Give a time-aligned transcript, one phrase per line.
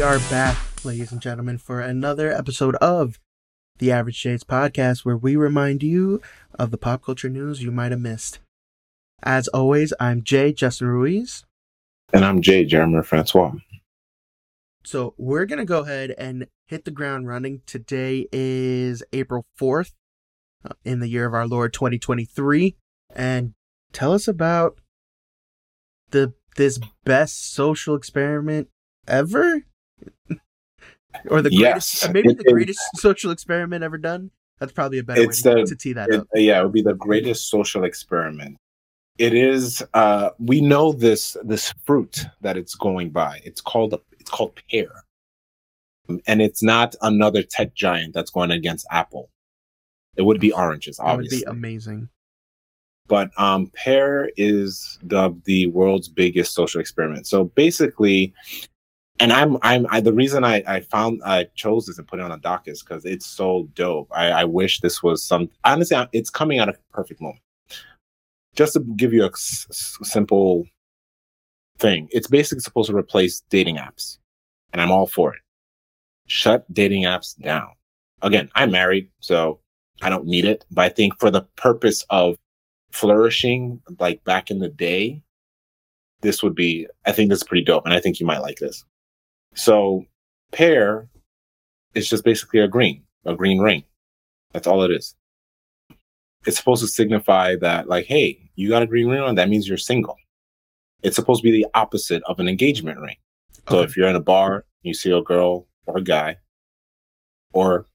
[0.00, 3.20] we are back, ladies and gentlemen, for another episode of
[3.80, 6.22] the Average Js podcast, where we remind you
[6.54, 8.38] of the pop culture news you might have missed.
[9.22, 11.44] As always, I'm Jay Justin Ruiz.
[12.14, 13.52] And I'm Jay Jeremy Francois.
[14.84, 17.60] So we're going to go ahead and hit the ground running.
[17.66, 19.92] Today is April 4th
[20.64, 22.74] uh, in the year of our Lord 2023.
[23.14, 23.52] And
[23.92, 24.80] tell us about
[26.10, 28.68] the this best social experiment
[29.06, 29.66] ever?
[31.28, 32.52] Or the greatest, Yes, uh, maybe the is.
[32.52, 34.30] greatest social experiment ever done?
[34.58, 36.26] That's probably a better way to, the- to tee that It- up.
[36.34, 38.56] yeah, it would be the greatest social experiment.
[39.18, 39.82] It is.
[39.92, 43.40] Uh, we know this this fruit that it's going by.
[43.44, 44.90] It's called a, it's called pear,
[46.26, 49.28] and it's not another tech giant that's going against Apple.
[50.16, 51.38] It would be oranges, That would obviously.
[51.38, 52.08] be amazing.
[53.08, 57.26] but um, Pear is dubbed the world's biggest social experiment.
[57.26, 58.32] So basically,
[59.20, 62.22] and I'm I'm I, the reason I I found I chose this and put it
[62.22, 64.08] on a doc is because it's so dope.
[64.12, 67.42] I, I wish this was some honestly it's coming at a perfect moment.
[68.56, 70.66] Just to give you a simple
[71.78, 74.18] thing, it's basically supposed to replace dating apps,
[74.72, 75.40] and I'm all for it.
[76.26, 77.68] Shut dating apps down.
[78.22, 79.60] Again, I'm married, so
[80.02, 80.64] I don't need it.
[80.70, 82.36] But I think for the purpose of
[82.90, 85.22] flourishing like back in the day,
[86.22, 88.58] this would be I think this is pretty dope and I think you might like
[88.58, 88.84] this.
[89.54, 90.04] So
[90.52, 91.08] pear
[91.94, 93.84] is just basically a green, a green ring.
[94.52, 95.14] That's all it is.
[96.46, 99.68] It's supposed to signify that like, hey, you got a green ring on, that means
[99.68, 100.16] you're single.
[101.02, 103.16] It's supposed to be the opposite of an engagement ring.
[103.68, 103.84] So Okay.
[103.90, 106.36] if you're in a bar, you see a girl or a guy,
[107.52, 107.86] or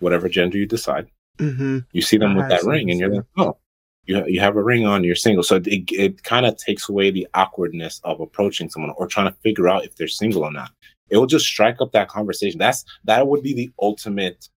[0.00, 1.78] whatever gender you decide, Mm-hmm.
[1.92, 3.56] you see them with that ring and you're like, oh,
[4.04, 5.42] you, you have a ring on, you're single.
[5.42, 9.38] So it, it kind of takes away the awkwardness of approaching someone or trying to
[9.40, 10.70] figure out if they're single or not.
[11.12, 12.58] It will just strike up that conversation.
[12.58, 14.48] That's that would be the ultimate,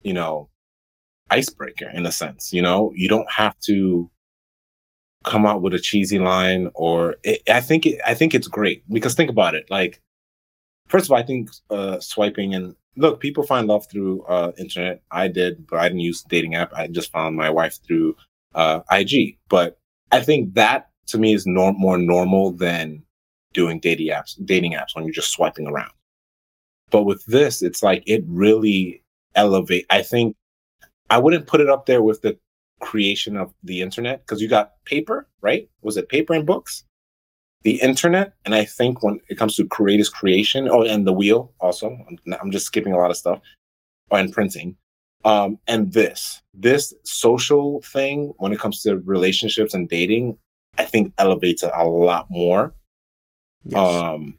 [0.00, 0.48] you know,
[1.30, 2.50] icebreaker in a sense.
[2.50, 4.10] You know, you don't have to
[5.24, 8.84] come out with a cheesy line or it, I think it, I think it's great
[8.90, 9.66] because think about it.
[9.68, 10.00] Like,
[10.88, 15.02] first of all, I think uh, swiping and look, people find love through uh, internet.
[15.10, 16.72] I did, but I didn't use dating app.
[16.72, 18.16] I just found my wife through
[18.54, 19.36] uh, IG.
[19.50, 19.78] But
[20.10, 23.02] I think that to me is more normal than
[23.56, 24.36] doing dating apps.
[24.44, 25.90] Dating apps when you're just swiping around.
[26.90, 29.02] But with this, it's like it really
[29.34, 29.86] elevate.
[29.90, 30.36] I think
[31.10, 32.38] I wouldn't put it up there with the
[32.80, 35.68] creation of the internet because you got paper, right?
[35.82, 36.84] Was it paper and books?
[37.62, 41.52] The internet, and I think when it comes to creators creation, oh, and the wheel
[41.58, 41.88] also.
[42.08, 43.40] I'm, I'm just skipping a lot of stuff,
[44.10, 44.76] oh, and printing.
[45.24, 50.38] Um, and this, this social thing when it comes to relationships and dating,
[50.78, 52.74] I think elevates it a lot more.
[53.66, 53.78] Yes.
[54.02, 54.38] Um,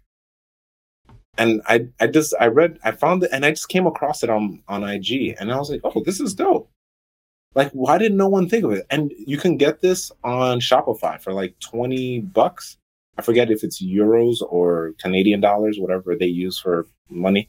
[1.37, 4.29] and I, I just, I read, I found it, and I just came across it
[4.29, 6.69] on on IG, and I was like, oh, this is dope.
[7.55, 8.85] Like, why did no one think of it?
[8.89, 12.77] And you can get this on Shopify for like twenty bucks.
[13.17, 17.47] I forget if it's euros or Canadian dollars, whatever they use for money.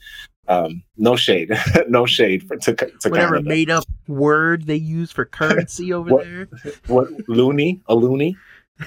[0.49, 1.51] Um, no shade,
[1.89, 3.49] no shade for to, to Whatever Canada.
[3.49, 6.49] made up word they use for currency over What- there.
[6.87, 8.37] what loony, a loony.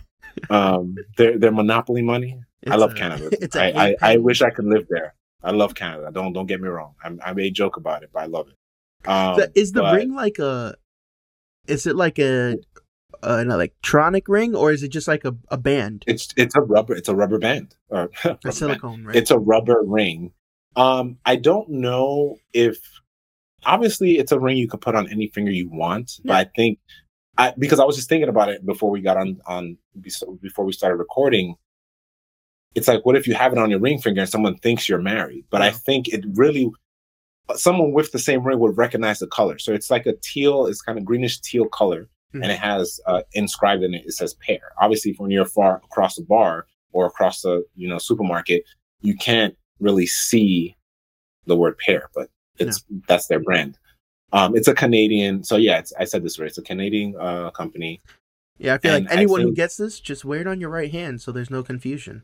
[0.49, 2.39] Um, their their monopoly money.
[2.69, 3.29] I love a- Canada.
[3.59, 5.15] I, I, I, I wish I could live there.
[5.43, 6.11] I love Canada.
[6.13, 6.93] Don't don't get me wrong.
[7.03, 9.07] I'm, I may joke about it, but I love it.
[9.09, 10.75] Um, is the but ring like a?
[11.67, 12.57] Is it like a
[13.23, 16.95] an electronic ring or is it just like a, a band, It's it's a rubber.
[16.95, 17.75] It's a rubber band.
[17.89, 18.55] Or rubber band.
[18.55, 19.17] silicone ring?
[19.17, 20.31] It's a rubber ring.
[20.75, 22.77] Um, I don't know if
[23.65, 26.79] obviously it's a ring you can put on any finger you want, but I think
[27.37, 30.71] I because I was just thinking about it before we got on on before we
[30.71, 31.55] started recording.
[32.75, 35.01] It's like, what if you have it on your ring finger and someone thinks you're
[35.01, 35.45] married?
[35.49, 36.71] But I think it really
[37.55, 39.59] someone with the same ring would recognize the color.
[39.59, 42.43] So it's like a teal, it's kind of greenish teal color, Mhm.
[42.43, 44.05] and it has uh, inscribed in it.
[44.05, 44.71] It says pear.
[44.79, 48.63] Obviously, when you're far across the bar or across the you know supermarket,
[49.01, 50.77] you can't really see
[51.45, 53.77] the word pear, but it's that's their brand.
[54.31, 56.47] Um, it's a Canadian, so yeah, it's, I said this right.
[56.47, 57.99] It's a Canadian uh, company.
[58.57, 60.91] yeah, I feel and like anyone who gets this just wear it on your right
[60.91, 62.23] hand so there's no confusion.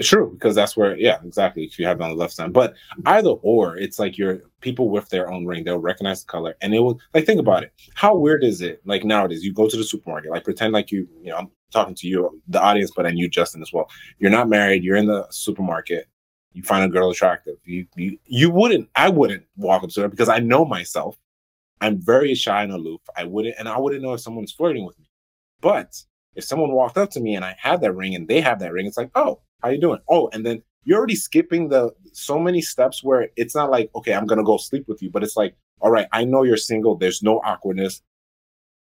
[0.00, 1.64] True, because that's where, yeah, exactly.
[1.64, 2.74] If you have it on the left side, but
[3.06, 6.74] either or, it's like your people with their own ring, they'll recognize the color, and
[6.74, 7.72] it will like think about it.
[7.94, 8.80] How weird is it?
[8.84, 11.94] Like nowadays, you go to the supermarket, like pretend like you, you know, I'm talking
[11.96, 13.88] to you, the audience, but and you, Justin, as well.
[14.18, 14.82] You're not married.
[14.82, 16.08] You're in the supermarket.
[16.52, 17.56] You find a girl attractive.
[17.64, 18.88] You, you, you wouldn't.
[18.94, 21.16] I wouldn't walk up to her because I know myself.
[21.80, 23.00] I'm very shy and aloof.
[23.16, 25.10] I wouldn't, and I wouldn't know if someone's flirting with me.
[25.60, 26.00] But
[26.34, 28.72] if someone walked up to me and I had that ring and they have that
[28.72, 30.00] ring, it's like, oh, how you doing?
[30.08, 34.14] Oh, and then you're already skipping the so many steps where it's not like, okay,
[34.14, 36.96] I'm gonna go sleep with you, but it's like, all right, I know you're single.
[36.96, 38.02] There's no awkwardness.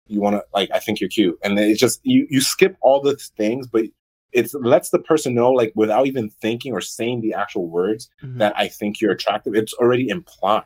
[0.08, 2.76] You want to like, I think you're cute, and then it's just you you skip
[2.82, 3.86] all the things, but
[4.32, 8.38] it lets the person know like without even thinking or saying the actual words Mhm.
[8.40, 9.56] that I think you're attractive.
[9.56, 10.66] It's already implied.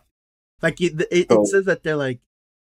[0.62, 2.20] Like it, it, So- it says that they're like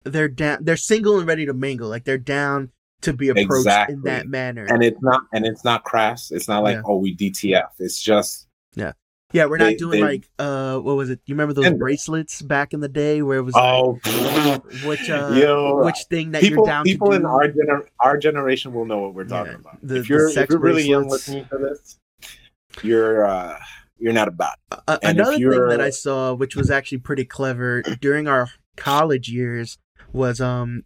[0.04, 1.88] they're down, they're single and ready to mingle.
[1.88, 2.70] Like they're down
[3.02, 4.66] to be approached in that manner.
[4.68, 6.82] and it's not and it's not crass it's not like Yeah.
[6.84, 8.92] oh we dtf it's just yeah,
[9.32, 11.20] Yeah, we're not they- doing they- like uh, what was it?
[11.26, 15.08] You remember those And- bracelets back in the day where it was oh like, which
[15.10, 18.84] uh, yo which thing that people you're down people in our gener- our generation will
[18.84, 21.44] know what we're talking Yeah, about the- if you're if sex you're really young listening
[21.50, 21.98] to this
[22.82, 23.58] you're uh
[24.00, 24.78] you're not about it.
[24.86, 28.48] A- And if another thing that I saw, which was actually pretty clever during our
[28.76, 29.76] college years,
[30.12, 30.84] was um,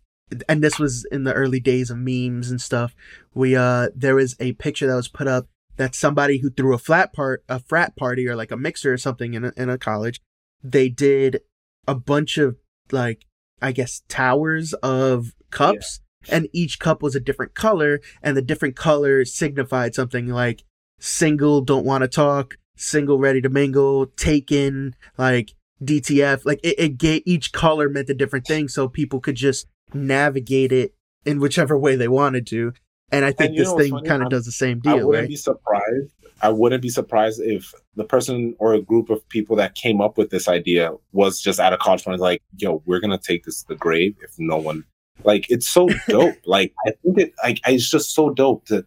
[0.49, 2.95] and this was in the early days of memes and stuff.
[3.35, 5.47] We uh, there was a picture that was put up
[5.77, 8.99] that somebody who threw a flat part, a frat party or like a mixer or
[8.99, 10.21] something in a, in a college,
[10.63, 11.41] they did
[11.87, 12.57] a bunch of
[12.91, 13.27] like
[13.61, 16.01] I guess towers of cups.
[16.29, 20.63] And each cup was a different color, and the different color signified something like
[21.01, 26.45] single, don't want to talk, single, ready to mingle, taken, like DTF.
[26.45, 30.73] Like it, it gave each color meant a different thing, so people could just navigate
[30.73, 30.95] it
[31.25, 32.73] in whichever way they wanted to.
[33.11, 34.93] And I think And this thing kind of does the same deal.
[34.93, 35.29] i wouldn't right?
[35.29, 39.75] be surprised i wouldn't be surprised if the person or a group of people that
[39.75, 43.19] came up with this idea was just at a college point like yo we're gonna
[43.19, 44.83] take this to the grave if no one
[45.25, 48.83] like it's so dope like i think it like it's just so dope to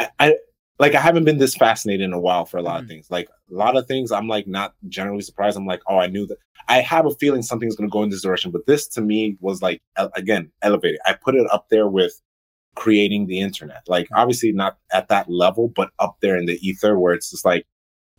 [0.00, 0.34] I, I
[0.78, 2.82] like I haven't been this fascinated in a while for a lot Mhm.
[2.84, 3.10] of things.
[3.10, 5.56] Like a lot of things, I'm like not generally surprised.
[5.56, 6.38] I'm like, oh, I knew that.
[6.68, 8.50] I have a feeling something's going to go in this direction.
[8.50, 11.00] But this to me was like again elevated.
[11.06, 12.20] I put it up there with
[12.76, 13.82] creating the internet.
[13.88, 17.44] Like obviously not at that level, but up there in the ether where it's just
[17.44, 17.66] like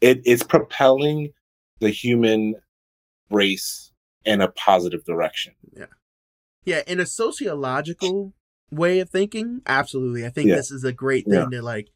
[0.02, 1.32] it, it's propelling
[1.80, 2.56] the human
[3.30, 3.92] race
[4.26, 5.54] in a positive direction.
[5.76, 5.86] Yeah,
[6.66, 8.34] yeah, in a sociological
[8.72, 10.26] way of thinking, absolutely.
[10.26, 10.56] I think Yeah.
[10.56, 11.90] this is a great thing to like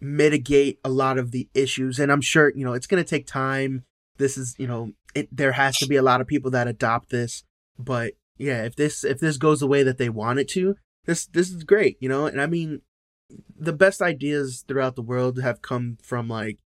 [0.00, 1.98] mitigate a lot of the issues.
[1.98, 3.84] And I'm sure, you know, it's going to take time.
[4.16, 7.10] This is, you know, it there has to be a lot of people that adopt
[7.10, 7.44] this,
[7.78, 11.26] but yeah, if this if this goes the way that they want it to, this
[11.26, 12.26] this is great, you know?
[12.26, 12.82] And I mean,
[13.56, 16.58] the best ideas throughout the world have come from like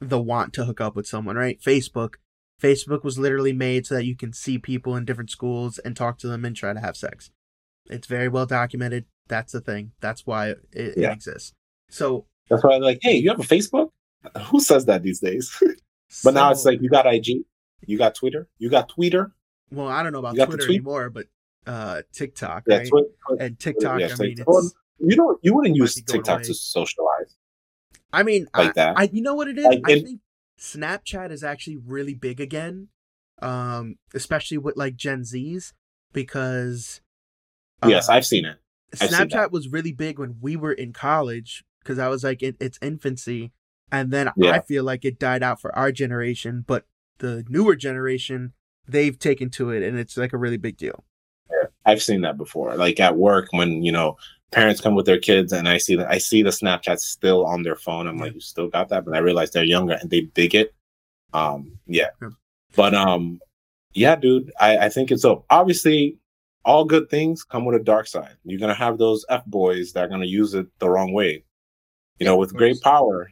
[0.00, 1.60] the want to hook up with someone, right?
[1.60, 2.14] Facebook
[2.62, 6.18] Facebook was literally made so that you can see people in different schools and talk
[6.18, 7.30] to them and try to have sex.
[7.86, 9.06] It's very well documented.
[9.28, 9.92] That's the thing.
[10.00, 11.52] That's why it, it exists.
[11.90, 13.90] So, That's why I'm like, hey, you have a Facebook?
[14.46, 15.56] Who says that these days?
[16.24, 17.42] but now it's like you got IG,
[17.86, 19.32] you got Twitter, you got Twitter.
[19.70, 20.76] well, I don't know about you got the Twitter tweet?
[20.80, 21.26] anymore, but
[21.66, 22.88] uh, TikTok, Yeah, right?
[22.88, 23.08] Twitter.
[23.40, 24.00] and TikTok.
[24.00, 24.36] yeah, I mean.
[24.46, 25.38] Well, you don't.
[25.42, 26.44] You wouldn't use TikTok away.
[26.44, 27.36] to socialize
[28.12, 28.98] I mean, like I, that.
[28.98, 29.64] I, you know what it is?
[29.64, 30.20] Like, I it- think
[30.60, 32.88] Snapchat is actually really big again,
[33.40, 35.72] um, especially with like Gen Zs,
[36.12, 37.00] because
[37.86, 38.58] yes, uh, I've seen it.
[39.00, 39.52] I've Snapchat that.
[39.52, 43.52] was really big when we were in college because I was like in its infancy,
[43.90, 44.52] and then Yeah.
[44.52, 46.64] I feel like it died out for our generation.
[46.66, 46.84] But
[47.18, 48.52] the newer generation,
[48.88, 51.04] they've taken to it, and it's like a really big deal.
[51.50, 51.68] Yeah.
[51.84, 52.74] I've seen that before.
[52.76, 54.16] Like at work when you know
[54.52, 57.62] parents come with their kids and I see that I see the Snapchat still on
[57.62, 58.06] their phone.
[58.06, 59.04] I'm like, you still got that?
[59.04, 60.74] But I realize they're younger and they dig it.
[61.32, 62.08] Um, yeah.
[62.20, 62.28] Yeah.
[62.76, 63.40] But um,
[63.94, 66.18] yeah, dude, I, I think it's so obviously
[66.64, 68.36] all good things come with a dark side.
[68.44, 71.44] You're gonna have those F boys that are gonna use it the wrong way.
[72.22, 73.30] You know, with great power,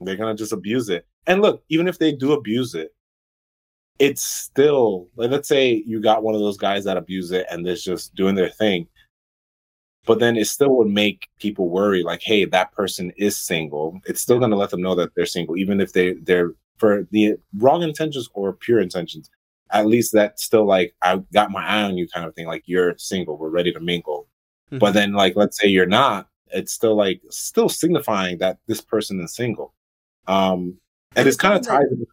[0.00, 1.06] they're gonna just abuse it.
[1.26, 2.94] And look, even if they do abuse it,
[3.98, 7.64] it's still like let's say you got one of those guys that abuse it and
[7.64, 8.86] they're just doing their thing
[10.06, 14.22] but then it still would make people worry like hey that person is single it's
[14.22, 17.34] still going to let them know that they're single even if they they're for the
[17.58, 19.28] wrong intentions or pure intentions
[19.70, 22.62] at least that's still like i got my eye on you kind of thing like
[22.64, 24.26] you're single we're ready to mingle
[24.70, 24.94] but Mhm.
[24.94, 29.34] then like let's say you're not it's still like still signifying that this person is
[29.34, 29.74] single
[30.26, 30.78] um
[31.16, 32.06] and it's kind of tied that-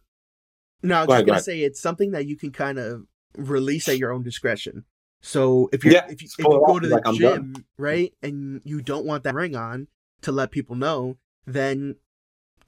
[0.82, 3.02] No, I was Go just ahead, gonna say it's something that you can kind of
[3.36, 4.84] release at your own discretion.
[5.20, 8.60] So if you Yeah, if you, if you go to the like, gym, right, and
[8.64, 9.88] you don't want that ring on
[10.22, 11.16] to let people know,
[11.46, 11.96] then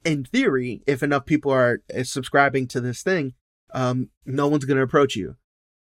[0.03, 3.33] in theory, if enough people are uh, subscribing to this thing,
[3.73, 5.35] um, no one's gonna approach you.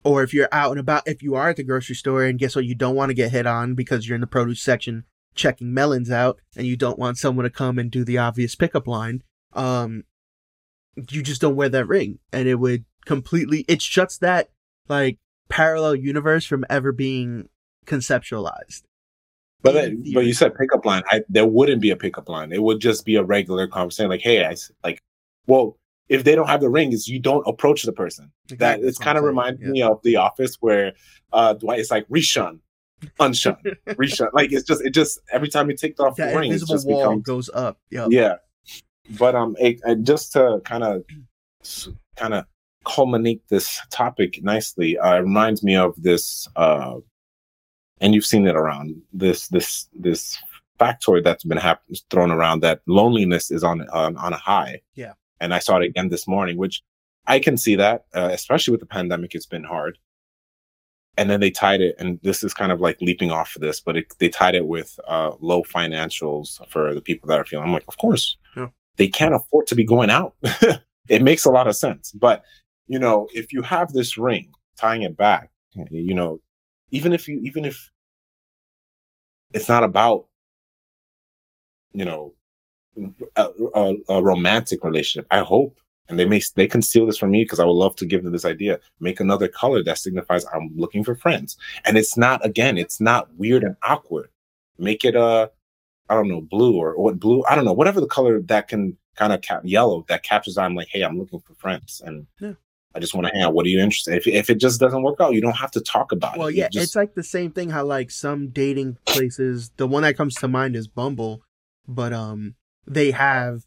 [0.03, 2.55] Or if you're out and about, if you are at the grocery store and guess
[2.55, 5.73] what, you don't want to get hit on because you're in the produce section checking
[5.73, 9.23] melons out, and you don't want someone to come and do the obvious pickup line.
[9.53, 10.03] Um,
[10.95, 14.49] you just don't wear that ring and it would completely it shuts that
[14.87, 15.17] like
[15.49, 17.49] parallel universe from ever being
[17.85, 18.83] conceptualized
[19.61, 21.03] But in but you said pickup line.
[21.09, 22.51] I, there wouldn't be a pickup line.
[22.51, 24.09] It would just be a regular conversation.
[24.09, 24.99] Like, hey, I like
[25.47, 25.77] Well,
[26.09, 28.31] if they don't have the ring, is you don't approach the person.
[28.57, 29.69] That it's kind of reminds yeah.
[29.69, 30.93] me of The Office, where
[31.31, 32.59] uh Dwight is like reshun,
[33.19, 33.57] unshun,
[33.87, 34.29] reshun.
[34.33, 36.75] Like it's just it just every time you take off the That ring, it invisible
[36.75, 37.79] just wall becomes goes up.
[37.91, 38.07] Yep.
[38.11, 38.35] yeah.
[39.17, 41.03] But um, it, it- just to kind of
[42.15, 42.45] kind of
[42.85, 46.95] culminate this topic nicely, uh, it reminds me of this uh,
[48.01, 50.37] and you've seen it around this this this
[50.79, 54.81] factoid that's been hap- thrown around that loneliness is on on, on a high.
[54.95, 55.13] Yeah.
[55.39, 56.81] and I saw it again this morning, which
[57.27, 59.97] I can see that, uh, especially with the pandemic, it's been hard.
[61.17, 63.79] And then they tied it, and this is kind of like leaping off of this,
[63.79, 67.65] but it, they tied it with uh, low financials for the people that are feeling.
[67.67, 68.69] I'm like, of course, Yeah.
[68.97, 70.33] they can't afford to be going out.
[71.09, 72.11] it makes a lot of sense.
[72.13, 72.43] But
[72.87, 75.51] you know, if you have this ring tying it back,
[75.91, 76.39] you know,
[76.89, 77.91] even if you even if
[79.53, 80.25] it's not about
[81.93, 82.33] you know
[83.35, 85.77] a, a, a romantic relationship i hope
[86.09, 88.31] and they may they conceal this from me because i would love to give them
[88.33, 91.55] this idea make another color that signifies i'm looking for friends
[91.85, 94.29] and it's not again it's not weird and awkward
[94.77, 95.49] make it a
[96.09, 98.67] I don't know blue or, or what blue i don't know whatever the color that
[98.67, 102.27] can kind of cap yellow that captures i'm like hey i'm looking for friends and
[102.39, 102.53] Yeah.
[102.95, 103.55] I just want to hang out.
[103.55, 104.13] What are you interested?
[104.13, 106.53] If if it just doesn't work out, you don't have to talk about Well, it.
[106.53, 107.71] You yeah, just- it's like the same thing.
[107.71, 111.41] How like some dating places, the one that comes to mind is Bumble,
[111.87, 112.53] but um,
[112.85, 113.63] they have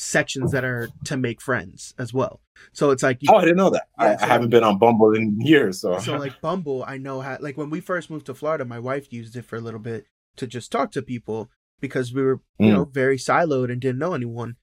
[0.00, 2.40] sections that are to make friends as well.
[2.72, 3.88] So it's like you, Oh, I didn't know that.
[3.98, 6.96] I, Yeah, so- I haven't been on Bumble in years, so, so like Bumble, I
[6.98, 7.36] know how.
[7.40, 10.06] Like when we first moved to Florida, my wife used it for a little bit
[10.36, 12.72] to just talk to people because we were you Mm.
[12.72, 14.56] know very siloed and didn't know anyone.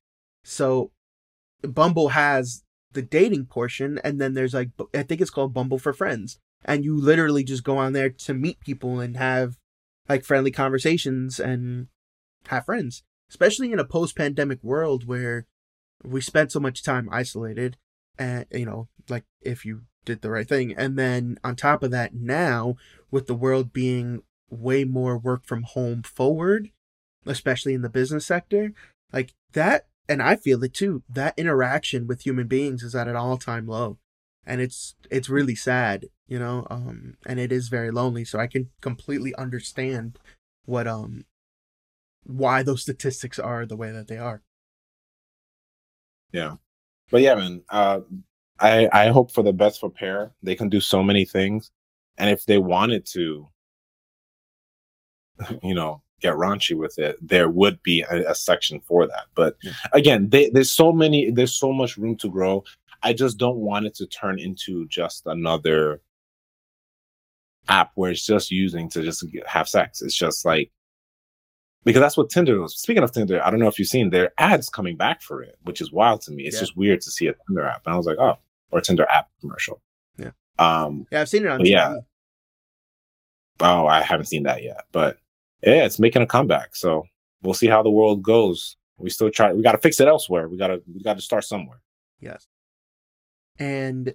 [0.43, 0.91] So
[1.61, 2.63] Bumble has
[2.93, 6.83] the dating portion, and then there's like I think it's called Bumble for Friends, and
[6.83, 9.57] you literally just go on there to meet people and have
[10.09, 11.87] like friendly conversations and
[12.47, 13.03] have friends.
[13.29, 15.45] Especially in a post-pandemic world where
[16.03, 17.77] we spent so much time isolated,
[18.17, 21.91] and you know, like if you did the right thing, and then on top of
[21.91, 22.75] that, now
[23.11, 26.69] with the world being way more work from home forward,
[27.25, 28.71] especially in the business sector,
[29.11, 31.03] like that and I feel it too.
[31.09, 33.97] That interaction with human beings is at an all-time low.
[34.45, 38.47] And it's it's really sad, you know, um and it is very lonely, so I
[38.47, 40.17] can completely understand
[40.63, 41.25] what um
[42.27, 44.41] why those statistics are the way that they are.
[46.31, 46.55] yeah.
[47.09, 47.63] But yeah, man.
[47.69, 48.01] Uh,
[48.59, 50.33] I I hope for the best for Pear.
[50.43, 51.71] They can do so many things,
[52.17, 53.47] and if they wanted to,
[55.63, 59.25] you know, get raunchy with it, there would be a, a section for that.
[59.35, 59.55] But
[59.93, 61.31] again, they, there's so many.
[61.31, 62.63] There's so much room to grow.
[63.03, 66.01] I just don't want it to turn into just another
[67.69, 70.01] app where it's just using to just have sex.
[70.01, 70.71] It's just like
[71.83, 72.77] because that's what Tinder was.
[72.79, 75.57] Speaking of Tinder, I don't know if you've seen their ads coming back for it,
[75.63, 76.43] which is wild to me.
[76.43, 76.61] It's Yeah.
[76.61, 78.37] just weird to see a Tinder app, and I was like, oh,
[78.71, 79.81] or a Tinder app commercial.
[80.17, 80.31] Yeah.
[80.59, 81.05] Um.
[81.11, 81.69] Yeah, I've seen it on TV.
[81.71, 81.95] yeah.
[83.59, 85.17] Oh, I haven't seen that yet, but
[85.63, 86.75] yeah, it's making a comeback.
[86.75, 87.05] So
[87.41, 88.75] we'll see how the world goes.
[88.97, 89.53] We still try.
[89.53, 90.47] We got to fix it elsewhere.
[90.47, 90.81] We got to.
[90.93, 91.81] We got to start somewhere.
[92.19, 92.47] Yes.
[93.59, 94.13] And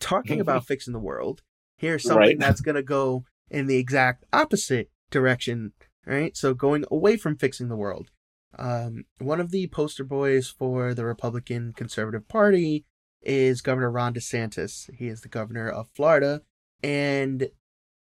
[0.00, 1.42] talking about fixing the world,
[1.76, 2.38] here's something Right.
[2.38, 5.72] that's going to go in the exact opposite direction,
[6.06, 6.36] right?
[6.36, 8.10] So going away from fixing the world.
[8.58, 12.84] Um, one of the poster boys for the Republican Conservative Party
[13.22, 14.92] is Governor Ron DeSantis.
[14.94, 16.42] He is the governor of Florida,
[16.82, 17.48] and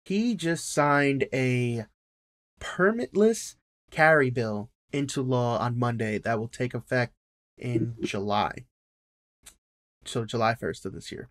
[0.05, 1.87] he just signed a
[2.61, 3.57] permitless
[3.91, 7.15] carry bill into law on Monday that will take effect
[7.57, 8.67] in July.
[10.05, 11.31] So July 1st of this year.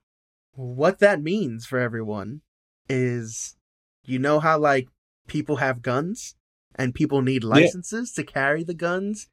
[0.54, 2.42] What that means for everyone
[2.90, 3.56] is
[4.04, 4.88] you know how like
[5.28, 6.36] people have guns
[6.76, 9.28] and people need licenses to carry the guns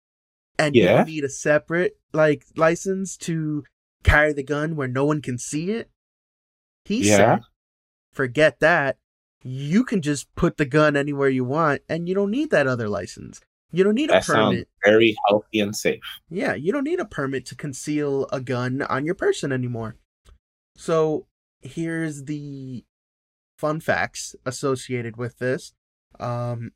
[0.59, 0.99] and Yeah.
[0.99, 3.65] people need a separate like license to
[4.03, 5.91] carry the gun where no one can see it.
[6.85, 7.17] He Yeah.
[7.17, 7.41] said
[8.13, 8.99] forget that.
[9.43, 12.89] You can just put the gun anywhere you want and you don't need that other
[12.89, 13.41] license.
[13.73, 14.69] You don't need a That sounds permit.
[14.85, 16.03] very healthy and safe.
[16.29, 19.97] Yeah, you don't need a permit to conceal a gun on your person anymore.
[20.77, 21.29] So
[21.63, 22.85] here's the
[23.59, 25.73] fun facts associated with this.
[26.19, 26.73] Um,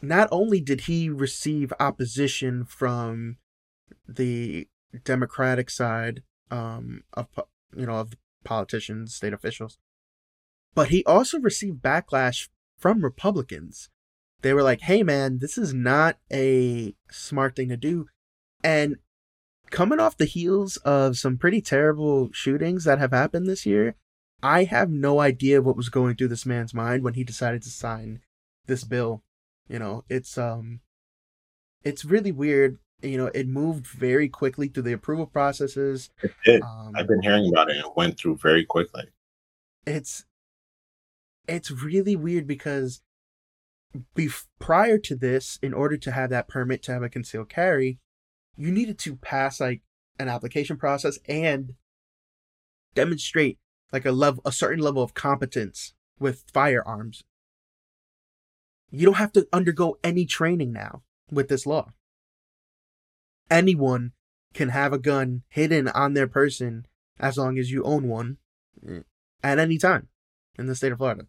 [0.00, 3.36] not only did he receive opposition from
[4.06, 4.68] the
[5.04, 7.28] Democratic side um, of
[7.74, 9.78] you know of politicians, state officials,
[10.74, 12.48] but he also received backlash
[12.78, 13.88] from Republicans.
[14.42, 18.06] They were like, "Hey, man, this is not a smart thing to do,"
[18.62, 18.96] and
[19.70, 23.96] coming off the heels of some pretty terrible shootings that have happened this year,
[24.42, 27.70] I have no idea what was going through this man's mind when he decided to
[27.70, 28.20] sign
[28.66, 29.22] this bill.
[29.68, 30.80] You know, it's um
[31.82, 36.10] it's really weird You know, it moved very quickly through the approval processes.
[36.22, 36.62] It did.
[36.62, 39.04] Um, I've been hearing about it and it went through very quickly.
[39.86, 40.24] it's
[41.48, 43.02] it's really weird because
[44.16, 47.98] bef- prior to this, in order to have that permit to have a concealed carry,
[48.56, 49.82] you needed to pass like
[50.18, 51.74] an application process and
[52.94, 53.58] demonstrate
[53.92, 57.22] like a level a certain level of competence with firearms.
[58.96, 61.92] You don't have to undergo any training now with this law.
[63.50, 64.12] Anyone
[64.54, 66.86] can have a gun hidden on their person
[67.20, 68.38] as long as you own one
[68.88, 69.00] eh,
[69.42, 70.08] at any time
[70.58, 71.26] in the state of Florida.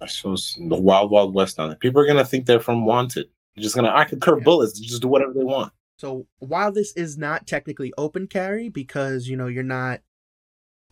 [0.00, 1.80] I suppose the wild, wild west on it.
[1.80, 3.26] People are gonna think they're from Wanted.
[3.56, 4.44] They're just gonna I could curve Yeah.
[4.44, 5.72] bullets, just do whatever they want.
[5.98, 10.00] So while this is not technically open carry because you know you're not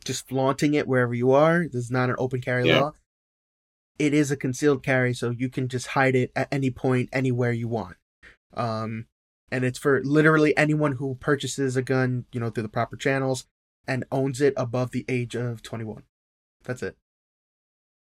[0.05, 2.81] just flaunting it wherever you are, this is not an open carry Yeah.
[2.81, 2.93] law.
[3.99, 7.53] It is a concealed carry, so you can just hide it at any point, anywhere
[7.53, 7.97] you want.
[8.55, 9.07] Um,
[9.51, 13.47] and it's for literally anyone who purchases a gun, you know, through the proper channels
[13.87, 16.03] and owns it above the age of 21.
[16.65, 16.97] That's it.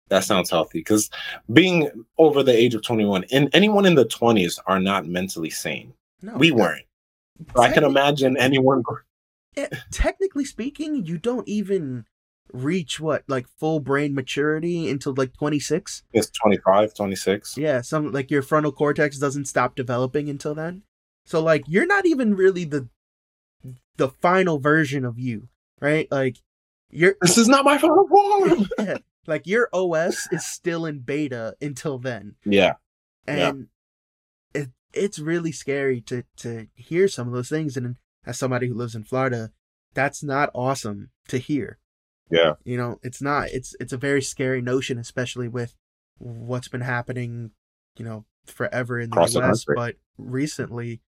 [0.08, 1.08] That sounds healthy because
[1.52, 5.94] being over the age of 21 and anyone in the 20s are not mentally sane.
[6.20, 6.84] No, We weren't.
[7.54, 8.82] So I can imagine anyone.
[9.56, 12.04] eh, technically speaking, you don't even
[12.52, 16.02] reach what like full brain maturity until like 26.
[16.12, 17.56] It's 25, 26.
[17.56, 20.82] Yeah, some like your frontal cortex doesn't stop developing until then.
[21.24, 22.88] So like you're not even really the
[23.96, 25.48] the final version of you,
[25.80, 26.08] right?
[26.10, 26.36] Like
[26.90, 28.66] you're This is not my final form.
[28.78, 32.36] yeah, like your OS is still in beta until then.
[32.44, 32.74] yeah.
[33.28, 33.48] Yeah.
[33.50, 33.66] And
[34.54, 38.74] it it's really scary to to hear some of those things and as somebody who
[38.74, 39.50] lives in Florida,
[39.94, 41.78] that's not awesome to hear.
[42.30, 42.52] Yeah.
[42.64, 45.74] you know it's not it's it's a very scary notion especially with
[46.18, 47.50] what's been happening
[47.96, 49.74] you know forever in the Across us country.
[49.76, 51.00] but recently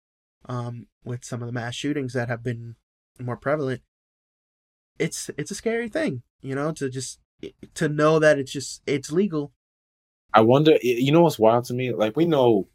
[0.49, 2.77] um with some of the mass shootings that have been
[3.21, 3.83] more prevalent
[4.99, 7.21] it's it's a scary thing you know to just
[7.75, 9.53] to know that it's just it's legal
[10.35, 11.93] I wonder, you know what's wild to me?
[11.93, 12.67] Like, we know.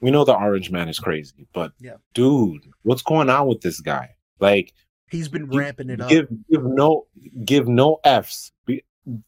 [0.00, 1.98] We know the orange man is crazy, but Yeah.
[2.14, 4.16] dude, what's going on with this guy?
[4.40, 4.74] Like,
[5.12, 7.06] he's been ramping it up give give no
[7.44, 8.50] give no f's.
[8.66, 8.84] Be-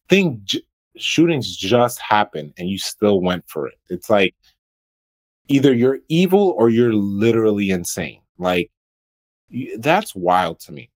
[0.09, 0.63] Think j-
[0.97, 3.75] shootings just happen and you still went for it.
[3.91, 4.35] It's like
[5.49, 8.23] either you're evil or you're literally insane.
[8.39, 8.71] Like
[9.79, 10.91] that's wild to me.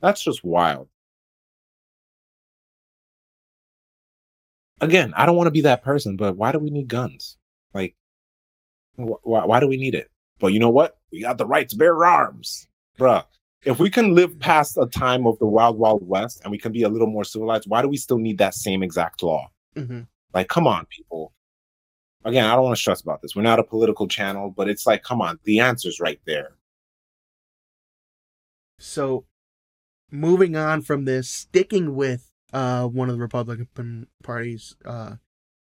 [0.00, 0.88] That's just wild.
[4.80, 7.36] Again, I don't want to be that person, but why do we need guns?
[7.72, 7.94] Like,
[8.96, 10.10] wh- why, why do we need it?
[10.40, 10.98] But you know what?
[11.12, 12.66] We got the right to bear arms,
[12.98, 13.24] bruh
[13.64, 16.72] if we can live past a time of the wild wild west and we can
[16.72, 19.50] be a little more civilized why do we still need that same exact law?
[19.76, 20.06] Mhm.
[20.34, 21.32] like come on people.
[22.24, 23.34] Again i don't want to stress about this.
[23.34, 26.56] We're not a political channel but it's like come on the answer's right there.
[28.78, 29.26] So
[30.10, 35.14] moving on from this sticking with uh one of the republican party's uh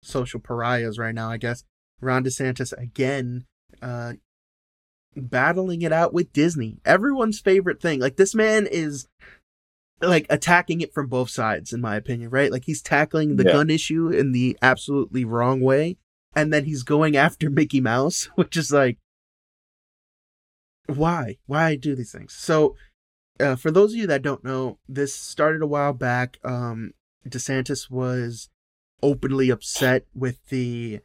[0.01, 1.63] social pariahs right now i guess
[2.01, 3.45] ron desantis again
[3.83, 4.13] uh
[5.15, 9.07] battling it out with disney everyone's favorite thing like this man is
[10.01, 13.51] like attacking it from both sides in my opinion right like he's tackling the Yeah.
[13.53, 15.97] gun issue in the absolutely wrong way
[16.35, 18.97] and then he's going after mickey mouse which is like
[20.87, 22.75] why why do these things so
[23.39, 26.39] uh, for those of you that don't know, this started a while back.
[26.43, 26.91] Um,
[27.25, 28.49] DeSantis was
[29.01, 30.99] openly upset with the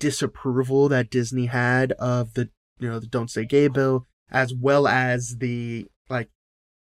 [0.00, 2.48] disapproval that Disney had of the
[2.82, 6.28] you know the Don't Say Gay bill, as well as the like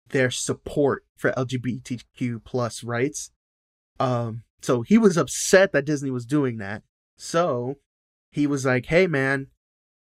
[0.10, 3.32] their support for LGBTQ plus rights.
[4.00, 6.84] Um, so he was upset that Disney was doing that.
[7.18, 7.76] So
[8.32, 9.48] he was like, "Hey, man,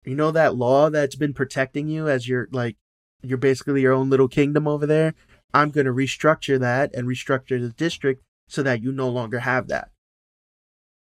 [0.04, 2.76] you know that law that's been protecting you as your like."
[3.22, 5.14] you're basically your own little kingdom over there.
[5.52, 9.68] I'm going to restructure that and restructure the district so that you no longer have
[9.68, 9.90] that.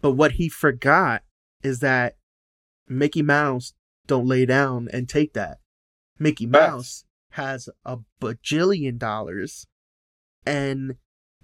[0.02, 1.24] But what he forgot
[1.64, 2.18] is that
[2.88, 3.74] Mickey Mouse
[4.08, 5.60] don't lay down and take that.
[6.20, 6.46] Mickey.
[6.46, 9.68] Mouse has a bajillion dollars
[10.46, 10.96] and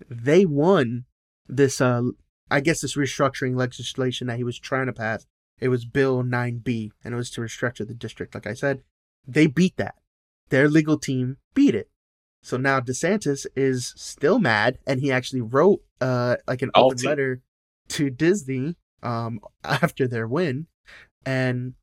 [0.10, 1.06] they won
[1.47, 2.02] this uh
[2.49, 5.26] I guess this restructuring legislation that he was trying to pass.
[5.60, 8.82] It was Bill 9B and it was to restructure the district like I said.
[9.28, 9.95] They beat that
[10.54, 11.89] their legal team beat it.
[12.43, 17.41] So now DeSantis is still mad, and he actually wrote uh like an open letter
[17.89, 20.67] to Disney um after their win,
[21.26, 21.73] and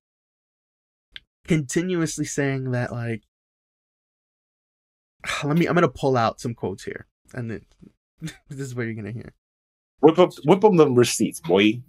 [1.51, 3.23] continuously saying that like
[5.45, 7.63] let me I'm gonna pull out some quotes here, and then
[8.49, 9.35] this is what you're gonna hear.
[9.99, 11.83] whip up whip up them receipts boy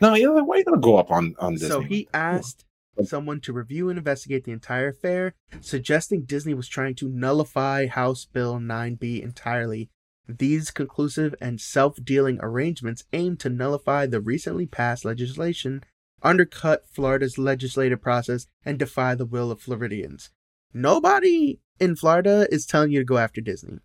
[0.00, 2.64] no yeah why are you gonna go up on on this So he asked
[3.04, 8.24] someone to review and investigate the entire affair, suggesting Disney was trying to nullify House
[8.24, 9.90] Bill 9B entirely.
[10.28, 15.84] These conclusive and self dealing arrangements aim to nullify the recently passed legislation,
[16.24, 20.30] undercut Florida's legislative process, and defy the will of Floridians.
[20.72, 23.78] Nobody in Florida is telling you to go after Disney.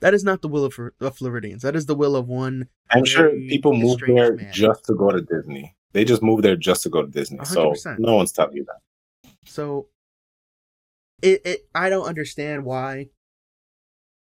[0.00, 1.62] That is not the will of, of Floridians.
[1.62, 2.68] That is the will of one.
[2.90, 4.52] I'm sure people move there man.
[4.52, 5.76] just to go to Disney.
[5.92, 7.44] They just move there just to go to Disney.
[7.44, 7.98] So 100%.
[7.98, 9.30] no one's telling you that.
[9.44, 9.88] So
[11.22, 13.08] it, it I don't understand why,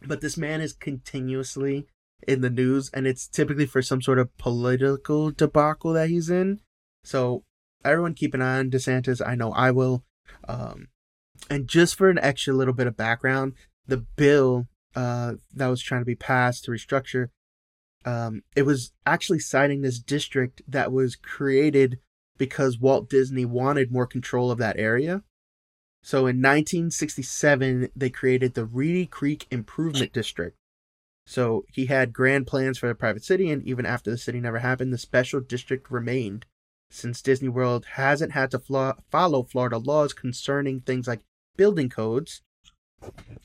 [0.04, 1.86] but this man is continuously
[2.26, 6.60] in the news, and it's typically for some sort of political debacle that he's in.
[7.04, 7.44] So
[7.84, 9.26] everyone keep an eye on DeSantis.
[9.26, 10.04] I know I will.
[10.48, 10.88] Um,
[11.50, 13.54] and just for an extra little bit of background,
[13.86, 17.28] the bill uh, that was trying to be passed to restructure,
[18.04, 21.98] um, it was actually citing this district that was created
[22.38, 25.22] because Walt Disney wanted more control of that area.
[26.02, 30.56] So in 1967, they created the Reedy Creek Improvement District.
[31.32, 34.58] So he had grand plans for the private city, and even after the city never
[34.58, 36.44] happened, the special district remained.
[36.90, 41.20] Since Disney World hasn't had to flo- follow Florida laws concerning things like
[41.56, 42.42] building codes,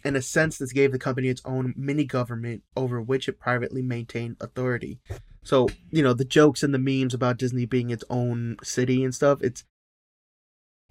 [0.04, 3.82] in a sense, this gave the company its own mini government over which it privately
[3.82, 5.00] maintained authority.
[5.44, 9.16] So, you know, the jokes and the memes about Disney being its own city and
[9.16, 9.64] stuff, it's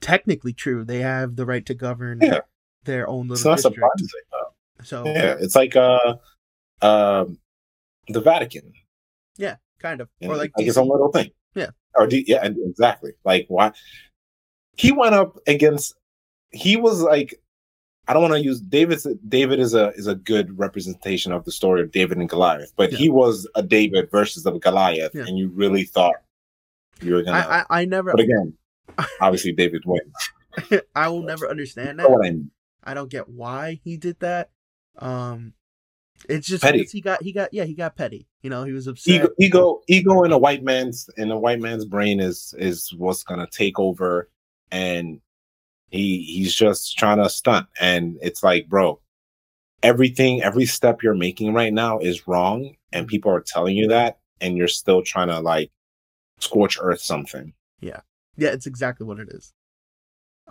[0.00, 0.82] technically true.
[0.82, 2.40] They have the right to govern Yeah.
[2.84, 3.74] their own It's little not district.
[3.76, 4.08] surprising.
[4.32, 4.54] though.
[4.82, 6.16] So, Yeah, it's like uh,
[6.82, 7.38] um,
[8.08, 8.72] the Vatican.
[9.36, 10.08] yeah, kind of.
[10.20, 11.30] you Or like, like its own little thing.
[11.54, 11.70] Yeah.
[11.94, 13.12] Or D- yeah, and exactly.
[13.24, 13.72] Like why
[14.76, 15.94] he went up against
[16.50, 17.40] he was like
[18.08, 21.52] I don't want to use David's David is a is a good representation of the
[21.52, 22.98] story of David and Goliath, but Yeah.
[22.98, 25.24] he was a David versus a Goliath, Yeah.
[25.26, 26.16] and you really thought
[27.00, 28.52] you were gonna I, I, I never, but again,
[29.20, 30.80] obviously David wins.
[30.94, 32.10] I will never understand that.
[32.10, 32.50] I mean?
[32.84, 34.50] I don't get why he did that.
[34.98, 35.54] Um,
[36.28, 36.84] it's just Petty.
[36.84, 38.26] he got, he got, yeah, he got petty.
[38.42, 39.14] You know, he was upset.
[39.14, 43.22] ego, ego ego in a white man's in a white man's brain is is what's
[43.22, 44.28] gonna take over
[44.70, 45.20] and
[45.90, 49.00] he he's just trying to stunt and it's like bro
[49.82, 54.18] everything every step you're making right now is wrong and people are telling you that
[54.40, 55.70] and you're still trying to like
[56.40, 58.00] scorch earth something Yeah,
[58.36, 59.52] yeah, it's exactly what it is.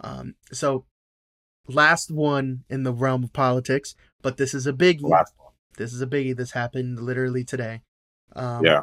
[0.02, 0.86] Um, so
[1.68, 5.04] last one in the realm of politics, but this is a biggie.
[5.78, 6.36] This is a biggie.
[6.36, 7.82] This happened literally today.
[8.36, 8.82] Um, yeah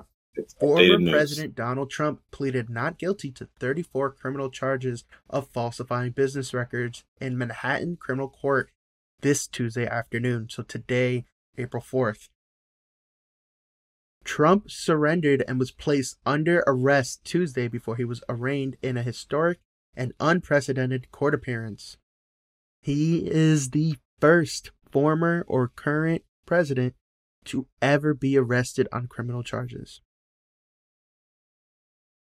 [0.58, 1.10] Former.
[1.10, 7.36] President Donald Trump pleaded not guilty to 34 criminal charges of falsifying business records in
[7.36, 8.70] Manhattan criminal court
[9.20, 10.48] this Tuesday afternoon.
[10.48, 11.26] So today,
[11.58, 12.30] April 4th.
[14.24, 19.58] Trump surrendered and was placed under arrest Tuesday before he was arraigned in a historic
[19.94, 21.98] and unprecedented court appearance.
[22.80, 26.94] He is the first former or current president
[27.46, 30.00] to ever be arrested on criminal charges.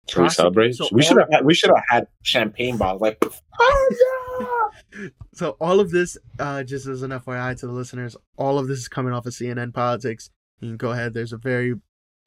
[0.08, 3.00] Should we celebrate so we should all- have had, we should have had champagne bottles
[3.00, 3.24] like
[3.58, 4.38] oh
[4.98, 8.68] yeah So all of this, uh, just as an FYI to the listeners, all of
[8.68, 10.30] this is coming off of CNN Politics.
[10.60, 11.14] You can go ahead.
[11.14, 11.74] There's a very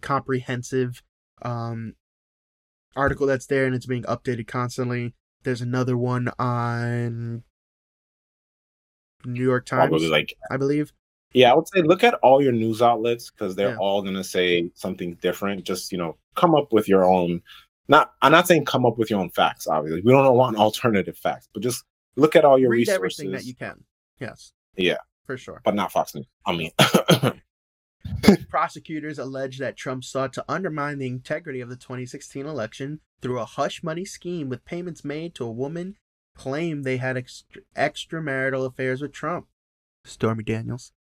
[0.01, 1.01] comprehensive
[1.43, 1.93] um,
[2.95, 5.13] article that's there, and it's being updated constantly.
[5.43, 7.43] There's another one on
[9.25, 10.91] New York Times, probably like I believe.
[11.33, 13.77] Yeah, I would say look at all your news outlets because they're Yeah.
[13.77, 15.63] all gonna say something different.
[15.65, 17.41] Just you know, come up with your own.
[17.89, 19.65] Not, I'm not saying come up with your own facts.
[19.67, 21.83] Obviously, we don't want alternative facts, but just
[22.15, 23.19] look at all your Read resources.
[23.19, 23.83] everything that you can.
[24.19, 24.51] Yes.
[24.75, 24.97] Yeah.
[25.25, 25.61] For sure.
[25.65, 26.25] but not Fox News.
[26.45, 26.71] I mean,
[28.49, 33.45] Prosecutors allege that Trump sought to undermine the integrity of the 2016 election through a
[33.45, 35.95] hush money scheme with payments made to a woman
[36.35, 39.47] claimed they had extra- extramarital affairs with Trump.
[40.05, 40.93] Stormy Daniels.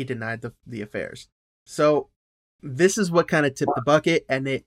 [0.00, 1.28] He denied the, the affairs.
[1.66, 2.08] So
[2.62, 4.64] this is what kind of tipped the bucket and it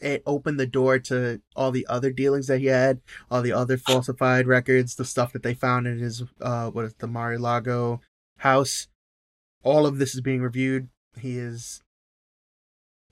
[0.00, 3.76] it opened the door to all the other dealings that he had, all the other
[3.76, 8.02] falsified records, the stuff that they found in his uh what is the Mar-a-Lago
[8.38, 8.86] house.
[9.64, 10.90] All of this is being reviewed.
[11.18, 11.82] He is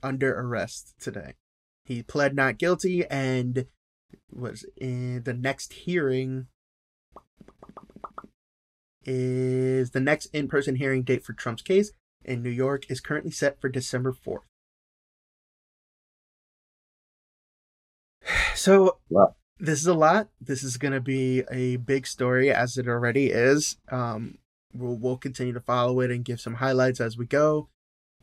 [0.01, 1.33] under arrest today.
[1.83, 3.65] He pled not guilty and
[4.31, 6.47] was in the next hearing
[9.11, 11.91] is the next in-person hearing date for Trump's case
[12.23, 14.43] in New York is currently set for December 4th.
[18.55, 19.35] So Wow.
[19.59, 20.29] this is a lot.
[20.39, 23.77] This is going to be a big story as it already is.
[23.89, 24.37] Um,
[24.73, 27.69] we'll we'll continue to follow it and give some highlights as we go.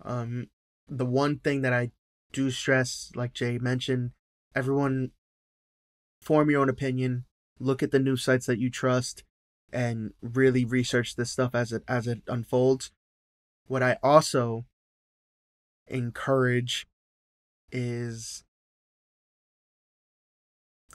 [0.05, 0.49] Um,
[0.89, 1.91] the one thing that I
[2.33, 4.11] do stress, like Jay mentioned,
[4.55, 5.13] everyone
[6.21, 7.25] form your own opinion.
[7.59, 9.25] Look at the news sites that you trust,
[9.77, 12.91] and really research this stuff as it as it unfolds.
[13.67, 14.65] What I also
[15.87, 16.87] encourage
[17.71, 18.43] is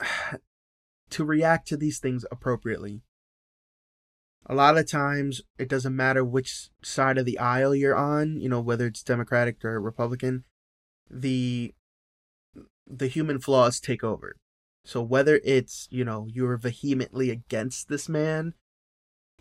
[1.10, 3.02] to react to these things appropriately.
[4.46, 8.48] A lot of times, it doesn't matter which side of the aisle you're on, you
[8.48, 10.42] know, whether it's Democratic or Republican,
[11.08, 11.72] the
[12.84, 14.34] the human flaws take over.
[14.84, 18.54] So whether it's, you know, you're vehemently against this man,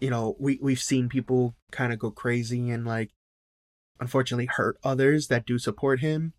[0.01, 3.11] you know, we we've seen people kind of go crazy and like
[3.99, 6.33] unfortunately hurt others that do support him.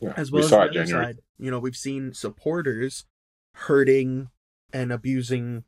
[0.00, 3.04] Yeah, As we well as the other side, you know, we've seen supporters
[3.54, 4.28] hurting
[4.72, 5.64] and abusing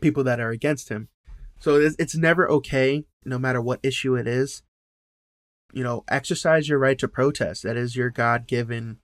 [0.00, 1.08] people that are against him.
[1.60, 4.62] So it's, it's never okay, no matter what issue it is.
[5.72, 7.62] You know, exercise your right to protest.
[7.62, 8.98] That is your God given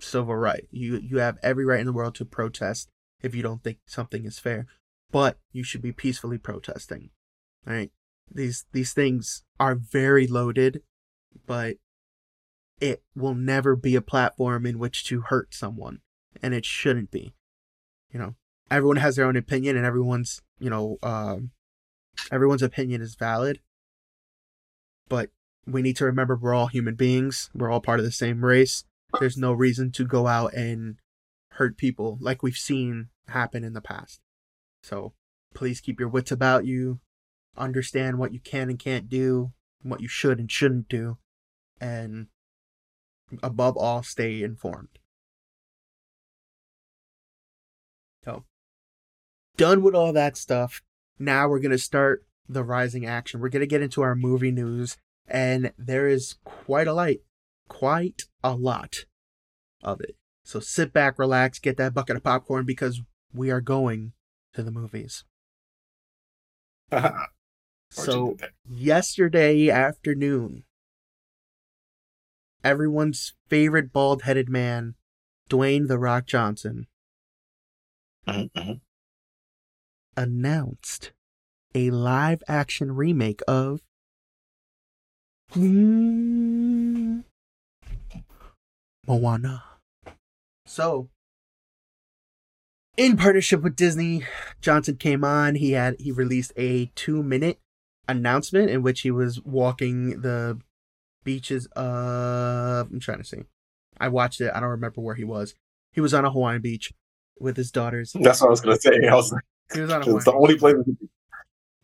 [0.00, 0.66] civil right.
[0.70, 2.88] You you have every right in the world to protest
[3.22, 4.66] if you don't think something is fair.
[5.10, 7.10] But you should be peacefully protesting.
[7.64, 7.90] Right?
[8.30, 10.82] These these things are very loaded,
[11.46, 11.76] but
[12.80, 16.00] it will never be a platform in which to hurt someone.
[16.42, 17.34] And it shouldn't be.
[18.12, 18.34] You know,
[18.70, 21.50] everyone has their own opinion and everyone's, you know, um,
[22.30, 23.60] everyone's opinion is valid.
[25.08, 25.30] But
[25.66, 27.50] we need to remember we're all human beings.
[27.54, 28.84] We're all part of the same race.
[29.18, 30.96] There's no reason to go out and
[31.52, 34.20] hurt people like we've seen happen in the past.
[34.88, 35.12] So
[35.54, 37.00] please keep your wits about you.
[37.58, 41.18] Understand what you can and can't do, what you should and shouldn't do,
[41.78, 42.28] and
[43.42, 44.98] above all, stay informed.
[48.24, 48.44] So,
[49.56, 50.80] done with all that stuff.
[51.18, 53.40] Now we're going to start the rising action.
[53.40, 54.96] We're going to get into our movie news,
[55.26, 57.20] and there is quite a light,
[57.68, 59.04] quite a lot
[59.82, 60.16] of it.
[60.44, 63.02] So sit back, relax, get that bucket of popcorn because
[63.34, 64.12] we are going
[64.58, 65.24] to the movies.
[67.90, 68.36] So,
[68.68, 70.64] yesterday afternoon,
[72.62, 74.94] everyone's favorite bald headed man,
[75.48, 76.86] Dwayne The Rock Johnson,
[78.26, 78.80] Mhm, mhm.
[80.16, 81.12] announced
[81.74, 83.80] a live action remake of
[89.06, 89.64] Moana.
[90.66, 91.08] So,
[92.98, 94.24] in partnership with Disney,
[94.60, 95.54] Johnson came on.
[95.54, 97.60] He had he released a two minute
[98.08, 100.60] announcement in which he was walking the
[101.24, 103.44] beaches of I'm trying to see.
[104.00, 104.50] I watched it.
[104.52, 105.54] I don't remember where he was.
[105.92, 106.92] He was on a Hawaiian beach
[107.38, 108.14] with his daughters.
[108.20, 109.06] That's what I was gonna say.
[109.08, 109.32] I was
[109.72, 110.74] He was on a Hawaiian it's the only place.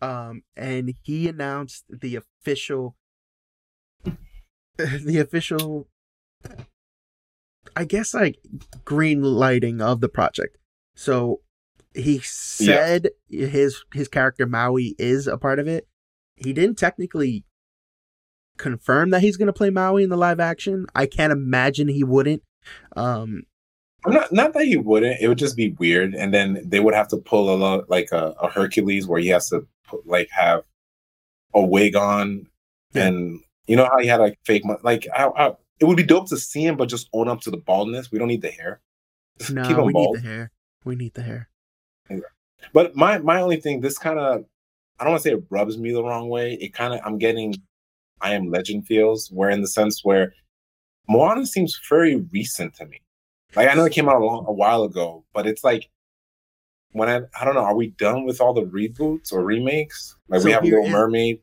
[0.02, 2.96] um, and he announced the official,
[4.76, 5.86] the official,
[7.76, 8.38] I guess like
[8.84, 10.56] green lighting of the project.
[10.94, 11.40] So
[11.94, 15.86] he said his his character Maui is a part of it.
[16.36, 17.44] He didn't technically
[18.56, 20.86] confirm that he's going to play Maui in the live action.
[20.94, 22.42] I can't imagine he wouldn't.
[22.96, 23.42] Um,
[24.06, 25.20] Not not that he wouldn't.
[25.20, 28.10] It would just be weird, and then they would have to pull a lot like
[28.12, 30.62] a, a Hercules where he has to put, like have
[31.54, 32.46] a wig on,
[32.92, 33.06] Yeah.
[33.08, 36.28] and you know how he had like fake like I, I, it would be dope
[36.28, 38.10] to see him, but just own up to the baldness.
[38.12, 38.80] We don't need the hair.
[39.38, 40.16] Just no, keep him we bald.
[40.16, 40.50] need the hair.
[40.84, 41.48] We need the hair.
[42.72, 44.44] But my my only thing, this kind of,
[44.98, 46.54] I don't want to say it rubs me the wrong way.
[46.54, 47.54] It kind of, I'm getting,
[48.20, 50.32] I am Legend feels, where in the sense where
[51.08, 53.02] Moana seems very recent to me.
[53.54, 55.90] Like I know it came out a long a while ago, but it's like
[56.92, 60.16] when I I don't know, are we done with all the reboots or remakes?
[60.28, 61.40] Like we have Little is- Mermaid.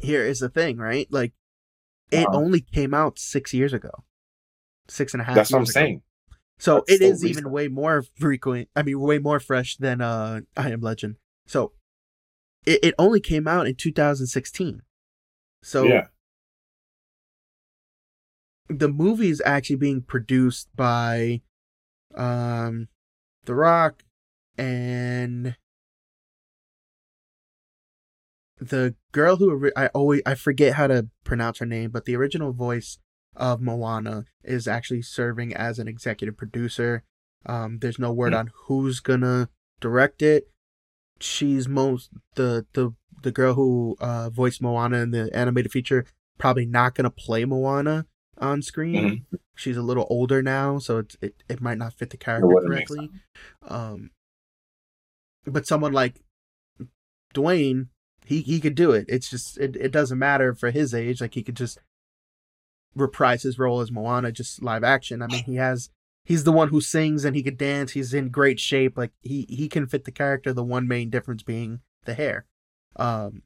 [0.00, 1.06] here is the thing, right?
[1.10, 1.32] Like,
[2.10, 3.90] it only came out six years ago,
[4.88, 5.34] six and a half.
[5.34, 5.70] That's what I'm ago.
[5.70, 6.02] saying.
[6.62, 8.68] So That's it is even way more frequent.
[8.76, 11.16] I mean, way more fresh than uh, I Am Legend.
[11.44, 11.72] So
[12.64, 14.82] it, it only came out in 2016.
[15.64, 16.06] So yeah.
[18.68, 21.40] the movie is actually being produced by
[22.14, 22.86] um,
[23.44, 24.04] The Rock
[24.56, 25.56] and
[28.60, 32.52] the girl who I always I forget how to pronounce her name, but the original
[32.52, 32.98] voice
[33.36, 37.02] of Moana is actually serving as an executive producer.
[37.46, 38.38] Um, there's no word Hmm.
[38.38, 39.48] on who's gonna
[39.80, 40.48] direct it.
[41.20, 46.04] She's most the the the girl who uh, voiced Moana in the animated feature
[46.38, 48.06] probably not gonna play Moana
[48.38, 49.04] on screen.
[49.04, 49.36] Mm-hmm.
[49.54, 53.10] She's a little older now, so it it, it might not fit the character correctly.
[53.68, 54.10] Um,
[55.44, 56.20] but someone like
[57.34, 57.88] Dwayne,
[58.24, 59.06] he he could do it.
[59.08, 61.20] It's just it, it doesn't matter for his age.
[61.20, 61.78] Like he could just
[62.94, 65.22] reprise his role as Moana, just live action.
[65.22, 65.90] I mean, he has
[66.24, 67.92] he's the one who sings and he could dance.
[67.92, 68.96] He's in great shape.
[68.96, 70.52] Like he he can fit the character.
[70.52, 72.46] The one main difference being the hair.
[72.96, 73.42] Um,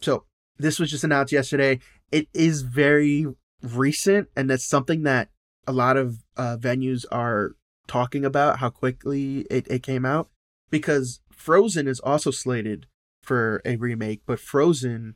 [0.00, 0.24] so
[0.58, 1.80] this was just announced yesterday.
[2.10, 3.26] It is very
[3.62, 5.28] recent, and that's something that
[5.66, 7.52] a lot of uh, venues are
[7.86, 8.58] talking about.
[8.58, 10.28] How quickly it, it came out
[10.70, 12.86] because Frozen is also slated
[13.22, 15.14] for a remake, but Frozen,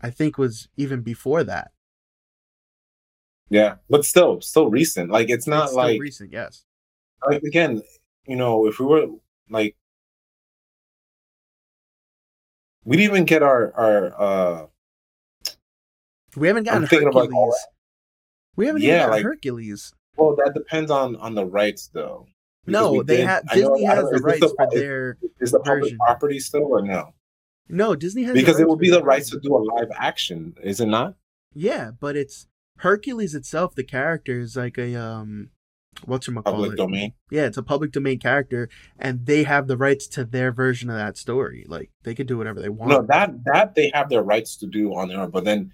[0.00, 1.72] I think, was even before that.
[3.48, 5.10] Yeah, but still, still recent.
[5.10, 6.64] Like it's not It's still like recent, yes.
[7.28, 7.82] like again,
[8.26, 9.06] you know, if we were
[9.50, 9.76] like
[12.84, 14.66] we didn't even get our our uh
[16.36, 17.30] We haven't gotten I'm thinking Hercules.
[17.30, 17.52] like,
[18.56, 19.92] we haven't Yeah, like- Hercules.
[20.16, 22.26] well that depends on on the rights though.
[22.66, 25.18] No, they have I know- Disney has the rights the- for their.
[25.40, 25.98] is the public version.
[25.98, 27.14] property still or no?
[27.68, 30.56] No, Disney has the Because it would be the rights to do a live action,
[30.62, 31.14] is it not?
[31.54, 32.46] Yeah, but it's
[32.78, 33.74] Hercules itself.
[33.74, 35.50] The character is like a um,
[36.04, 37.12] what's your Public domain.
[37.30, 40.96] Yeah, it's a public domain character, and they have the rights to their version of
[40.96, 41.64] that story.
[41.68, 42.90] Like they could do whatever they want.
[42.90, 45.72] No, that that they have their rights to do on their own, but then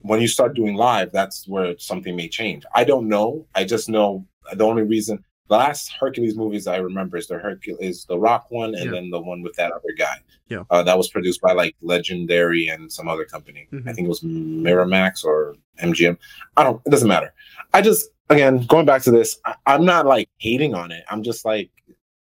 [0.00, 2.64] when you start doing live, that's where something may change.
[2.74, 3.46] I don't know.
[3.54, 7.78] I just know the only reason the last Hercules movies I remember is the Hercules
[7.80, 8.90] is the Rock one, and Yeah.
[8.92, 10.16] then the one with that other guy.
[10.48, 10.62] Yeah.
[10.70, 13.66] uh, that was produced by like Legendary and some other company.
[13.72, 13.88] Mhm.
[13.88, 16.16] I think it was Miramax or MGM.
[16.56, 16.80] I don't.
[16.86, 17.34] It doesn't matter.
[17.74, 19.38] I just again going back to this.
[19.44, 21.04] I, I'm not like hating on it.
[21.10, 21.70] I'm just like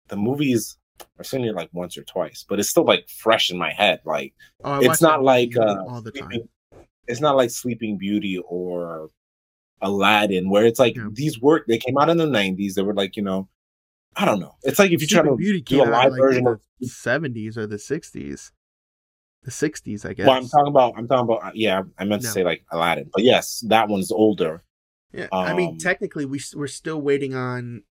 [0.07, 0.77] the movies.
[1.19, 3.99] I've seen it like once or twice, but it's still like fresh in my head.
[4.05, 6.29] Like Oh, it's not like, uh, all the time.
[6.31, 6.49] Sleeping-
[7.07, 9.09] it's not like Sleeping Beauty or
[9.81, 11.09] Aladdin, where it's like Yeah.
[11.11, 11.65] these work.
[11.67, 12.73] They came out in the '90s.
[12.75, 13.47] They were like you know,
[14.15, 14.55] I don't know.
[14.63, 16.61] It's like if you try to Beauty do a live like, version of.
[16.79, 18.51] the seventies or the sixties,
[19.43, 20.27] the sixties, I guess.
[20.27, 20.93] Well, I'm talking about.
[20.97, 21.55] I'm talking about.
[21.55, 22.33] Yeah, I meant to No.
[22.33, 24.63] say like Aladdin, but yes, that one's older.
[25.13, 27.83] Yeah, I mean, Um, technically, we we're still waiting on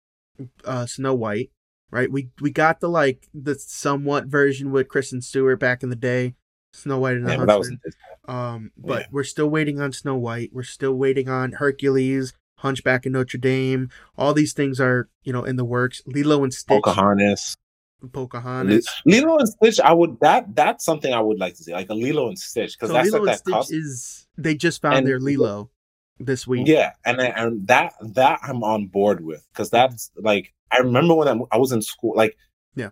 [0.64, 1.51] uh, Snow White,
[1.90, 2.11] right?
[2.12, 6.35] We we got the like the somewhat version with Kristen Stewart back in the day,
[6.77, 7.81] Snow White and the Yeah, Huntsman.
[8.29, 9.07] Um, but Yeah.
[9.12, 10.51] we're still waiting on Snow White.
[10.53, 13.89] We're still waiting on Hercules, Hunchback of Notre Dame.
[14.17, 16.03] All these things are you know in the works.
[16.07, 17.57] Lilo and Stitch, Pocahontas.
[18.12, 18.89] Pocahontas.
[19.05, 19.81] Lilo and Stitch.
[19.81, 22.77] I would that that's something I would like to see, like a Lilo and Stitch,
[22.79, 25.71] because So that's Lilo like and that Stitch is they just found And- their Lilo
[26.19, 26.67] this week.
[26.67, 31.15] Yeah, and I- and that that I'm on board with because that's like I remember
[31.15, 32.37] when I, I was in school, like
[32.75, 32.91] Yeah.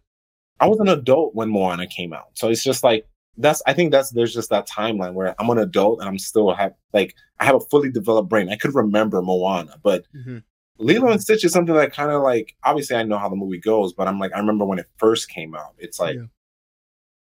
[0.61, 3.91] I was an adult when Moana came out, so it's just like that's I think
[3.93, 7.45] that's there's just that timeline where I'm an adult and I'm still have like I
[7.45, 8.49] have a fully developed brain.
[8.49, 10.43] I could remember Moana, but Mhm.
[10.79, 13.59] Lilo and Stitch is something that kind of like obviously I know how the movie
[13.61, 15.75] goes, but I'm like I remember when it first came out.
[15.79, 16.27] It's like Yeah.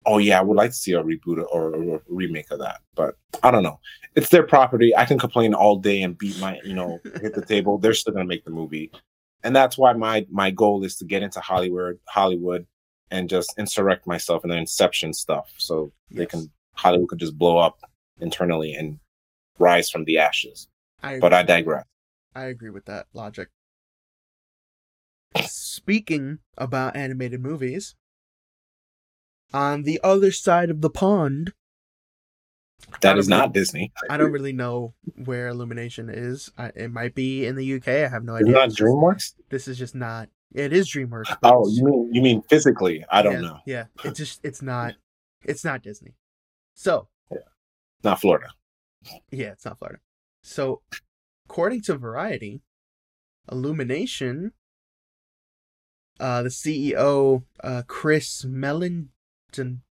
[0.06, 2.80] oh yeah, I would like to see a reboot or, or a remake of that,
[2.94, 3.80] but I don't know.
[4.14, 4.96] It's their property.
[4.96, 7.78] I can complain all day and beat my you know hit the table.
[7.82, 8.90] They're still gonna make the movie,
[9.44, 12.66] and that's why my my goal is to get into Hollywood Hollywood
[13.10, 16.30] and just insurrect myself in the Inception stuff, so they Yes.
[16.30, 17.78] can Hollywood could just blow up
[18.20, 19.00] internally and
[19.58, 20.68] rise from the ashes.
[21.02, 21.84] I But I digress.
[22.34, 23.48] I agree with that logic.
[25.42, 27.94] Speaking about animated movies,
[29.52, 31.52] on the other side of the pond,
[33.00, 33.92] That is not Disney.
[34.08, 34.94] I don't really know
[35.24, 36.50] where Illumination is.
[36.56, 37.88] I, it might be in the UK.
[37.88, 38.54] I have no It's idea.
[38.54, 39.34] not DreamWorks.
[39.50, 40.28] This is just not.
[40.54, 41.36] It is DreamWorks.
[41.42, 43.04] Oh, you mean you mean physically?
[43.10, 43.58] I don't yeah, know.
[43.66, 44.94] Yeah, it just it's not.
[45.44, 46.14] It's not Disney.
[46.74, 47.38] So yeah.
[48.02, 48.48] Not Florida.
[49.30, 50.00] Yeah, it's not Florida.
[50.42, 50.82] So,
[51.48, 52.62] according to Variety,
[53.50, 54.52] Illumination,
[56.20, 59.08] uh, the CEO, uh, Chris Melendandry,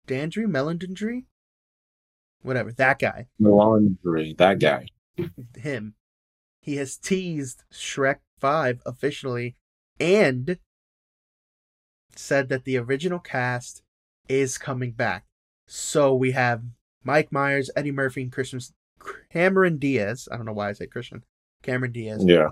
[0.08, 1.24] Melendandry,
[2.42, 4.34] whatever, that guy, Laundry.
[4.36, 4.86] That guy.
[5.56, 5.94] him,
[6.60, 9.56] he has teased Shrek 5 officially
[10.02, 10.58] and
[12.16, 13.82] said that the original cast
[14.28, 15.24] is coming back.
[15.66, 16.62] So we have
[17.04, 18.60] Mike Myers, Eddie Murphy, and Christian
[19.32, 20.28] Cameron Diaz.
[20.30, 21.24] I don't know why I say Christian.
[21.62, 22.50] Cameron Diaz Yeah.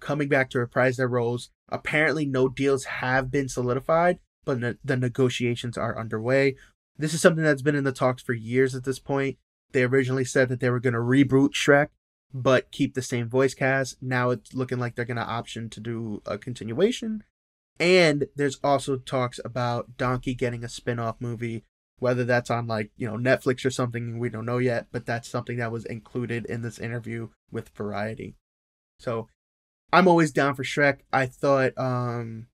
[0.00, 1.50] coming back to reprise their roles.
[1.68, 6.56] Apparently, no deals have been solidified, but ne- the negotiations are underway.
[6.96, 9.38] This is something that's been in the talks for years at this point.
[9.72, 11.88] They originally said that they were going to reboot Shrek,
[12.32, 13.96] but keep the same voice cast.
[14.02, 17.24] Now it's looking like they're going to option to do a continuation.
[17.80, 21.64] And there's also talks about Donkey getting a spin off movie,
[21.98, 25.28] whether that's on like, you know, Netflix or something, we don't know yet, but that's
[25.28, 28.36] something that was included in this interview with Variety.
[28.98, 29.28] So
[29.92, 30.98] I'm always down for Shrek.
[31.12, 32.48] I thought, um,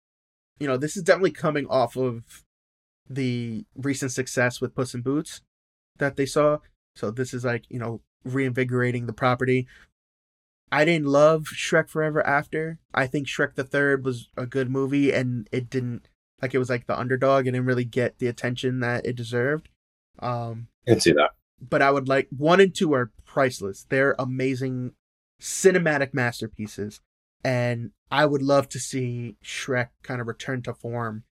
[0.59, 2.45] you know, this is definitely coming off of
[3.09, 5.41] the recent success with Puss in Boots
[5.99, 6.59] that they saw.
[6.95, 9.67] So this is like, you know, reinvigorating the property.
[10.73, 12.79] I didn't love Shrek Forever After.
[12.93, 16.09] I think Shrek the Third was a good movie, and it didn't
[16.43, 17.47] like it was like the underdog.
[17.47, 19.69] It didn't really get the attention that it deserved.
[20.19, 21.31] Um, I can see that.
[21.61, 23.87] But I would like one and two are priceless.
[23.89, 24.93] They're amazing
[25.41, 27.01] cinematic masterpieces,
[27.45, 31.25] and I would love to see Shrek kind of return to form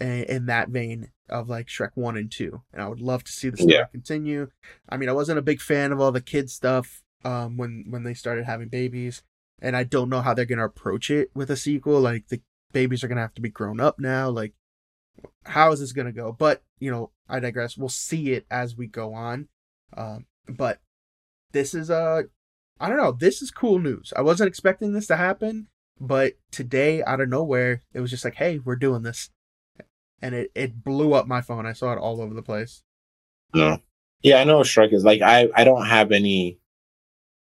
[0.00, 2.62] in, in that vein of like Shrek one and two.
[2.72, 3.84] And I would love to see the story Yeah.
[3.86, 4.48] continue.
[4.88, 8.04] I mean, I wasn't a big fan of all the kid stuff um, when when
[8.04, 9.22] they started having babies,
[9.60, 12.00] and I don't know how they're gonna approach it with a sequel.
[12.00, 12.40] Like the
[12.72, 14.28] babies are gonna have to be grown up now.
[14.28, 14.52] Like,
[15.44, 16.32] how is this gonna go?
[16.32, 17.76] But you know, I digress.
[17.76, 19.48] We'll see it as we go on.
[19.96, 20.80] Um, but
[21.52, 22.22] this is uh,
[22.78, 23.12] I don't know.
[23.12, 24.12] This is cool news.
[24.14, 25.68] I wasn't expecting this to happen,
[25.98, 29.30] but today out of nowhere, it was just like, hey, we're doing this,
[30.22, 31.66] and it it blew up my phone.
[31.66, 32.82] I saw it all over the place.
[33.54, 33.78] No.
[34.22, 35.04] Yeah, I know what Shrek is.
[35.04, 36.58] Like I I don't have any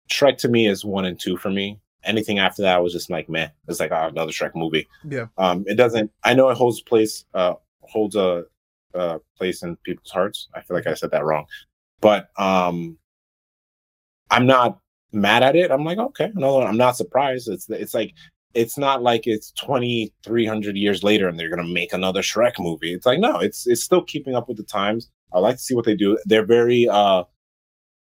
[0.09, 1.81] Shrek to me is one and two for me.
[2.05, 3.49] Anything after that was just like meh.
[3.69, 4.89] It's like oh, another Shrek movie.
[5.09, 5.27] Yeah.
[5.39, 8.45] Um it doesn't I know it holds place uh holds a
[8.95, 10.49] uh place in people's hearts.
[10.55, 11.47] I feel like I said that wrong.
[12.01, 12.99] But um
[14.31, 14.79] I'm not
[15.13, 15.71] mad at it.
[15.71, 17.49] I'm like, okay, no, I'm not surprised.
[17.49, 18.15] It's it's like
[18.55, 22.93] it's not like it's 2300 years later and they're going to make another Shrek movie.
[22.93, 25.11] It's like no, it's it's still keeping up with the times.
[25.33, 26.19] I like to see what they do.
[26.25, 27.25] They're very uh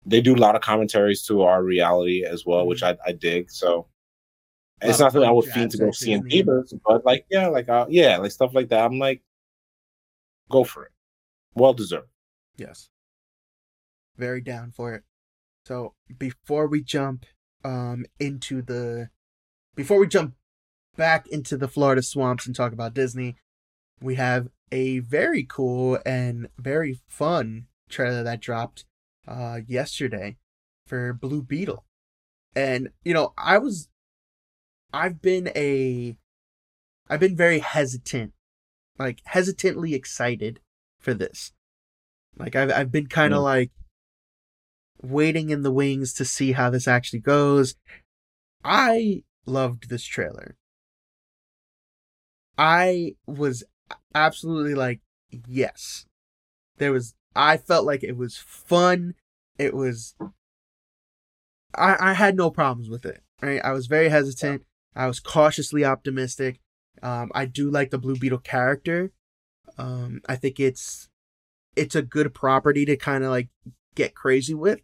[0.05, 3.51] they do a lot of commentaries to our reality as well, which I, I dig.
[3.51, 3.87] So
[4.81, 7.69] it's not something I would fiend to go see in theaters, but like yeah, like
[7.69, 8.85] uh yeah, like stuff like that.
[8.85, 9.21] I'm like,
[10.49, 10.91] go for it.
[11.53, 12.09] Well deserved.
[12.57, 12.89] Yes.
[14.17, 15.03] Very down for it.
[15.65, 17.25] So before we jump
[17.63, 19.09] um into the
[19.75, 20.33] before we jump
[20.97, 23.35] back into the Florida swamps and talk about Disney,
[24.01, 28.85] we have a very cool and very fun trailer that dropped
[29.27, 30.37] uh yesterday
[30.87, 31.85] for Blue Beetle.
[32.55, 33.89] And you know, I was
[34.93, 36.17] I've been a
[37.09, 38.33] I've been very hesitant,
[38.97, 40.59] like hesitantly excited
[40.99, 41.51] for this.
[42.37, 43.43] Like I've I've been kind of Mm.
[43.43, 43.71] like
[45.01, 47.75] waiting in the wings to see how this actually goes.
[48.63, 50.55] I loved this trailer.
[52.61, 53.63] I was
[54.13, 55.01] absolutely like
[55.47, 56.05] yes.
[56.77, 59.15] There was I felt like it was fun.
[59.57, 60.13] It was
[61.73, 63.23] I I had no problems with it.
[63.41, 63.59] Right?
[63.63, 64.63] I was very hesitant.
[64.95, 66.59] I was cautiously optimistic.
[67.01, 69.11] Um I do like the Blue Beetle character.
[69.79, 71.09] Um I think it's
[71.75, 73.49] it's a good property to kind of like
[73.95, 74.81] get crazy with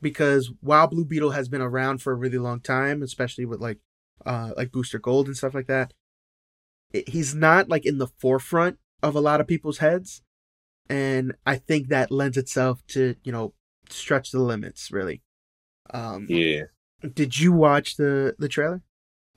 [0.00, 3.80] because while Blue Beetle has been around for a really long time, especially with like
[4.24, 5.92] uh like Booster Gold and stuff like that,
[7.06, 10.22] he's not like in the forefront of a lot of people's heads,
[10.88, 13.54] and I think that lends itself to you know
[13.88, 15.22] stretch the limits really.
[15.90, 16.62] Um, Yeah.
[17.14, 18.82] Did you watch the the trailer?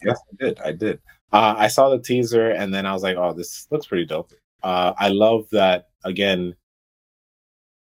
[0.03, 0.59] Yes, I did.
[0.59, 0.99] I did.
[1.33, 4.31] Uh, I saw the teaser and then I was like, oh, this looks pretty dope.
[4.63, 6.55] Uh, I love that again.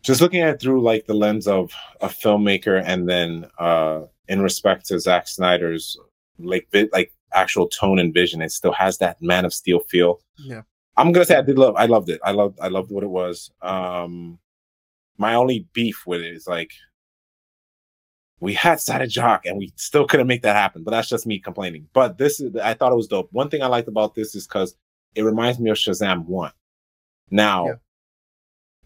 [0.01, 4.41] Just looking at it through like the lens of a filmmaker, and then uh, in
[4.41, 5.97] respect to Zack Snyder's
[6.39, 10.19] like vi- like actual tone and vision, it still has that Man of Steel feel.
[10.38, 10.61] Yeah.
[10.97, 11.75] I'm gonna say I did love.
[11.77, 12.19] I loved it.
[12.23, 12.59] I loved.
[12.61, 13.51] I loved what it was.
[13.61, 14.39] Um,
[15.17, 16.71] my only beef with it is like
[18.41, 20.84] we had Sada Jock and we still couldn't make that happen.
[20.84, 21.88] But that's just me complaining.
[21.93, 23.30] But this is I thought it was dope.
[23.32, 24.75] One thing I liked about this is because
[25.15, 26.51] it reminds me of Shazam One.
[27.32, 27.73] Now, Yeah.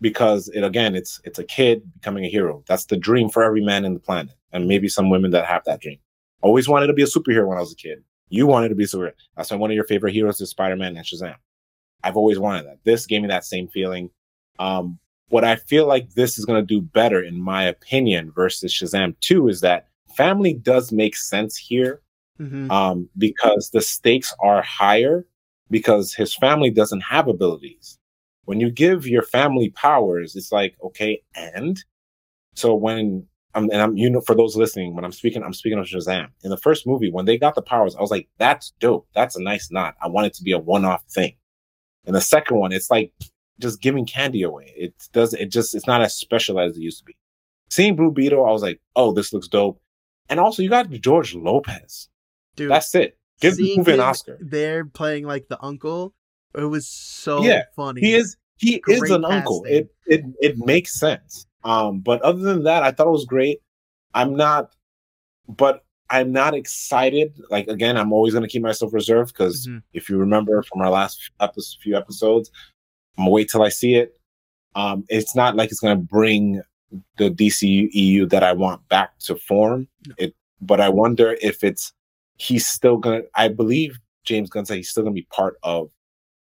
[0.02, 2.64] because it again, it's it's a kid becoming a hero.
[2.68, 5.64] That's the dream for every man in the planet, and maybe some women that have
[5.66, 6.00] that dream.
[6.42, 8.04] Always wanted to be a superhero when I was a kid.
[8.30, 9.14] You wanted to be a superhero.
[9.38, 11.36] That's why one of your favorite heroes is Spider Man and Shazam.
[12.04, 12.80] I've always wanted that.
[12.84, 14.10] This gave me that same feeling.
[14.60, 15.00] Um,
[15.30, 19.16] what I feel like this is going to do better, in my opinion, versus Shazam
[19.22, 22.02] 2 is that family does make sense here
[22.40, 22.72] Mm-hmm.
[22.72, 25.24] um, because the stakes are higher
[25.70, 28.00] because his family doesn't have abilities.
[28.46, 31.82] When you give your family powers, it's like, okay, and
[32.56, 35.80] so when I'm, and I'm, you know, for those listening, when I'm speaking, I'm speaking
[35.80, 36.28] of Shazam.
[36.44, 39.08] In the first movie, when they got the powers, I was like, that's dope.
[39.14, 39.94] That's a nice nod.
[40.02, 41.36] I want it to be a one off thing.
[42.06, 43.14] In the second one, it's like
[43.60, 44.74] just giving candy away.
[44.76, 47.16] It does, it just, it's not as special as it used to be.
[47.70, 49.80] Seeing Blue Beetle, I was like, oh, this looks dope.
[50.30, 52.10] And also, you got George Lopez.
[52.56, 53.18] Dude, That's it.
[53.40, 54.38] Give the movie an Oscar.
[54.42, 56.14] There playing like the uncle,
[56.56, 58.02] it was so Yeah, funny.
[58.02, 59.66] He is he is Great an uncle.
[59.68, 61.46] It it it makes sense.
[61.64, 63.60] Um, but other than that, I thought it was great.
[64.14, 64.74] I'm not,
[65.48, 67.34] but I'm not excited.
[67.50, 69.82] Like again, I'm always gonna keep myself reserved because Mhm.
[69.94, 72.52] if you remember from our last episode, few episodes,
[73.18, 74.20] I'm gonna wait till I see it.
[74.76, 76.62] Um, it's not like it's gonna bring
[77.18, 79.88] the DCEU that I want back to form.
[80.08, 80.16] No.
[80.18, 81.92] It but I wonder if it's
[82.38, 83.24] he's still gonna.
[83.36, 85.90] I believe James Gunn said he's still gonna be part of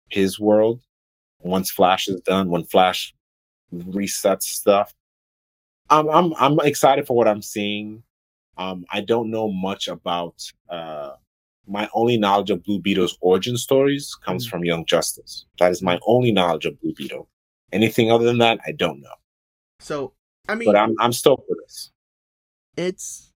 [0.09, 0.81] his world
[1.41, 2.49] once Flash is done.
[2.49, 3.13] When Flash
[3.73, 4.93] resets stuff,
[5.89, 8.03] I'm I'm I'm excited for what I'm seeing.
[8.57, 10.35] Um, I don't know much about.
[10.69, 11.13] Uh,
[11.67, 14.49] my only knowledge of Blue Beetle's origin stories comes Mm.
[14.49, 15.45] from Young Justice.
[15.59, 17.29] That is my only knowledge of Blue Beetle.
[17.71, 19.13] Anything other than that, I don't know.
[19.79, 20.13] So
[20.47, 21.91] I mean, But I'm I'm stoked for this.
[22.75, 23.31] it's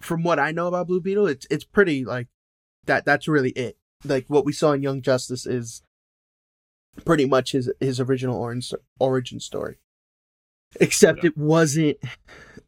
[0.00, 2.28] from what I know about Blue Beetle, it's it's pretty like
[2.86, 3.04] that.
[3.04, 3.76] That's really it.
[4.04, 5.82] Like what we saw in Young Justice is
[7.04, 9.76] pretty much his his original origin origin story.
[10.80, 11.28] Except Yeah.
[11.28, 11.98] it wasn't.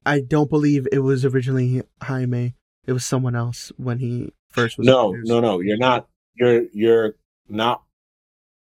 [0.07, 2.55] I don't believe it was originally Jaime.
[2.87, 4.87] It was someone else when he first was.
[4.87, 5.61] No, no, no.
[5.61, 6.09] You're not.
[6.35, 7.15] You're you're
[7.49, 7.83] not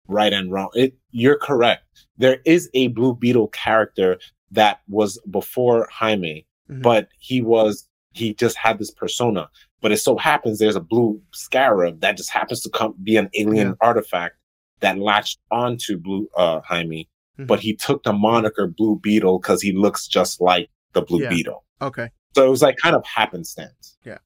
[0.07, 0.69] right and wrong.
[0.73, 0.95] It.
[1.11, 1.83] You're correct.
[2.17, 4.19] There is a Blue Beetle character
[4.51, 6.81] that was before Jaime, Mhm.
[6.81, 9.49] but he was he just had this persona.
[9.81, 13.29] But it so happens there's a blue scarab that just happens to come be an
[13.35, 13.73] alien Yeah.
[13.81, 14.37] artifact
[14.79, 17.09] that latched onto Blue uh Jaime.
[17.39, 17.47] Mhm.
[17.47, 21.29] But he took the moniker Blue Beetle because he looks just like the Blue Yeah.
[21.29, 21.63] Beetle.
[21.81, 22.09] Okay.
[22.35, 23.97] So it was like kind of happenstance.
[24.03, 24.17] Yeah.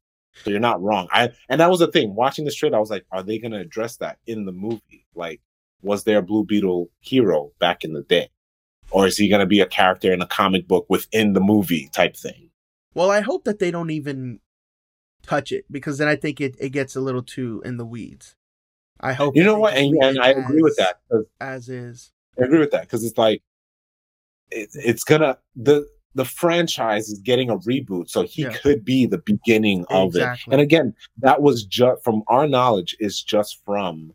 [0.43, 1.07] So you're not wrong.
[1.11, 2.15] I and that was the thing.
[2.15, 5.05] Watching this trailer, I was like, are they gonna address that in the movie?
[5.13, 5.41] Like,
[5.81, 8.29] was there a Blue Beetle hero back in the day?
[8.91, 12.15] Or is he gonna be a character in a comic book within the movie type
[12.15, 12.49] thing?
[12.93, 14.39] Well, I hope that they don't even
[15.23, 18.35] touch it because then I think it, it gets a little too in the weeds.
[18.99, 19.75] I hope You know what?
[19.75, 20.99] And, and I agree with that.
[21.39, 22.11] As is.
[22.39, 23.41] I agree with that because it's like
[24.49, 28.49] it, it's gonna the the franchise is getting a reboot, so he Yeah.
[28.57, 30.51] could be the beginning of Exactly.
[30.51, 30.53] it.
[30.53, 34.13] And again, that was just from our knowledge is just from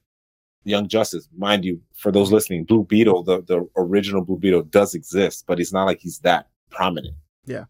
[0.65, 1.81] Young Justice, mind you.
[1.95, 5.85] For those listening, Blue Beetle, the the original Blue Beetle, does exist, but it's not
[5.85, 7.15] like he's that prominent.
[7.47, 7.65] Yeah.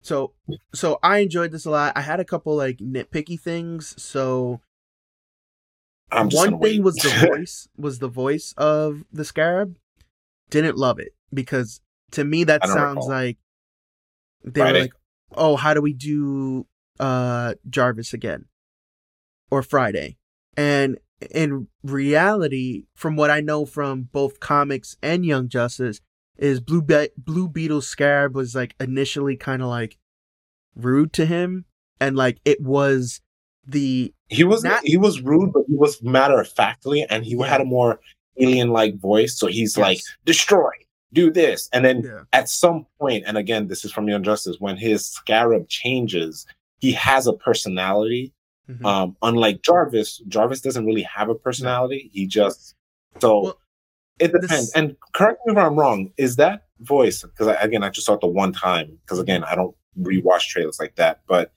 [0.00, 0.32] So
[0.74, 1.92] so I enjoyed this a lot.
[1.96, 4.00] I had a couple like nitpicky things.
[4.02, 4.60] So
[6.14, 9.76] I'm just one thing was the voice was the voice of the scarab.
[10.50, 11.80] Didn't love it because
[12.12, 13.08] to me that sounds recall.
[13.08, 13.38] like
[14.44, 14.80] they were Friday.
[14.82, 14.92] like,
[15.32, 16.66] oh, how do we do
[17.00, 18.46] uh Jarvis again
[19.50, 20.16] or Friday?
[20.56, 20.98] And
[21.30, 26.00] in reality, from what I know from both comics and Young Justice,
[26.36, 29.98] is Blue Be- Blue Beetle Scarab was like initially kind of like
[30.76, 31.64] rude to him,
[32.00, 33.20] and like it was
[33.66, 37.36] the he was Not- he was rude, but he was matter of factly, and he
[37.36, 37.46] Yeah.
[37.46, 38.00] had a more
[38.38, 39.38] alien like voice.
[39.38, 40.70] So he's like, destroy,
[41.12, 44.56] do this, and then yeah at some point, and again, this is from Young Justice,
[44.58, 46.46] when his scarab changes,
[46.80, 48.32] he has a personality.
[48.68, 48.84] Mhm.
[48.84, 52.10] Um, unlike Jarvis, Jarvis doesn't really have a personality.
[52.12, 52.74] He just
[53.20, 53.58] so Well,
[54.18, 54.72] it this- depends.
[54.72, 56.10] And correct me if I'm wrong.
[56.16, 57.22] Is that voice?
[57.22, 58.98] Because again, I just saw it the one time.
[59.02, 61.20] Because again, I don't rewatch trailers like that.
[61.28, 61.52] But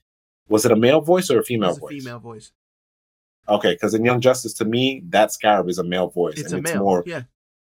[0.50, 1.92] was it a male voice or a it female was a voice?
[2.04, 2.52] female voice.
[3.50, 6.66] Okay, because in Young Justice, to me, that scarab is a male voice, It's and
[6.66, 6.84] a it's male.
[6.84, 7.04] more.
[7.06, 7.24] Yeah,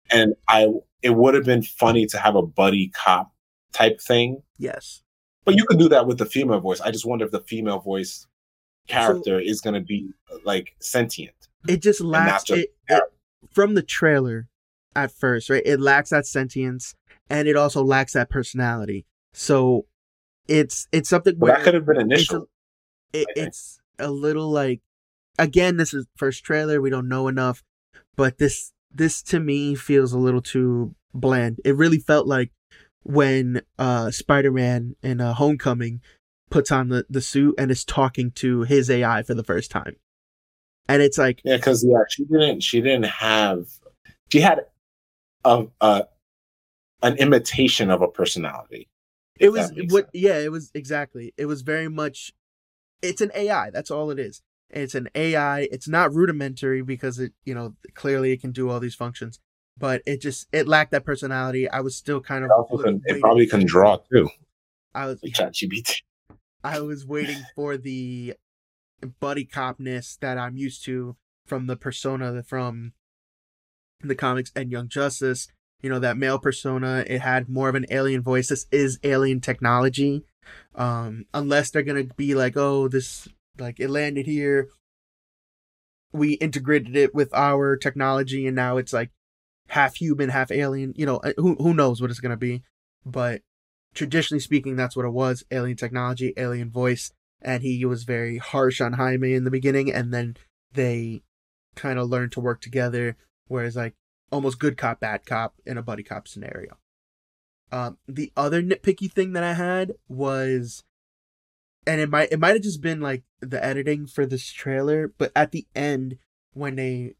[0.09, 0.67] And I,
[1.03, 3.31] it would have been funny to have a buddy cop
[3.73, 5.03] type thing, yes.
[5.45, 6.81] but you could do that with the female voice.
[6.81, 8.25] I just wonder if the female voice
[8.87, 10.09] character is going to be
[10.45, 11.35] like sentient.
[11.67, 13.03] It just lacks just it, it
[13.51, 14.47] from the trailer
[14.95, 15.61] at first, right?
[15.65, 16.95] It lacks that sentience
[17.29, 19.05] and it also lacks that personality.
[19.33, 19.85] So
[20.47, 22.47] it's it's something But where that could have been initial.
[23.13, 24.81] It, it's a little like
[25.39, 27.63] again this is first trailer we don't know enough
[28.15, 32.51] but this this to me feels a little too bland it really felt like
[33.03, 36.01] when uh spider-man in uh, homecoming
[36.49, 39.95] puts on the, the suit and is talking to his ai for the first time
[40.87, 42.61] and it's like Yeah, because yeah, she didn't.
[42.61, 43.67] She didn't have.
[44.31, 44.61] She had
[45.43, 46.05] a, a
[47.03, 48.87] an imitation of a personality.
[49.39, 50.09] it was what sense.
[50.13, 52.33] yeah it was exactly it was very much
[53.01, 54.41] it's an ai that's all it is.
[54.69, 58.79] It's an ai it's not rudimentary because it you know clearly it can do all
[58.79, 59.39] these functions
[59.77, 61.69] but it just it lacked that personality.
[61.69, 64.29] I was still kind of It can, it probably can draw too.
[64.93, 66.01] i was ChatGPT.
[66.63, 68.33] i was waiting for the
[69.19, 72.93] buddy copness that i'm used to from the persona from
[74.01, 75.47] the comics and young justice.
[75.81, 78.49] You know that male persona it had more of an alien voice.
[78.49, 80.23] This is alien technology
[80.75, 83.27] um unless they're gonna be like oh this
[83.59, 84.69] like it landed here.
[86.13, 89.11] We integrated it with our technology and now it's like
[89.69, 92.63] half human half alien you know uh, who, who knows what it's gonna be.
[93.05, 93.41] But
[93.93, 97.11] traditionally speaking that's what it was alien technology alien voice.
[97.41, 100.37] And he was very harsh on jaime in the beginning and then
[100.73, 101.23] they
[101.75, 103.15] kind of learned to work together
[103.47, 103.93] whereas like
[104.31, 106.77] almost good cop bad cop in a buddy cop scenario
[107.71, 110.83] um the other nitpicky thing that i had was
[111.85, 115.31] and it might it might have just been like the editing for this trailer, but
[115.35, 116.17] at the end
[116.53, 117.13] when they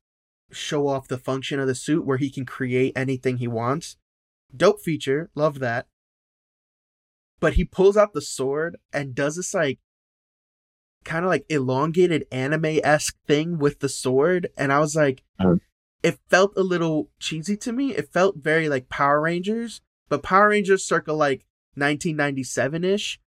[0.51, 3.95] show off the function of the suit where he can create anything he wants,
[4.55, 5.87] dope feature, love that.
[7.39, 9.79] But he pulls out the sword and does this like
[11.05, 15.61] kind of like elongated anime esque thing with the sword, and I was like, Mhm.
[16.03, 17.95] it felt a little cheesy to me.
[17.95, 21.45] It felt very like Power Rangers, but Power Rangers circa like
[21.75, 23.19] 1997 ish,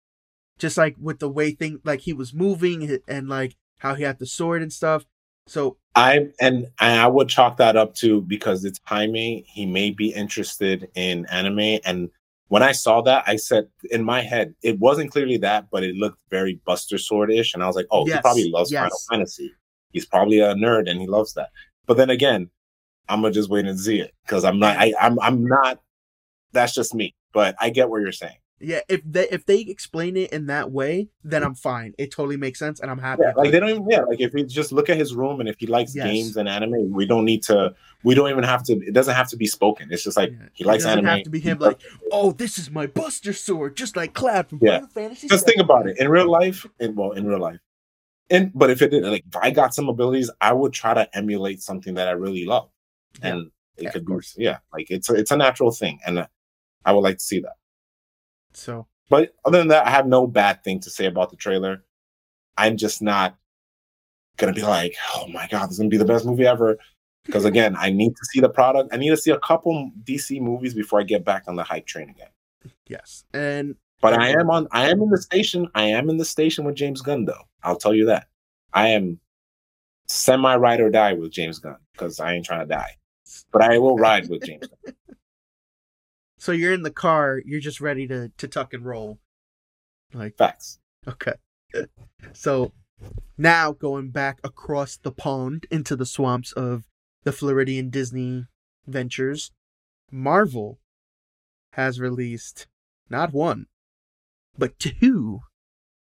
[0.58, 4.18] just like with the way thing like he was moving and like how he had
[4.18, 5.04] the sword and stuff.
[5.46, 9.44] So I and I would chalk that up to because it's Jaime.
[9.48, 12.10] He may be interested in anime, and
[12.48, 15.94] when I saw that, I said in my head it wasn't clearly that, but it
[15.94, 18.82] looked very Buster Sword ish, and I was like, oh, he probably loves yes.
[18.82, 19.52] Final Fantasy.
[19.92, 21.50] He's probably a nerd and he loves that.
[21.86, 22.50] But then again,
[23.08, 24.76] I'm gonna just wait and see it because I'm not.
[24.76, 25.80] I, I'm I'm not.
[26.52, 27.14] That's just me.
[27.32, 28.36] But I get what you're saying.
[28.60, 31.94] yeah, if they if they explain it in that way, then I'm fine.
[31.96, 33.22] It totally makes sense, and I'm happy.
[33.24, 33.86] Yeah, like they don't even.
[33.88, 36.04] Yeah, like if you just look at his room and if he likes Yes.
[36.06, 37.74] games and anime, we don't need to.
[38.02, 38.72] We don't even have to.
[38.74, 39.88] It doesn't have to be spoken.
[39.90, 40.48] It's just like Yeah.
[40.52, 40.90] he likes anime.
[40.90, 41.16] it doesn't anime.
[41.18, 41.80] have to be him like,
[42.12, 44.72] oh, this is my Buster sword, just like Cloud from Yeah.
[44.80, 45.28] Final Fantasy.
[45.28, 47.60] just think about it in real life and well in real life
[48.28, 51.16] and but if it did like if i got some abilities i would try to
[51.16, 52.68] emulate something that i really love
[53.22, 53.28] Yeah.
[53.28, 56.26] and it Yeah, could be yeah like it's a, it's a natural thing and uh,
[56.84, 57.56] i would like to see that
[58.52, 61.84] So but other than that i have no bad thing to say about the trailer
[62.56, 63.36] i'm just not
[64.36, 66.78] gonna be like oh my god this is gonna be the best movie ever
[67.26, 70.40] because again i need to see the product i need to see a couple dc
[70.40, 72.30] movies before i get back on the hype train again
[72.86, 74.66] yes, and But I am on.
[74.72, 75.68] I am in the station.
[75.74, 77.44] I am in the station with James Gunn, though.
[77.62, 78.26] I'll tell you that.
[78.72, 79.20] I am
[80.06, 82.96] semi ride or die with James Gunn because I ain't trying to die.
[83.52, 84.66] But I will ride with James.
[84.66, 84.94] Gunn.
[86.40, 89.18] so you're in the car, you're just ready to to tuck and roll.
[90.12, 90.80] Like Facts.
[91.06, 91.34] okay,
[92.32, 92.72] so
[93.38, 96.88] now going back across the pond into the swamps of
[97.24, 98.46] the Floridian Disney
[98.86, 99.52] ventures,
[100.10, 100.80] Marvel
[101.74, 102.66] has released
[103.10, 103.66] not one,
[104.56, 105.40] but two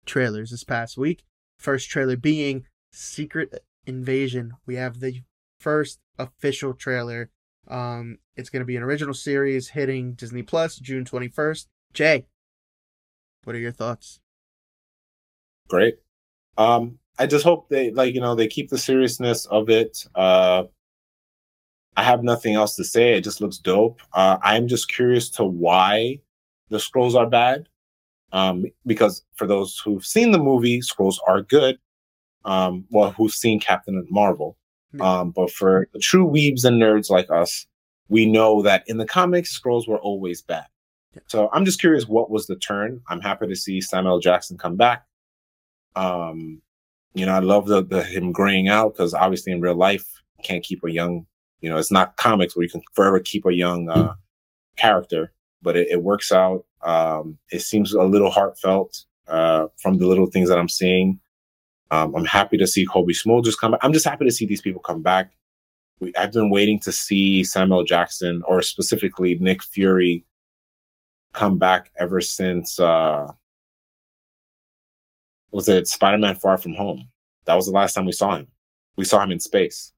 [0.05, 1.23] trailers this past week.
[1.57, 4.53] First trailer being Secret Invasion.
[4.65, 5.23] We have the
[5.59, 7.31] first official trailer.
[7.67, 11.67] Um, it's going to be an original series hitting Disney Plus June 21st.
[11.93, 12.25] Jay,
[13.43, 14.19] what are your thoughts?
[15.67, 15.95] Great.
[16.57, 20.05] Um, I just hope they like you know they keep the seriousness of it.
[20.15, 20.63] Uh,
[21.97, 23.13] I have nothing else to say.
[23.13, 24.01] It just looks dope.
[24.13, 26.19] Uh, I'm just curious to why
[26.69, 27.69] the Skrulls are bad.
[28.33, 31.79] Um, because for those who've seen the movie, Skrulls are good.
[32.43, 34.57] Um, well, who've seen Captain Marvel.
[35.01, 37.65] Um, but for the true weebs and nerds like us,
[38.09, 40.65] we know that in the comics, Skrulls were always bad.
[41.27, 43.01] So I'm just curious what was the turn.
[43.09, 45.05] I'm happy to see Samuel Jackson come back.
[45.95, 46.61] Um,
[47.13, 50.05] you know, I love the, the him graying out because obviously in real life
[50.37, 51.25] you can't keep a young,
[51.61, 54.13] you know, it's not comics where you can forever keep a young uh,
[54.75, 55.31] character,
[55.61, 56.65] but it, it works out.
[56.83, 61.19] Um, it seems a little heartfelt uh, from the little things that I'm seeing.
[61.91, 63.79] Um, I'm happy to see Cobie Smulders come back.
[63.83, 65.31] I'm just happy to see these people come back.
[65.99, 70.25] We, I've been waiting to see Samuel Jackson or specifically Nick Fury
[71.33, 73.27] come back ever since uh
[75.51, 77.07] was it Spider-Man Far From Home?
[77.45, 78.47] That was the last time we saw him.
[78.97, 79.93] We saw him in space.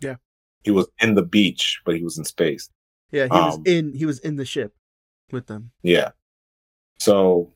[0.00, 0.16] Yeah.
[0.64, 2.68] He was in the beach, but he was in space.
[3.12, 4.74] Yeah, he was Um, in he was in the ship
[5.30, 5.70] with them.
[5.82, 6.10] Yeah.
[6.98, 7.52] So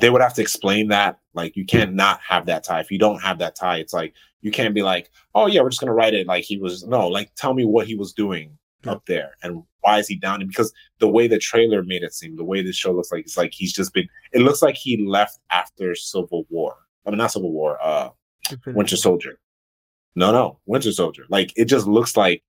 [0.00, 1.18] they would have to explain that.
[1.34, 2.80] Like you can't not have that tie.
[2.80, 5.70] If you don't have that tie, it's like you can't be like, oh yeah, we're
[5.70, 8.56] just gonna write it like he was no, like tell me what he was doing
[8.86, 10.46] up there and why is he down?
[10.46, 13.36] Because the way the trailer made it seem, the way the show looks like, it's
[13.36, 16.76] like he's just been it looks like he left after Civil War.
[17.06, 18.10] I mean not Civil War, uh
[18.66, 19.38] Winter Soldier.
[20.16, 21.24] No, no, Winter Soldier.
[21.28, 22.42] Like it just looks like.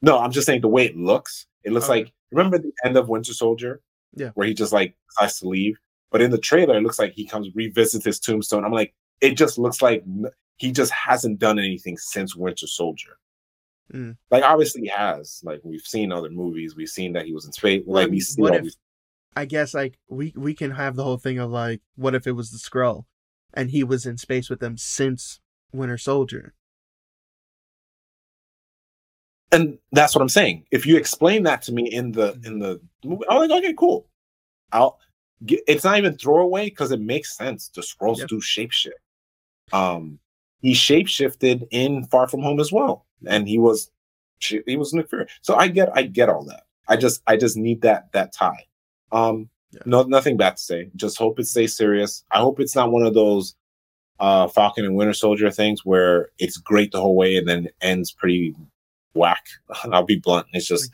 [0.00, 1.46] No, I'm just saying the way it looks.
[1.62, 2.04] It looks Okay.
[2.04, 3.80] like remember the end of Winter Soldier,
[4.16, 4.30] Yeah.
[4.34, 5.78] where he just like decides to leave.
[6.12, 8.64] But in the trailer, it looks like he comes revisits his tombstone.
[8.64, 10.04] I'm like, it just looks like
[10.56, 13.18] he just hasn't done anything since Winter Soldier.
[13.92, 14.16] Mm.
[14.30, 15.40] Like obviously he has.
[15.42, 16.76] Like we've seen other movies.
[16.76, 17.82] We've seen that he was in space.
[17.86, 18.74] Like we see what if-
[19.34, 22.32] I guess like we we can have the whole thing of like, what if it
[22.32, 23.06] was the Skrull,
[23.54, 25.40] and he was in space with them since
[25.72, 26.52] Winter Soldier?
[29.52, 30.64] and that's what I'm saying.
[30.70, 34.06] If you explain that to me in the in the movie, I'm like, okay, cool.
[34.72, 34.98] I'll.
[35.46, 37.68] It's not even throwaway because it makes sense.
[37.74, 38.28] The Skrulls Yep.
[38.28, 38.90] do shapeshift.
[39.72, 40.18] Um,
[40.60, 43.90] he shapeshifted in Far From Home as well, and he was
[44.40, 45.26] he was Nick Fury.
[45.40, 46.64] So I get I get all that.
[46.88, 48.66] I just I just need that that tie.
[49.12, 49.80] Um, Yeah.
[49.86, 50.90] No, nothing bad to say.
[50.96, 52.24] Just hope it stays serious.
[52.30, 53.54] I hope it's not one of those
[54.20, 58.12] uh, Falcon and Winter Soldier things where it's great the whole way and then ends
[58.12, 58.54] pretty
[59.14, 59.44] whack.
[59.84, 60.46] I'll be blunt.
[60.52, 60.90] It's just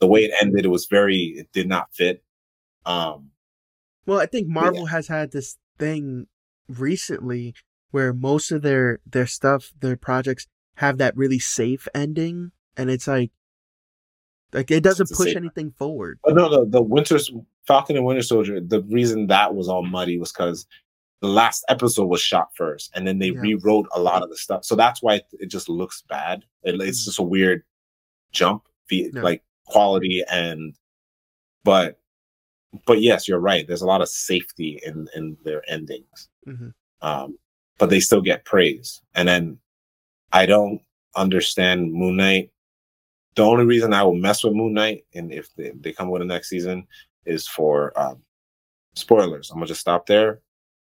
[0.00, 0.64] the way it ended.
[0.64, 1.34] It was very.
[1.38, 2.22] It did not fit.
[2.86, 3.30] Um.
[4.08, 4.92] Well, I think Marvel yeah.
[4.92, 6.28] has had this thing
[6.66, 7.54] recently
[7.90, 10.46] where most of their their stuff, their projects
[10.76, 13.32] have that really safe ending, and it's like
[14.54, 16.20] like it doesn't push anything forward.
[16.24, 17.18] But no, the the Winter
[17.66, 18.60] Falcon and Winter Soldier.
[18.60, 20.66] The reason that was all muddy was because
[21.20, 23.40] the last episode was shot first, and then they yeah.
[23.40, 24.64] rewrote a lot of the stuff.
[24.64, 26.46] So that's why it, just looks bad.
[26.62, 27.04] It, it's mm.
[27.04, 27.62] just a weird
[28.32, 29.20] jump, yeah.
[29.20, 30.74] like quality and.
[31.64, 31.98] But,
[32.86, 33.66] but yes, you're right.
[33.66, 36.68] There's a lot of safety in in their endings, mm-hmm.
[37.02, 37.38] um,
[37.78, 39.02] but they still get praise.
[39.14, 39.58] And then
[40.32, 40.80] I don't
[41.16, 42.50] understand Moon Knight.
[43.34, 46.20] The only reason I will mess with Moon Knight, and if they, they come with
[46.20, 46.86] the next season,
[47.24, 48.22] is for um,
[48.94, 49.50] spoilers.
[49.50, 50.40] I'm gonna just stop there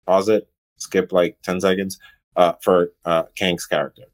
[0.09, 1.99] pause it, skip like 10 seconds
[2.35, 4.05] uh, for uh, Kang's character.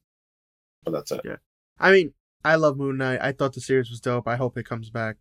[0.84, 1.22] But that's it.
[1.24, 1.38] Yeah.
[1.80, 2.14] I mean,
[2.44, 3.20] I love Moon Knight.
[3.22, 4.28] I thought the series was dope.
[4.28, 5.16] I hope it comes back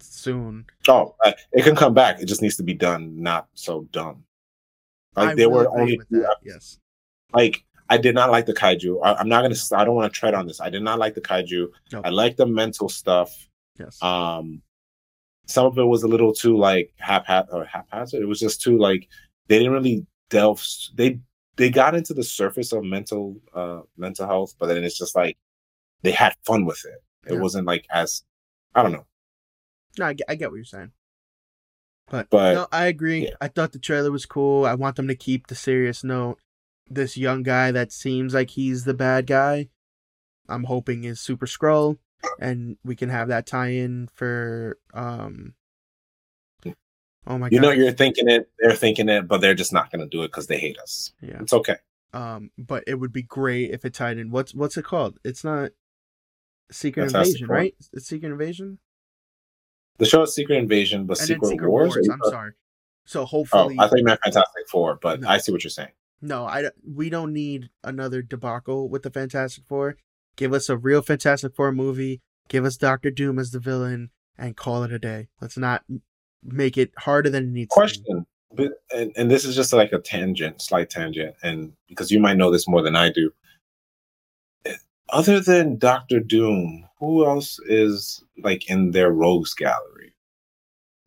[0.00, 0.66] soon.
[0.88, 2.20] Oh, uh, it can come back.
[2.20, 4.24] It just needs to be done, not so dumb.
[5.14, 6.78] Like I there were only that, yes.
[7.32, 9.00] Like I did not like the kaiju.
[9.02, 9.56] I, am not gonna.
[9.72, 10.60] I don't want to tread on this.
[10.60, 11.68] I did not like the kaiju.
[11.92, 12.06] Nope.
[12.06, 13.34] I like the mental stuff.
[13.78, 14.02] Yes.
[14.02, 14.62] Um,
[15.46, 18.20] some of it was a little too like haphazard or haphazard.
[18.20, 19.08] It was just too like
[19.48, 21.20] they didn't really delve they
[21.56, 25.36] they got into the surface of mental uh mental health but then it's just like
[26.02, 27.40] they had fun with it it yeah.
[27.40, 28.22] wasn't like as
[28.74, 29.06] i don't know
[29.98, 30.92] no i get, I get what you're saying
[32.08, 33.34] but, but no, i agree yeah.
[33.40, 36.38] i thought the trailer was cool i want them to keep the serious note
[36.88, 39.68] this young guy that seems like he's the bad guy
[40.48, 41.98] i'm hoping is super Skrull
[42.40, 45.54] and we can have that tie in for um
[47.26, 47.66] Oh my you god.
[47.66, 50.46] Know you're thinking it, they're thinking it, but they're just not gonna do it because
[50.46, 51.12] they hate us.
[51.20, 51.40] Yeah.
[51.40, 51.76] It's okay.
[52.12, 54.30] Um, but it would be great if it tied in.
[54.30, 55.18] What's what's it called?
[55.24, 55.72] It's not
[56.70, 57.74] Secret That's Invasion, right?
[57.92, 58.78] It's Secret Invasion.
[59.98, 61.94] The show is Secret Invasion, but Secret, Secret, Wars.
[61.94, 62.52] Wars I'm sorry.
[63.04, 65.28] So oh, hopefully, oh, I think meant Fantastic Four, but no.
[65.28, 65.92] I see what you're saying.
[66.20, 69.96] No, I we don't need another debacle with the Fantastic Four.
[70.36, 72.20] Give us a real Fantastic Four movie.
[72.48, 75.28] Give us Doctor Doom as the villain, and call it a day.
[75.40, 75.84] Let's not
[76.42, 78.26] make it harder than it needs question
[78.56, 82.36] but and, and this is just like a tangent slight tangent and because you might
[82.36, 83.32] know this more than i do
[85.08, 90.14] other than Doctor Doom, who else is like in their rogues gallery?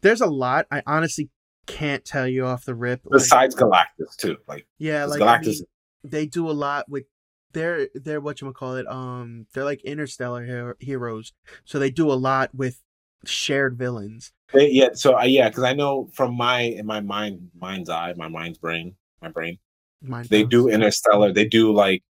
[0.02, 0.66] There's a lot.
[0.72, 1.30] I honestly
[1.68, 3.02] can't tell you off the rip.
[3.12, 4.38] Besides like, Galactus, too.
[4.48, 5.48] Like yeah, like Galactus.
[5.48, 5.66] I mean,
[6.04, 7.04] they do a lot with
[7.52, 8.88] their their what you call it.
[8.88, 11.34] Um, they're like interstellar her- heroes,
[11.66, 12.82] so they do a lot with
[13.26, 14.32] shared villains.
[14.54, 18.30] Yeah, so uh, yeah, because I know from my in my mind, mind's eye, my
[18.30, 19.60] mind's brain, my brain,
[20.02, 21.34] Mind they do interstellar.
[21.34, 22.04] They do like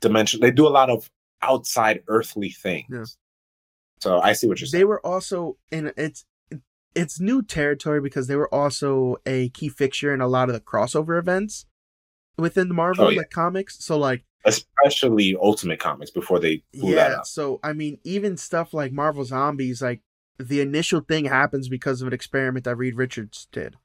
[0.00, 0.40] dimension.
[0.40, 1.10] They do a lot of
[1.44, 2.86] outside earthly things.
[2.90, 3.04] Yeah.
[4.00, 4.80] So I see what you're saying.
[4.80, 6.24] They were also in it's
[6.94, 10.60] it's new territory because they were also a key fixture in a lot of the
[10.60, 11.66] crossover events
[12.36, 13.18] within the Marvel oh, yeah.
[13.18, 13.84] like comics.
[13.84, 17.22] So like especially Ultimate Comics before they yeah.
[17.22, 20.00] So I mean, even stuff like Marvel Zombies, like
[20.38, 23.76] the initial thing happens because of an experiment that Reed Richards did.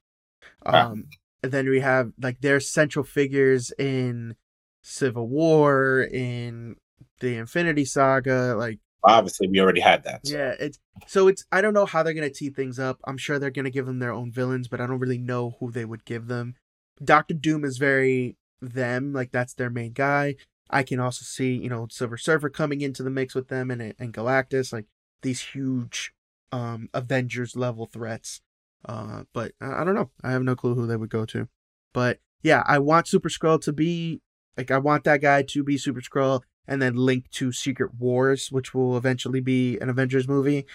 [0.66, 1.06] Um,
[1.42, 4.36] and then we have like their central figures in
[4.82, 6.76] Civil War, in
[7.20, 10.26] the Infinity Saga, like obviously we already had that.
[10.26, 10.36] So.
[10.36, 13.00] Yeah, it's so it's I don't know how they're gonna tee things up.
[13.04, 15.70] I'm sure they're gonna give them their own villains, but I don't really know who
[15.70, 16.54] they would give them.
[17.02, 20.36] Doctor Doom is very them, like that's their main guy.
[20.68, 23.94] I can also see, you know, Silver Surfer coming into the mix with them and
[23.98, 24.86] and Galactus, like
[25.22, 26.12] these huge
[26.52, 28.40] um Avengers level threats.
[28.84, 30.10] Uh, but I, I don't know.
[30.22, 31.48] I have no clue who they would go to.
[31.92, 34.20] But yeah, I want Super Skrull to be
[34.56, 38.50] like I want that guy to be Super Skrull and then link to Secret Wars,
[38.50, 40.66] which will eventually be an Avengers movie.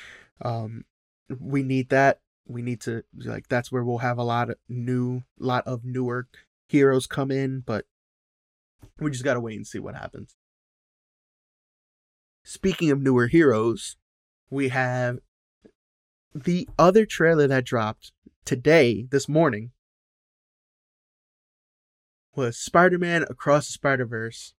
[0.42, 0.86] Um,
[1.40, 2.20] we need that.
[2.48, 6.28] We need to like that's where we'll have a lot of new, lot of newer
[6.68, 7.86] heroes come in, but
[9.00, 10.36] we just gotta wait and see what happens.
[12.44, 13.98] Speaking of newer heroes,
[14.52, 15.20] we have
[16.36, 18.12] the other trailer that dropped
[18.44, 19.72] today, this morning,
[22.36, 24.54] was Spider Man Across the Spider Verse.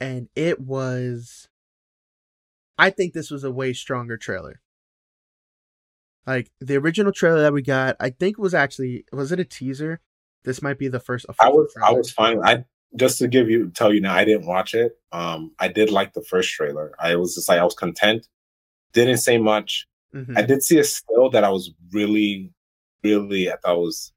[0.00, 1.48] And it was.
[2.78, 4.60] I think this was a way stronger trailer.
[6.26, 10.00] Like the original trailer that we got, I think was actually was it a teaser?
[10.44, 11.26] This might be the first.
[11.40, 11.88] I was trailer.
[11.88, 12.44] I was fine.
[12.44, 14.98] I just to give you tell you now, I didn't watch it.
[15.12, 16.94] Um, I did like the first trailer.
[16.98, 18.26] I was just like I was content.
[18.92, 19.86] Didn't say much.
[20.14, 20.36] Mm-hmm.
[20.36, 22.52] I did see a still that I was really,
[23.02, 24.12] really I thought was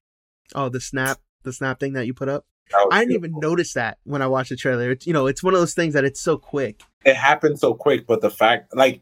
[0.56, 2.46] Oh, the snap, the snap thing that you put up.
[2.92, 4.92] I didn't even notice that when I watched the trailer.
[4.92, 6.82] It's you know, it's one of those things that it's so quick.
[7.06, 9.02] it happened so quick, but the fact like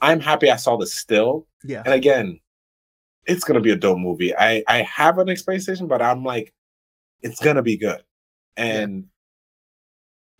[0.00, 1.46] I'm happy I saw the still.
[1.64, 1.82] Yeah.
[1.84, 2.40] And again,
[3.26, 4.34] it's gonna be a dope movie.
[4.36, 6.52] I I have an expectation, but I'm like,
[7.22, 8.02] it's gonna be good,
[8.56, 9.06] and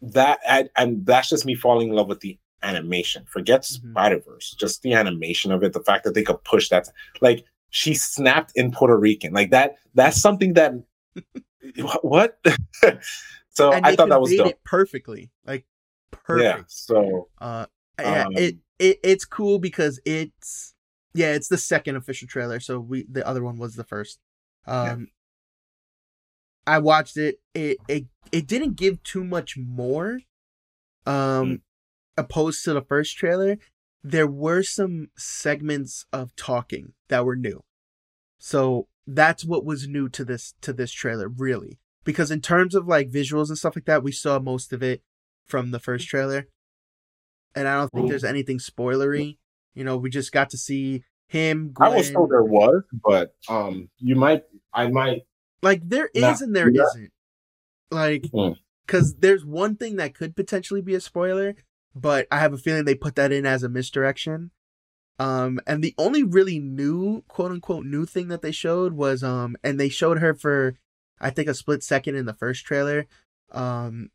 [0.01, 3.25] that I, and that's just me falling in love with the animation.
[3.27, 3.91] Forget Mhm.
[3.91, 5.73] Spider Verse, just the animation of it.
[5.73, 6.89] The fact that they could push that,
[7.21, 9.77] like she snapped in Puerto Rican, like that.
[9.95, 10.73] That's something that
[12.03, 12.39] what.
[13.51, 14.47] so and I thought that was dope.
[14.49, 15.31] it perfectly.
[15.47, 15.67] Like
[16.11, 16.43] perfect.
[16.45, 16.63] Yeah.
[16.69, 17.67] So Uh
[18.01, 20.75] yeah, Um, it, it it's cool because it's
[21.15, 22.61] yeah, it's the second official trailer.
[22.61, 24.19] So we the other one was the first.
[24.67, 25.09] Um
[26.67, 27.41] I watched it.
[27.55, 30.21] It it it didn't give too much more
[31.07, 31.13] um
[31.49, 31.61] Mm.
[32.17, 33.59] opposed to the first trailer.
[34.03, 37.65] There were some segments of talking that were new.
[38.39, 41.79] So that's what was new to this to this trailer really.
[42.05, 45.03] Because in terms of like visuals and stuff like that, we saw most of it
[45.47, 46.47] from the first trailer.
[47.55, 48.11] And I don't think Mm.
[48.11, 49.39] there's anything spoilery.
[49.75, 51.73] You know, we just got to see him.
[51.81, 54.43] I was told there was, but um, you might,
[54.73, 55.23] I might.
[55.63, 56.83] Like there is Nah, and there yeah.
[56.83, 57.09] not
[57.91, 58.57] Like Mm.
[58.87, 61.55] because there's one thing that could potentially be a spoiler,
[61.95, 64.51] but I have a feeling they put that in as a misdirection.
[65.19, 69.57] Um, and the only really new quote unquote new thing that they showed was um,
[69.65, 70.75] and they showed her for
[71.21, 73.07] I think a split second in the first trailer.
[73.51, 74.11] Um,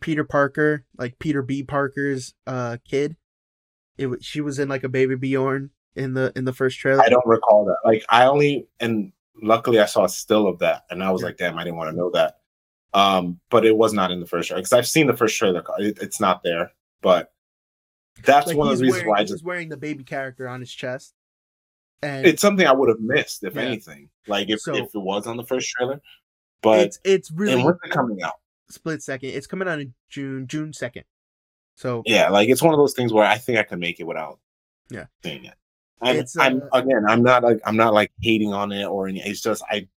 [0.00, 1.62] Peter Parker, like Peter B.
[1.62, 3.16] Parker's uh kid.
[3.98, 7.02] It she was in like a baby Bjorn in the in the first trailer.
[7.02, 7.78] I don't recall that.
[7.84, 11.26] Like I only, and luckily I saw a still of that, and I was Yeah.
[11.28, 12.36] like, damn, I didn't want to know that.
[12.94, 15.62] Um, but it was not in the first trailer because I've seen the first trailer.
[15.78, 16.72] It, it's not there,
[17.02, 17.32] but
[18.24, 19.44] that's Like, one of the reasons wearing, why I he's just.
[19.44, 21.14] wearing the baby character on his chest.
[22.02, 23.62] And It's something I would have missed if Yeah.
[23.62, 24.10] anything.
[24.26, 26.00] Like if So- if it was on the first trailer,
[26.62, 28.34] but it's it's really and when's it coming out?
[28.70, 29.30] split second.
[29.30, 31.04] It's coming out in June, June second.
[31.74, 34.04] So Yeah, like it's one of those things where I think I can make it
[34.04, 34.38] without.
[34.90, 35.06] Yeah.
[35.22, 35.54] seeing it.
[36.00, 39.08] And It's, I'm uh, again, I'm not like I'm not like hating on it or
[39.08, 39.20] any.
[39.20, 39.88] It's just I,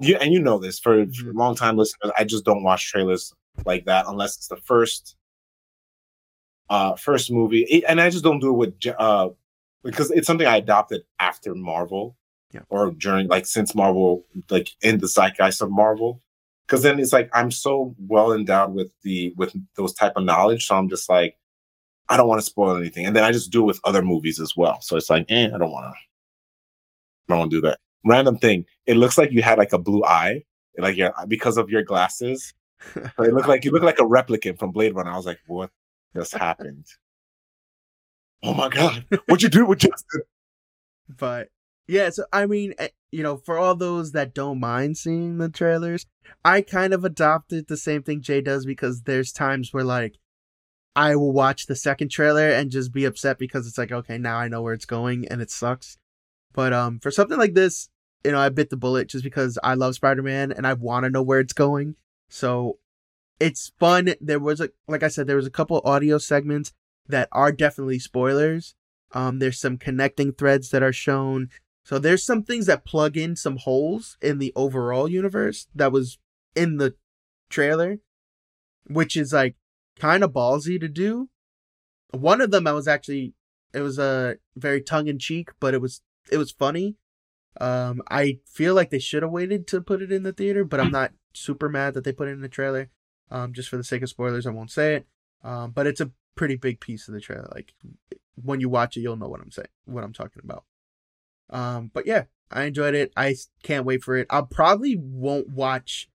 [0.00, 1.34] you and you know this for, for Mhm.
[1.34, 2.12] long time listeners.
[2.18, 3.32] I just don't watch trailers
[3.64, 5.16] like that unless it's the first,
[6.68, 9.28] uh, first movie, and I just don't do it with uh,
[9.84, 12.16] because it's something I adopted after Marvel,
[12.52, 12.62] Yeah.
[12.68, 16.20] or during like since Marvel, like in the zeitgeist of Marvel.
[16.66, 20.66] Because then it's like I'm so well endowed with the with those type of knowledge,
[20.66, 21.36] so I'm just like,
[22.08, 24.40] I don't want to spoil anything, and then I just do it with other movies
[24.40, 24.80] as well.
[24.80, 25.98] So it's like, eh, I don't want to.
[27.28, 27.78] I don't want to do that.
[28.04, 28.64] Random thing.
[28.86, 30.42] It looks like you had like a blue eye,
[30.78, 32.52] like your because of your glasses.
[32.96, 35.10] It looked like you look like a replicant from Blade Runner.
[35.10, 35.70] I was like, what
[36.14, 36.86] just happened?
[38.42, 39.04] Oh my god!
[39.26, 40.20] What'd you do with Justin?
[41.08, 41.48] but
[41.88, 45.48] yeah, so I mean, eh, you know, for all those that don't mind seeing the
[45.48, 46.06] trailers,
[46.44, 50.18] I kind of adopted the same thing Jay does because there's times where like
[50.94, 54.36] I will watch the second trailer and just be upset because it's like, okay, now
[54.38, 55.98] I know where it's going and it sucks.
[56.52, 57.88] But um for something like this,
[58.24, 61.10] you know, I bit the bullet just because I love Spider-Man and I want to
[61.10, 61.96] know where it's going.
[62.28, 62.78] So
[63.38, 64.14] it's fun.
[64.20, 66.72] There was a like I said, there was a couple audio segments
[67.08, 68.74] that are definitely spoilers.
[69.12, 71.50] Um, there's some connecting threads that are shown.
[71.84, 76.18] So there's some things that plug in some holes in the overall universe that was
[76.56, 76.94] in the
[77.48, 77.98] trailer,
[78.88, 79.54] which is like
[79.98, 81.28] kind of ballsy to do.
[82.10, 83.34] One of them I was actually
[83.72, 86.96] it was a uh, very tongue in cheek, but it was it was funny.
[87.60, 90.80] Um, I feel like they should have waited to put it in the theater, but
[90.80, 92.90] I'm not super mad that they put it in the trailer.
[93.30, 95.06] Um, just for the sake of spoilers, I won't say it.
[95.42, 97.48] Um, but it's a pretty big piece of the trailer.
[97.54, 97.72] Like
[98.42, 100.64] when you watch it, you'll know what I'm saying, what I'm talking about.
[101.50, 103.12] Um, but yeah, I enjoyed it.
[103.16, 104.26] I can't wait for it.
[104.30, 106.08] I probably won't watch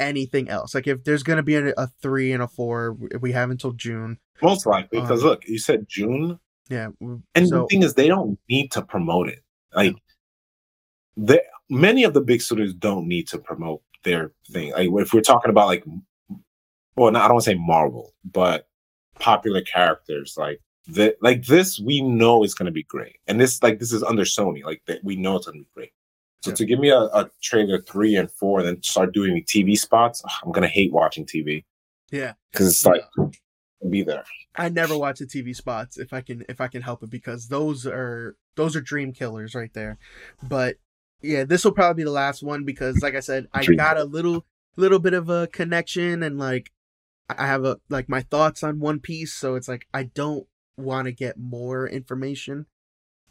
[0.00, 0.74] anything else.
[0.74, 3.72] Like if there's gonna be a, a three and a four, we- we have until
[3.72, 4.18] June.
[4.42, 8.08] Most likely, because Um, look, you said June, Yeah, and so the thing is, they
[8.08, 9.44] don't need to promote it.
[9.74, 9.94] Like,
[11.16, 14.72] the many of the big studios don't need to promote their thing.
[14.72, 15.84] Like, if we're talking about like,
[16.96, 18.68] well, no, I don't want to say Marvel, but
[19.18, 23.16] popular characters like the like this, we know is going to be great.
[23.26, 24.62] And this, like, this is under Sony.
[24.64, 25.92] Like, that we know it's going to be great.
[26.42, 26.56] So Yeah.
[26.56, 30.20] to give me a, a trailer three and four, and then start doing TV spots,
[30.24, 31.64] ugh, I'm gonna hate watching TV
[32.10, 33.02] yeah, because it's like
[33.88, 34.24] be there.
[34.54, 37.48] I never watch the TV spots if I can if I can help it because
[37.48, 39.98] those are those are dream killers right there.
[40.42, 40.76] But
[41.22, 44.04] yeah, this will probably be the last one because like I said, I got a
[44.04, 44.44] little
[44.76, 46.72] little bit of a connection and like
[47.28, 50.46] I have a like my thoughts on One Piece, so it's like I don't
[50.76, 52.66] want to get more information.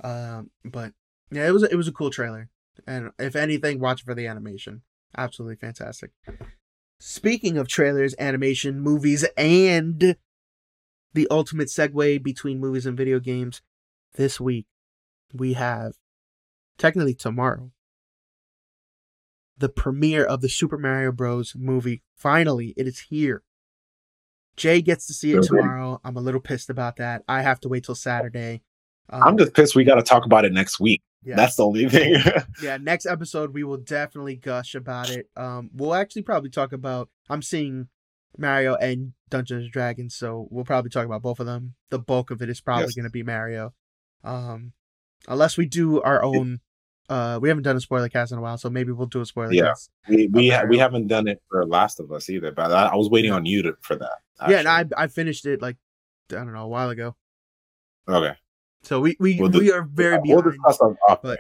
[0.04, 0.94] Um, but
[1.32, 2.50] yeah, it was it was a cool trailer.
[2.88, 4.82] And if anything, watch for the animation.
[5.16, 6.12] Absolutely fantastic.
[7.00, 10.16] Speaking of trailers, animation, movies, and
[11.14, 13.62] the ultimate segue between movies and video games,
[14.16, 14.66] this week
[15.34, 15.94] we have,
[16.78, 17.72] technically tomorrow,
[19.58, 21.54] the premiere of the Super Mario Bros.
[21.56, 22.02] movie.
[22.16, 23.44] Finally, it is here.
[24.56, 26.00] Jay gets to see it tomorrow.
[26.04, 27.24] I'm a little pissed about that.
[27.28, 28.62] I have to wait till Saturday.
[29.10, 31.02] Um, I'm just pissed we got to talk about it next week.
[31.24, 31.36] Yeah.
[31.36, 32.16] That's the only thing.
[32.62, 35.30] yeah, next episode we will definitely gush about it.
[35.38, 37.10] Um, we'll actually probably talk about.
[37.30, 37.88] I'm seeing
[38.38, 41.76] Mario and Dungeons and Dragons, so we'll probably talk about both of them.
[41.90, 42.96] The bulk of it is probably yes.
[42.96, 43.74] going to be Mario,
[44.24, 44.74] um,
[45.28, 46.60] unless we do our own.
[47.10, 49.26] Uh, we haven't done a spoiler cast in a while, so maybe we'll do a
[49.26, 49.68] spoiler yeah.
[49.68, 49.90] cast.
[50.08, 52.96] We we ha- we haven't done it for Last of Us either, but I, I
[52.96, 54.23] was waiting on you to, for that.
[54.40, 54.54] Actually.
[54.54, 54.68] Yeah, and
[54.98, 55.78] I I finished it like
[56.32, 57.16] I don't know a while ago.
[58.08, 58.36] Okay.
[58.84, 60.44] So we we, we'll we are very behind.
[60.44, 60.44] We'll
[61.22, 61.40] but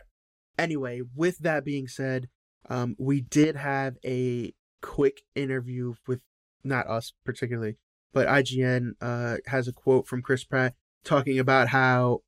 [0.58, 2.30] anyway, with that being said,
[2.70, 6.22] um, we did have a quick interview with
[6.64, 7.78] not us particularly,
[8.14, 12.22] but IGN uh, has a quote from Chris Pratt talking about how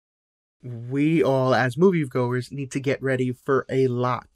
[0.62, 4.28] we all as moviegoers need to get ready for a lot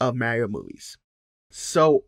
[0.00, 0.98] of Mario movies.
[1.50, 2.04] So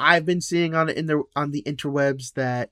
[0.00, 2.70] I've been seeing on the in the on the interwebs that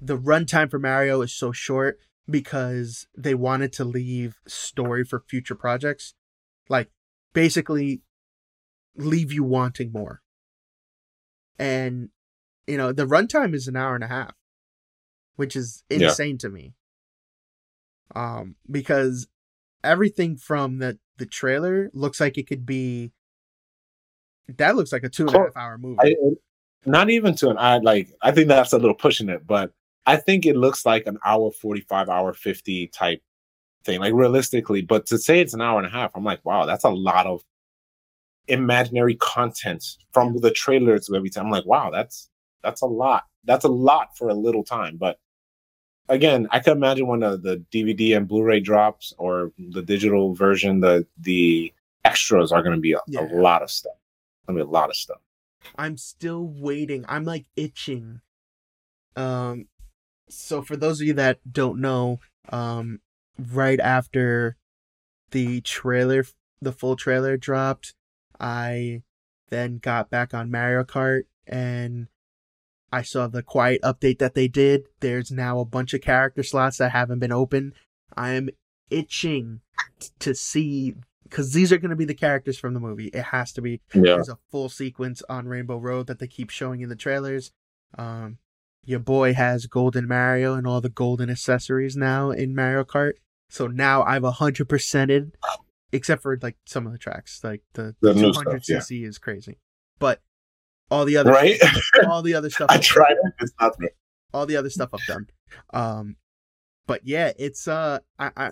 [0.00, 1.98] the runtime for Mario is so short
[2.28, 6.14] because they wanted to leave story for future projects.
[6.68, 6.90] Like
[7.32, 8.02] basically
[8.96, 10.20] leave you wanting more.
[11.58, 12.08] And
[12.66, 14.34] you know, the runtime is an hour and a half,
[15.36, 16.38] which is insane yeah.
[16.38, 16.74] to me.
[18.16, 19.28] Um because
[19.84, 23.12] everything from the the trailer looks like it could be
[24.48, 25.98] that looks like a two and a half hour movie.
[26.00, 26.14] I,
[26.86, 29.72] not even to an I like I think that's a little pushing it, but
[30.06, 33.22] I think it looks like an hour 45, hour 50 type
[33.84, 34.82] thing, like realistically.
[34.82, 37.26] But to say it's an hour and a half, I'm like, wow, that's a lot
[37.26, 37.42] of
[38.48, 41.42] imaginary content from the trailer to everything.
[41.42, 42.28] I'm like, wow, that's
[42.62, 43.24] that's a lot.
[43.44, 44.96] That's a lot for a little time.
[44.96, 45.18] But
[46.08, 50.80] again, I can imagine when the, the DVD and Blu-ray drops or the digital version,
[50.80, 51.72] the the
[52.04, 53.20] extras are going to be a, yeah.
[53.20, 53.94] a lot of stuff.
[54.46, 55.18] Going to be a lot of stuff.
[55.76, 57.04] I'm still waiting.
[57.08, 58.20] I'm like itching.
[59.16, 59.66] Um,
[60.28, 63.00] so for those of you that don't know, um,
[63.38, 64.56] right after
[65.30, 66.24] the trailer,
[66.60, 67.94] the full trailer dropped,
[68.38, 69.02] I
[69.50, 72.08] then got back on Mario Kart and
[72.92, 74.84] I saw the quiet update that they did.
[75.00, 77.74] There's now a bunch of character slots that haven't been open.
[78.16, 78.50] I am
[78.90, 79.60] itching
[80.20, 80.94] to see
[81.24, 83.08] because these are going to be the characters from the movie.
[83.08, 83.80] It has to be.
[83.92, 84.14] Yeah.
[84.14, 87.52] There's a full sequence on Rainbow Road that they keep showing in the trailers.
[87.98, 88.38] Um,
[88.84, 93.14] your boy has Golden Mario and all the golden accessories now in Mario Kart.
[93.48, 95.32] So now I've a hundred percented,
[95.92, 99.08] except for like some of the tracks, like the, the 200 cc yeah.
[99.08, 99.58] is crazy,
[99.98, 100.20] but
[100.90, 102.66] all the other right, stuff, all the other stuff.
[102.70, 103.32] I tried it.
[103.40, 103.88] It's not me.
[104.32, 105.26] All the other stuff I've done.
[105.72, 106.16] Um,
[106.86, 108.50] but yeah, it's uh, I I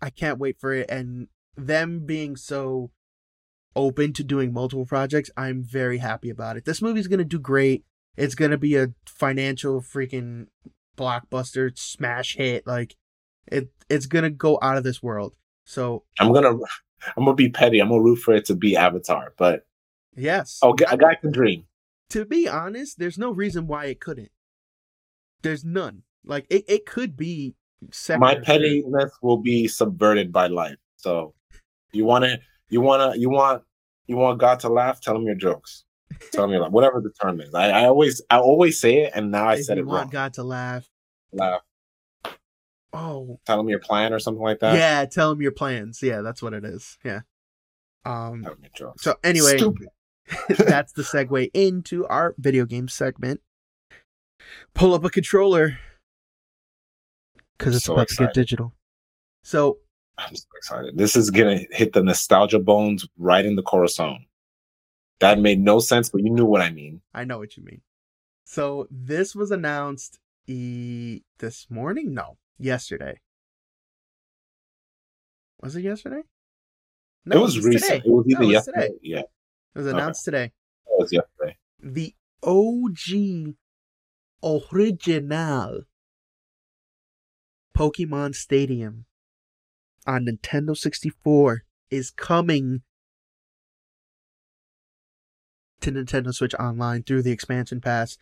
[0.00, 2.90] I can't wait for it, and them being so
[3.74, 6.64] open to doing multiple projects, I'm very happy about it.
[6.64, 7.84] This movie's gonna do great.
[8.16, 10.46] It's gonna be a financial freaking
[10.96, 12.66] blockbuster smash hit.
[12.66, 12.96] Like
[13.46, 15.34] it, it's gonna go out of this world.
[15.64, 16.50] So I'm gonna,
[17.16, 17.80] I'm gonna be petty.
[17.80, 19.66] I'm gonna root for it to be Avatar, but
[20.16, 21.64] yes, oh, a guy can dream.
[22.10, 24.30] To be honest, there's no reason why it couldn't.
[25.42, 26.02] There's none.
[26.24, 27.54] Like it, it could be.
[28.16, 30.78] My pettiness will be subverted by life.
[30.96, 31.34] So
[31.96, 32.38] you want to,
[32.68, 33.62] you want to, you want,
[34.06, 35.00] you want God to laugh?
[35.00, 35.84] Tell him your jokes.
[36.32, 37.54] Tell me like whatever the term is.
[37.54, 40.10] I, I always, I always say it, and now I if said it want wrong.
[40.10, 40.88] God to laugh.
[41.32, 41.62] Laugh.
[42.92, 43.40] Oh.
[43.44, 44.76] Tell him your plan or something like that.
[44.76, 46.02] Yeah, tell him your plans.
[46.02, 46.96] Yeah, that's what it is.
[47.04, 47.20] Yeah.
[48.04, 48.46] Um.
[48.98, 49.58] So anyway,
[50.48, 53.40] that's the segue into our video game segment.
[54.74, 55.78] Pull up a controller
[57.58, 58.28] because it's so about excited.
[58.28, 58.74] to get digital.
[59.42, 59.78] So
[60.18, 60.96] I'm so excited.
[60.96, 64.26] This is gonna hit the nostalgia bones right in the corazon.
[65.20, 67.00] That made no sense, but you knew what I mean.
[67.14, 67.80] I know what you mean.
[68.44, 72.14] So this was announced e- this morning?
[72.14, 73.20] No, yesterday.
[75.62, 76.22] Was it yesterday?
[77.24, 78.02] No, it was, it was recent.
[78.02, 78.02] Today.
[78.06, 78.86] It was either no, it was yesterday.
[78.88, 78.98] Today.
[79.02, 79.18] Yeah.
[79.20, 80.36] It was announced okay.
[80.36, 80.52] today.
[80.86, 81.56] It was yesterday.
[81.82, 83.54] The OG
[84.44, 85.80] original
[87.76, 89.06] Pokemon Stadium
[90.06, 92.82] on Nintendo 64 is coming
[95.80, 98.18] to Nintendo Switch Online through the expansion pass.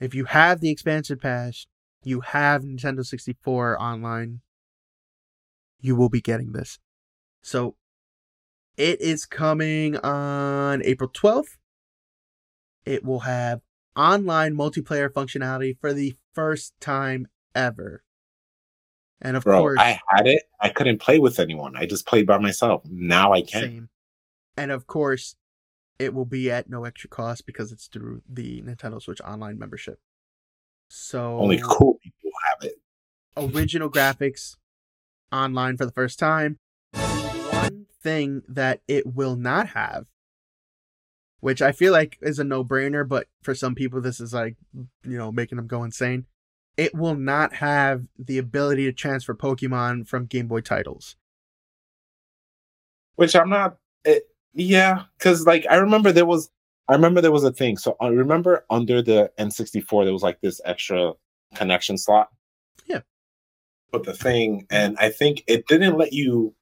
[0.00, 1.66] If you have the expansion pass,
[2.02, 4.40] you have Nintendo 64 online,
[5.80, 6.78] you will be getting this.
[7.42, 7.76] So
[8.76, 11.56] It is coming on April 12th.
[12.84, 13.62] It will have
[13.96, 18.02] online multiplayer functionality for the first time ever.
[19.22, 20.42] And of Bro, course, I had it.
[20.60, 21.74] I couldn't play with anyone.
[21.76, 22.82] I just played by myself.
[22.84, 23.62] Now I can.
[23.62, 23.88] same.
[24.56, 25.36] And of course,
[25.98, 29.98] it will be at no extra cost because it's through the Nintendo Switch Online membership.
[30.90, 32.74] So Only cool people have it.
[33.54, 34.56] original graphics
[35.32, 36.58] online for the first time.
[36.92, 40.06] One thing that it will not have,
[41.40, 44.56] which I feel like is a no brainer, but for some people, this is like,
[45.04, 46.26] you know, making them go insane.
[46.76, 51.16] It will not have the ability to transfer Pokemon from Game Boy titles.
[53.14, 53.78] Which I'm not.
[54.04, 56.50] It, yeah, because like I remember there was.
[56.88, 57.76] I remember there was a thing.
[57.76, 61.12] So I remember under the N64 there was like this extra
[61.54, 62.28] connection slot.
[62.86, 63.00] Yeah.
[63.90, 66.54] But the thing, and I think it didn't let you.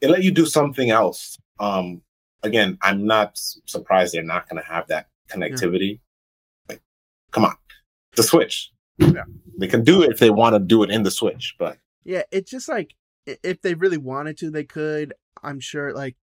[0.00, 1.38] It let you do something else.
[1.58, 2.02] Um.
[2.42, 6.00] Again, I'm not surprised they're not going to have that connectivity.
[6.68, 6.82] Like,
[7.30, 7.56] come on,
[8.16, 8.70] the Switch.
[8.98, 9.24] Yeah,
[9.58, 12.22] they can do it if they want to do it in the Switch, but Yeah,
[12.30, 12.94] it's just like
[13.26, 15.14] if they really wanted to, they could.
[15.42, 15.92] I'm sure.
[15.92, 16.16] Like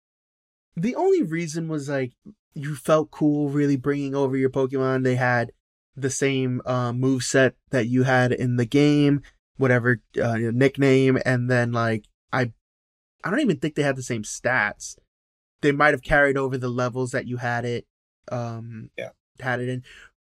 [0.76, 2.14] the only reason was like
[2.54, 5.04] you felt cool really bringing over your Pokemon.
[5.04, 5.52] They had
[5.96, 9.22] the same uh, move set that you had in the game,
[9.58, 12.54] whatever uh, your nickname, and then like I,
[13.24, 14.98] I don't even think they had the same stats.
[15.62, 17.86] They might have carried over the levels that you had it,
[18.32, 19.10] um, Yeah.
[19.40, 19.84] had it in,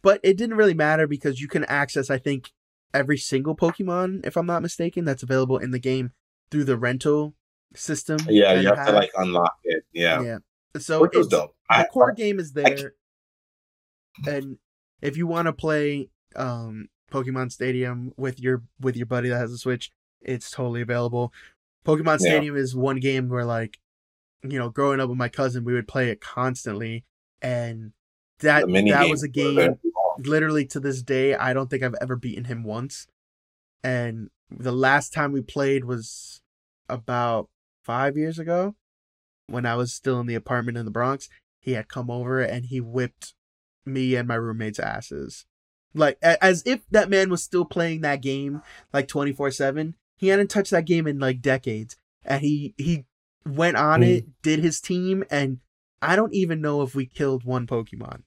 [0.03, 2.11] but it didn't really matter because you can access.
[2.11, 2.51] I think
[2.93, 6.13] every single Pokemon, if I'm not mistaken, that's available in the game
[6.51, 7.35] through the rental
[7.75, 8.19] system.
[8.29, 9.85] yeah, you have to like unlock it.
[9.93, 10.39] Yeah, yeah.
[10.79, 11.55] So it's, dope.
[11.69, 12.95] the I, core game is there,
[14.27, 14.59] and
[15.01, 19.53] if you want to play um Pokemon Stadium with your with your buddy that has
[19.53, 21.33] a Switch, it's totally available.
[21.85, 22.31] Pokemon Yeah.
[22.31, 23.79] Stadium is one game where like,
[24.43, 27.05] you know, growing up with my cousin, we would play it constantly,
[27.41, 27.93] and
[28.41, 29.79] that that was a game
[30.19, 33.07] literally to this day, I don't think I've ever beaten him once.
[33.85, 36.41] And the last time we played was
[36.89, 37.49] about
[37.83, 38.75] five years ago
[39.47, 41.29] when I was still in the apartment in the Bronx.
[41.61, 43.35] He had come over and he whipped
[43.85, 45.47] me and my roommates' asses.
[45.95, 49.95] Like, as if that man was still playing that game like 24 7.
[50.17, 51.97] He hadn't touched that game in like decades.
[52.25, 53.05] And he, he
[53.45, 54.09] went on Hmm.
[54.09, 55.59] it, did his team, and
[56.01, 58.23] I don't even know if we killed one Pokemon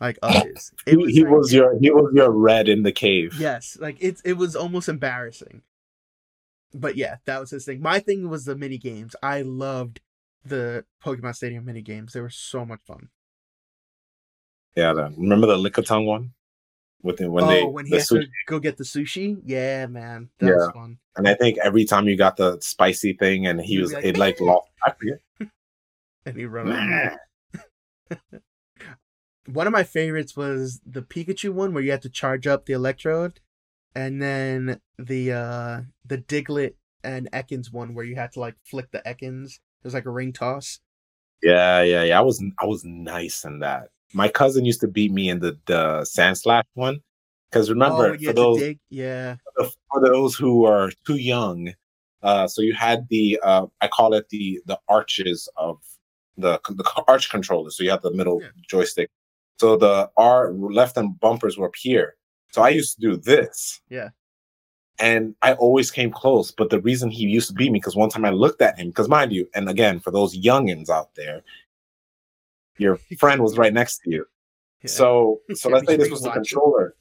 [0.00, 0.72] like others.
[0.84, 3.34] He, he like- was your he was your red in the cave.
[3.38, 5.62] Yes, like it's it was almost embarrassing.
[6.74, 7.80] But yeah, that was his thing.
[7.80, 9.16] My thing was the mini games.
[9.22, 10.00] I loved
[10.44, 12.12] the Pokemon Stadium mini games.
[12.12, 13.08] They were so much fun.
[14.76, 16.32] Yeah, the, remember the Lickitung one?
[17.02, 19.40] With the, when oh, they when he the had sushi, to go get the sushi.
[19.44, 20.98] Yeah, man, that was fun.
[21.16, 24.04] and I think every time you got the spicy thing, and he You'd was like,
[24.04, 24.68] it like lost.
[24.84, 25.20] I forget.
[26.26, 27.16] And he run.
[29.52, 32.74] one of my favorites was the Pikachu one where you had to charge up the
[32.74, 33.40] electrode,
[33.94, 38.90] and then the uh the Diglett and Ekans one where you had to like flick
[38.90, 39.54] the Ekans.
[39.54, 40.80] It was like a ring toss.
[41.42, 42.18] Yeah, yeah, yeah.
[42.18, 43.88] I was I was nice in that.
[44.12, 47.00] My cousin used to beat me in the the sand slash one.
[47.50, 48.78] Because remember, oh, you for those dig?
[48.90, 49.36] Yeah.
[49.56, 51.72] for those who are too young,
[52.22, 55.78] uh, so you had the uh, I call it the the arches of
[56.36, 57.70] the the arch controller.
[57.70, 58.48] So you have the middle Yeah.
[58.68, 59.10] joystick.
[59.58, 62.14] So the R left and bumpers were up here.
[62.52, 63.80] So I used to do this.
[63.90, 64.10] Yeah.
[65.00, 68.08] And I always came close, but the reason he used to beat me because one
[68.10, 71.42] time I looked at him, because mind you, and again for those youngins out there,
[72.78, 74.24] your friend was right next to you.
[74.82, 74.90] yeah.
[74.90, 76.34] So so let's say this was the it.
[76.34, 76.94] controller.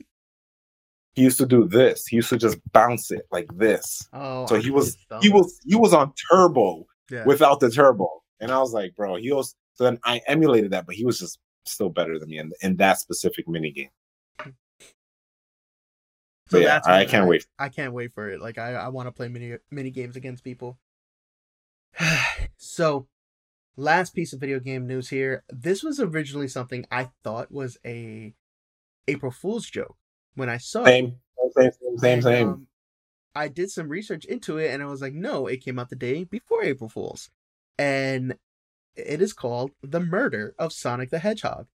[1.14, 2.06] He used to do this.
[2.06, 4.08] He used to just bounce it like this.
[4.14, 7.26] oh, so he was- He was he was on turbo yeah.
[7.26, 8.08] without the turbo,
[8.40, 9.56] and I was like, bro, he was.
[9.74, 12.78] So then I emulated that, but he was just still better than me in, in
[12.78, 13.90] that specific mini game.
[16.48, 17.46] so yeah, that's I can't wait.
[17.60, 18.42] I can't wait for it.
[18.42, 20.78] Like I, I want to play mini mini games against people.
[22.58, 23.08] so,
[23.76, 25.44] last piece of video game news here.
[25.50, 28.34] This was originally something I thought was a
[29.08, 29.96] April Fool's joke
[30.36, 30.88] when I saw it.
[30.88, 31.16] Same,
[31.58, 32.50] same, same, same, same.
[32.50, 32.68] um,
[33.36, 35.96] I did some research into it and I was like, no, it came out the
[35.96, 37.30] day before April Fool's.
[37.78, 38.36] And
[38.98, 41.68] it is called The Murder of Sonic the Hedgehog.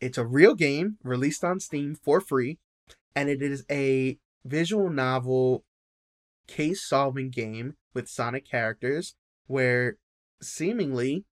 [0.00, 2.58] It's a real game released on Steam for free,
[3.14, 5.64] and it is a visual novel
[6.46, 9.14] case solving game with Sonic characters
[9.46, 9.96] where
[10.42, 11.24] seemingly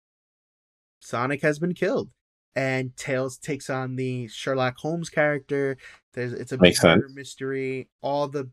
[1.00, 2.10] Sonic has been killed.
[2.56, 5.78] And Tails takes on the Sherlock Holmes character.
[6.14, 6.58] There's it's a
[7.14, 7.88] mystery.
[8.02, 8.50] All the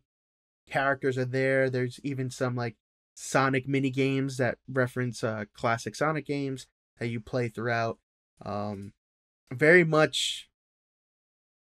[0.68, 1.70] characters are there.
[1.70, 2.76] There's even some like
[3.14, 6.66] Sonic mini games that reference uh, classic Sonic games
[6.98, 7.98] that you play throughout.
[8.44, 8.92] Um,
[9.52, 10.48] very much,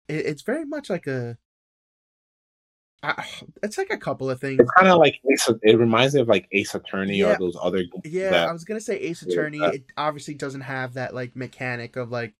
[0.08, 1.38] it, it's very much like a.
[3.02, 3.24] I,
[3.62, 4.58] it's like a couple of things.
[4.60, 7.34] It's kind of like Ace, it reminds me of like Ace Attorney Yeah.
[7.34, 7.84] or those other.
[8.04, 9.58] Yeah, that- I was gonna say Ace Attorney.
[9.60, 12.34] that- It obviously doesn't have that like mechanic of like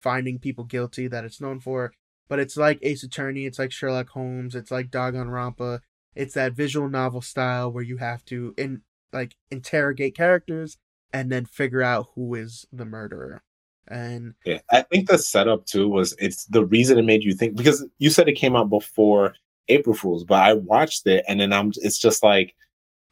[0.00, 1.92] finding people guilty that it's known for,
[2.28, 3.46] but it's like Ace Attorney.
[3.46, 4.56] It's like Sherlock Holmes.
[4.56, 5.80] It's like Danganronpa.
[6.14, 8.82] It's that visual novel style where you have to in
[9.12, 10.78] like interrogate characters
[11.12, 13.42] and then figure out who is the murderer.
[13.88, 17.56] And Yeah, I think the setup too was it's the reason it made you think
[17.56, 19.34] because you said it came out before
[19.68, 22.54] April Fools, but I watched it and then I'm it's just like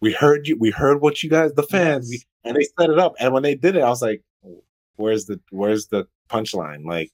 [0.00, 2.98] we heard you, we heard what you guys, the fans, we, and they set it
[2.98, 3.14] up.
[3.20, 4.62] And when they did it, I was like, oh,
[4.96, 6.84] where's the where's the punchline?
[6.84, 7.10] Like,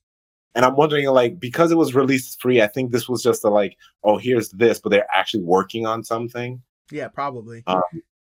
[0.57, 3.51] and I'm wondering like because it was released free, I think this was just a
[3.51, 6.63] like, oh, here's this, but they're actually working on something.
[6.91, 7.63] yeah, probably.
[7.67, 7.83] Um,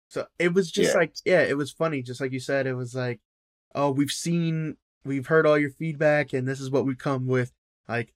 [0.09, 0.97] so it was just yeah.
[0.97, 2.01] like yeah, it was funny.
[2.01, 3.19] Just like you said, it was like,
[3.75, 7.53] oh, we've seen, we've heard all your feedback, and this is what we come with.
[7.87, 8.15] Like,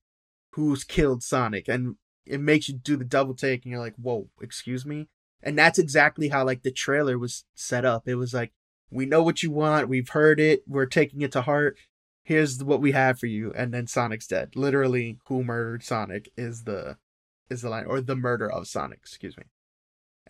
[0.53, 1.95] who's killed Sonic, and
[2.25, 5.09] it makes you do the double take, and you're like, whoa, excuse me.
[5.43, 8.07] And that's exactly how like the trailer was set up.
[8.07, 8.51] It was like,
[8.89, 11.77] we know what you want, we've heard it, we're taking it to heart.
[12.23, 14.55] Here's what we have for you, and then Sonic's dead.
[14.55, 16.97] Literally, who murdered Sonic is the
[17.49, 18.99] is the line, or the murder of Sonic.
[18.99, 19.43] Excuse me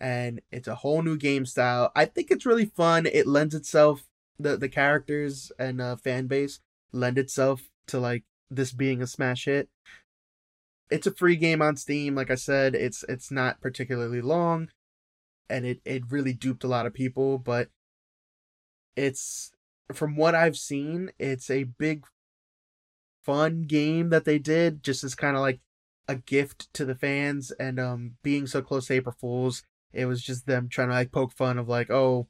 [0.02, 1.92] and it's a whole new game style.
[1.94, 3.06] I think it's really fun.
[3.06, 4.08] It lends itself
[4.38, 6.60] the the characters and uh, fan base
[6.92, 9.68] lend itself to like this being a smash hit.
[10.90, 12.16] It's a free game on Steam.
[12.16, 14.70] Like I said, it's it's not particularly long,
[15.48, 17.38] and it it really duped a lot of people.
[17.38, 17.68] But
[18.96, 19.51] it's
[19.92, 22.04] from what I've seen, it's a big
[23.22, 24.82] fun game that they did.
[24.82, 25.60] Just as kind of like
[26.08, 30.22] a gift to the fans, and um being so close to April Fools it was
[30.22, 32.26] just them trying to like poke fun of like oh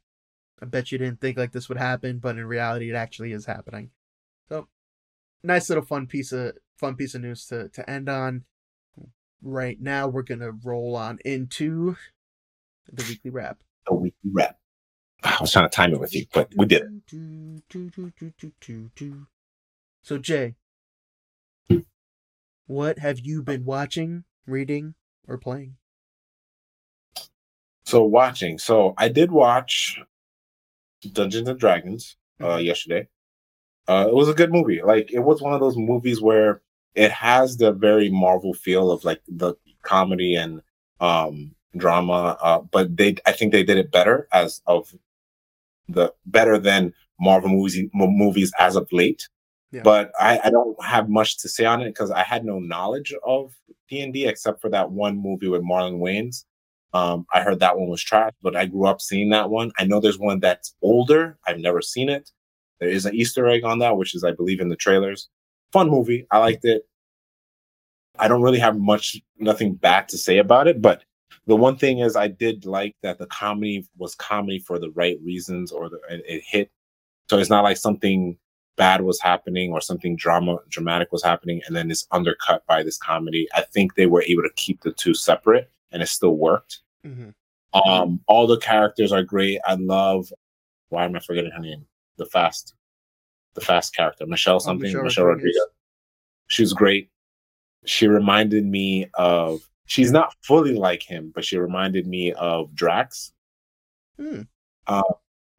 [0.61, 3.47] i bet you didn't think like this would happen but in reality it actually is
[3.47, 3.91] happening
[4.49, 4.69] so
[5.43, 8.45] nice little fun piece of fun piece of news to to end on
[9.43, 11.97] right now we're gonna roll on into
[12.93, 13.59] the weekly wrap
[13.89, 14.59] A weekly rep.
[15.25, 16.91] I was trying to time it with you, but we did it.
[20.03, 20.55] so jay
[22.67, 24.95] what have you been watching reading
[25.29, 25.77] or playing
[27.85, 28.59] So watching.
[28.59, 30.01] So I did watch
[31.13, 32.65] Dungeons and Dragons uh Mhm.
[32.65, 33.09] yesterday.
[33.89, 34.83] Uh it was a good movie.
[34.83, 36.63] Like it was one of those movies where
[36.95, 40.63] it has the very Marvel feel of like the comedy and
[41.01, 44.95] um drama uh but they I think they did it better as of
[45.89, 49.29] the better than Marvel movies mo- movies as of late.
[49.71, 49.83] Yeah.
[49.83, 53.15] But I, I don't have much to say on it because I had no knowledge
[53.25, 53.55] of
[53.89, 56.45] D and D except for that one movie with Marlon Wayans.
[56.95, 59.73] Um, I heard that one was trash, but I grew up seeing that one.
[59.79, 61.39] I know there's one that's older.
[61.47, 62.31] I've never seen it.
[62.81, 65.29] There is an Easter egg on that, which is, I believe, in the trailers.
[65.73, 66.27] Fun movie.
[66.31, 66.83] I liked it.
[68.19, 71.03] I don't really have much, nothing bad to say about it, but
[71.47, 75.19] the one thing is, I did like that the comedy was comedy for the right
[75.25, 76.71] reasons, or the, it, it hit.
[77.29, 78.37] So it's not like something
[78.77, 82.99] bad was happening or something drama dramatic was happening, and then it's undercut by this
[82.99, 83.49] comedy.
[83.55, 86.81] I think they were able to keep the two separate, and it still worked.
[87.07, 87.31] mm-hmm.
[87.75, 89.59] Um, all the characters are great.
[89.67, 90.33] I love.
[90.91, 91.87] Why am I forgetting her name?
[92.19, 92.75] The fast,
[93.55, 95.57] the fast character, Michelle something, Michelle Michelle, Rodriguez.
[95.57, 95.77] Rodriguez.
[96.49, 97.11] She was great.
[97.85, 99.67] She reminded me of.
[99.93, 103.35] She's not fully like him, but she reminded me of Drax.
[104.17, 104.45] Hmm.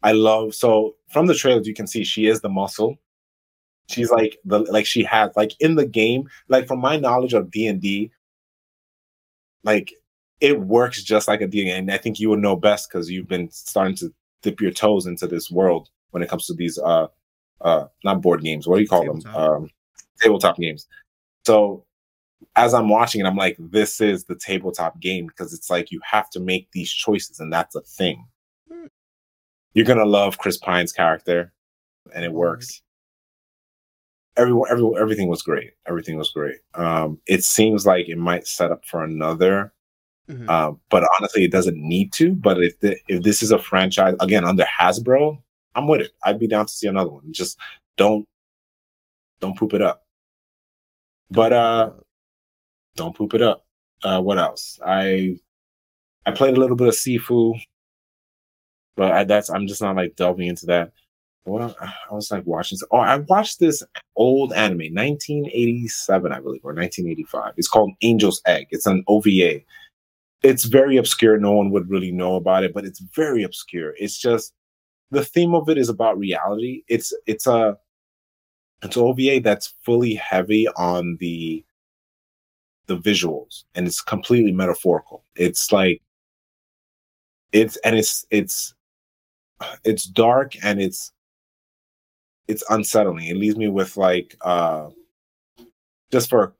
[0.02, 2.98] I love so from the trailers you can see she is the muscle.
[3.90, 7.52] She's like the like she has like in the game like from my knowledge of
[7.52, 8.10] D and D,
[9.64, 9.94] like
[10.42, 13.28] it works just like a D and I think you would know best because you've
[13.28, 14.12] been starting to
[14.42, 17.06] dip your toes into this world when it comes to these uh
[17.62, 19.70] uh not board games what do you call them um
[20.20, 20.88] tabletop games.
[21.46, 21.86] So
[22.56, 26.00] as I'm watching it, I'm like, this is the tabletop game because it's like you
[26.04, 28.26] have to make these choices, and that's a thing.
[28.72, 28.86] Hmm.
[29.74, 31.52] You're gonna love Chris Pine's character,
[32.14, 32.82] and it works.
[34.36, 35.72] Everyone, everyone, everything was great.
[35.88, 36.58] Everything was great.
[36.74, 39.72] Um, it seems like it might set up for another,
[40.28, 40.50] Mhm.
[40.50, 42.34] um, but honestly, it doesn't need to.
[42.34, 45.40] But if the, if this is a franchise again under Hasbro,
[45.76, 46.12] I'm with it.
[46.24, 47.32] I'd be down to see another one.
[47.32, 47.58] Just
[47.98, 48.28] don't
[49.40, 50.06] don't poop it up.
[51.30, 51.92] But uh,
[52.96, 53.66] don't poop it up.
[54.04, 54.80] Uh, what else?
[54.86, 55.38] I
[56.26, 57.60] I played a little bit of Sifu,
[58.96, 60.92] but I, that's I'm just not like delving into that.
[61.46, 62.78] Well, I was like watching.
[62.92, 63.84] Oh, I watched this
[64.16, 67.54] old anime, 1987, I believe, or 1985.
[67.58, 68.68] It's called Angel's Egg.
[68.72, 69.62] It's an OVA.
[70.44, 71.38] it's very obscure.
[71.38, 73.94] No one would really know about it, but it's very obscure.
[73.98, 74.54] It's just
[75.12, 76.84] the theme of it is about reality.
[76.88, 77.78] It's it's a
[78.84, 81.64] it's OVA that's fully heavy on the
[82.88, 85.24] the visuals and it's completely metaphorical.
[85.36, 86.02] It's like
[87.52, 88.74] it's and it's it's
[89.84, 91.12] it's dark and it's
[92.48, 93.28] it's unsettling.
[93.28, 94.90] It leaves me with like uh
[96.12, 96.54] just for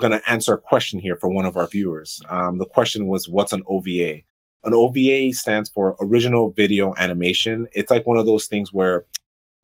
[0.00, 2.22] gonna answer a question here for one of our viewers.
[2.28, 4.20] Um the question was what's an OVA?
[4.64, 7.66] An OVA stands for original video animation.
[7.72, 9.06] It's like one of those things where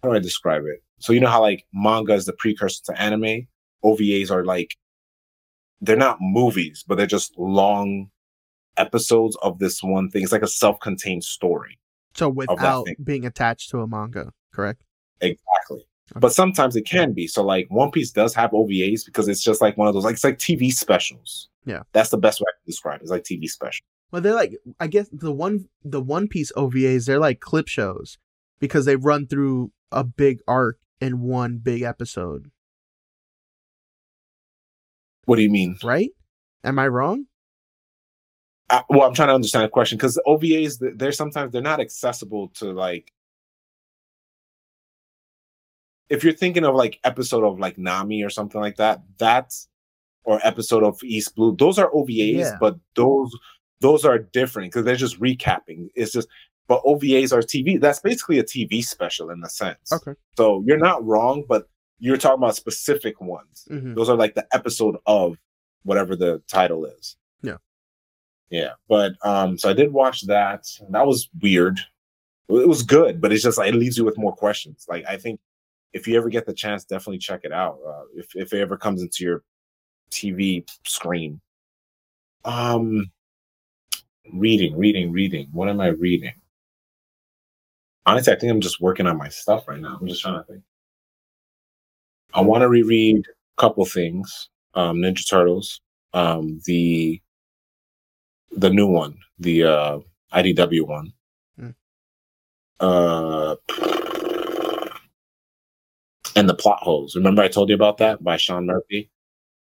[0.02, 0.82] how do I describe it?
[0.98, 3.46] So you know how like manga is the precursor to anime?
[3.84, 4.76] OVAs are like
[5.80, 8.10] they're not movies, but they're just long
[8.76, 10.22] episodes of this one thing.
[10.22, 11.78] It's like a self-contained story.
[12.14, 14.82] So without being attached to a manga, correct?
[15.20, 15.86] Exactly.
[16.12, 16.20] Okay.
[16.20, 17.28] But sometimes it can be.
[17.28, 20.14] So like One Piece does have OVAs because it's just like one of those like
[20.14, 21.48] it's like TV specials.
[21.64, 21.82] Yeah.
[21.92, 23.02] That's the best way I can describe it.
[23.02, 23.84] It's like TV special.
[24.10, 28.18] Well, they're like I guess the one the One Piece OVAs, they're like clip shows
[28.58, 32.50] because they run through a big arc in one big episode.
[35.30, 35.78] What do you mean?
[35.84, 36.10] Right?
[36.64, 37.26] Am I wrong?
[38.68, 42.48] Uh, well, I'm trying to understand the question because OVAs they're sometimes they're not accessible
[42.56, 43.12] to like.
[46.08, 49.68] If you're thinking of like episode of like Nami or something like that, that's
[50.24, 52.56] or episode of East Blue, those are OVAs, yeah.
[52.58, 53.30] but those
[53.80, 55.90] those are different because they're just recapping.
[55.94, 56.26] It's just
[56.66, 57.80] but OVAs are TV.
[57.80, 59.92] That's basically a TV special in a sense.
[59.92, 60.14] Okay.
[60.36, 61.68] So you're not wrong, but
[62.00, 63.68] you're talking about specific ones.
[63.70, 63.94] Mm-hmm.
[63.94, 65.36] Those are like the episode of
[65.84, 67.16] whatever the title is.
[67.42, 67.58] Yeah.
[68.50, 68.72] Yeah.
[68.88, 70.66] But um, so I did watch that.
[70.90, 71.78] That was weird.
[72.48, 74.86] It was good, but it's just like it leaves you with more questions.
[74.88, 75.38] Like I think
[75.92, 77.78] if you ever get the chance, definitely check it out.
[77.86, 79.42] Uh, if if it ever comes into your
[80.10, 81.40] TV screen.
[82.44, 83.10] Um
[84.32, 85.48] reading, reading, reading.
[85.52, 86.32] What am I reading?
[88.06, 89.98] honestly, I think I'm just working on my stuff right now.
[90.00, 90.62] I'm just trying to think.
[92.34, 94.48] I want to reread a couple things.
[94.74, 95.80] Um, Ninja Turtles,
[96.14, 97.20] um, the
[98.52, 99.98] the new one, the uh,
[100.32, 101.12] IDW one.
[101.58, 101.74] Mm.
[102.78, 103.56] Uh,
[106.36, 107.16] and the plot holes.
[107.16, 109.10] Remember I told you about that by Sean Murphy?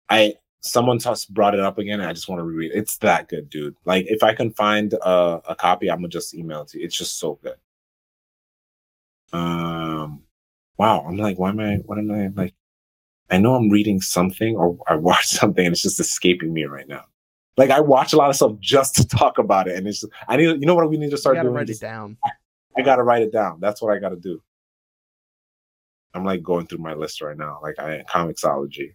[0.08, 2.78] I someone just brought it up again and I just want to reread it.
[2.78, 3.76] It's that good, dude.
[3.84, 6.84] Like if I can find a, a copy, I'm gonna just email it to you.
[6.84, 7.56] It's just so good.
[9.32, 10.23] Um,
[10.78, 11.04] wow.
[11.06, 11.76] I'm like, why am I?
[11.84, 12.54] What am I like?
[13.30, 16.88] I know I'm reading something or I watched something and it's just escaping me right
[16.88, 17.04] now.
[17.56, 20.36] Like I watch a lot of stuff just to talk about it, and it's I
[20.36, 21.54] need you know what we need to start doing.
[21.54, 22.16] Write it down.
[22.24, 22.30] I,
[22.76, 23.60] I gotta write it down.
[23.60, 24.42] That's what I gotta do.
[26.14, 28.94] I'm like going through my list right now, like I comiXology.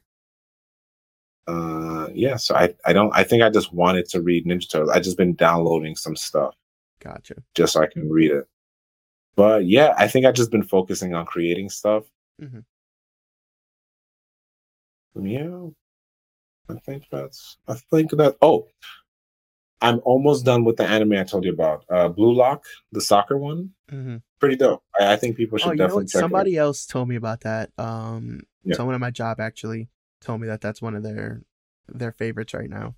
[1.47, 4.89] Uh, yeah, so I I don't I think I just wanted to read Ninja Turtles.
[4.89, 6.53] I just been downloading some stuff.
[6.99, 7.35] Gotcha.
[7.55, 8.45] Just so I can read it.
[9.35, 12.03] But yeah, I think I've just been focusing on creating stuff.
[12.41, 12.59] Mm-hmm.
[15.25, 15.67] Yeah,
[16.69, 17.57] I think that's.
[17.67, 18.35] I think that.
[18.41, 18.67] Oh,
[19.81, 21.85] I'm almost done with the anime I told you about.
[21.89, 23.71] Uh, Blue Lock, the soccer one.
[23.91, 24.17] Mm-hmm.
[24.39, 24.83] Pretty dope.
[24.99, 26.19] I, I, think people should oh, definitely check.
[26.19, 27.71] Somebody else told me about that.
[27.77, 28.75] Um, yeah.
[28.75, 29.89] someone at my job actually
[30.21, 31.43] told me that that's one of their
[31.87, 32.95] their favorites right now.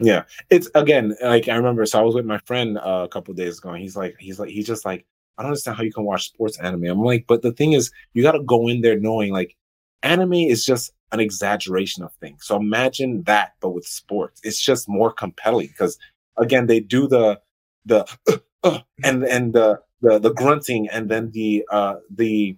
[0.00, 1.86] Yeah, it's again like I remember.
[1.86, 3.70] So I was with my friend uh, a couple days ago.
[3.70, 5.06] And he's like, he's like, he's just like,
[5.36, 6.84] I don't understand how you can watch sports anime.
[6.84, 9.56] I'm like, but the thing is, you got to go in there knowing like
[10.02, 12.46] anime is just an exaggeration of things.
[12.46, 15.98] So imagine that, but with sports, it's just more compelling because
[16.36, 17.40] again, they do the
[17.86, 22.56] the uh, uh, and and the, the the grunting and then the uh the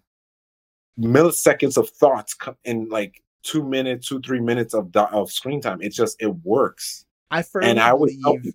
[0.99, 5.79] milliseconds of thoughts in like two minutes, two three minutes of of screen time.
[5.81, 7.05] It's just it works.
[7.31, 8.55] I firmly and I would believe,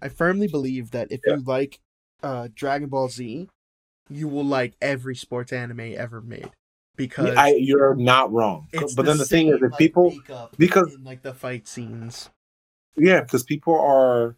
[0.00, 1.34] I firmly believe that if yeah.
[1.34, 1.78] you like
[2.22, 3.48] uh Dragon Ball Z,
[4.14, 6.50] you will like every sports anime ever made
[6.96, 8.68] because I, you're not wrong.
[8.72, 10.14] But the then the thing is, if like, people
[10.56, 12.30] because in, like the fight scenes,
[12.96, 14.36] yeah, because people are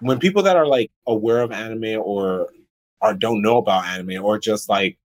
[0.00, 2.48] when people that are like aware of anime or
[3.00, 4.98] or don't know about anime or just like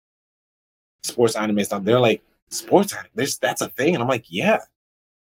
[1.03, 3.09] sports anime stuff, they're like sports anime.
[3.15, 4.59] There's that's a thing, and I'm like, yeah.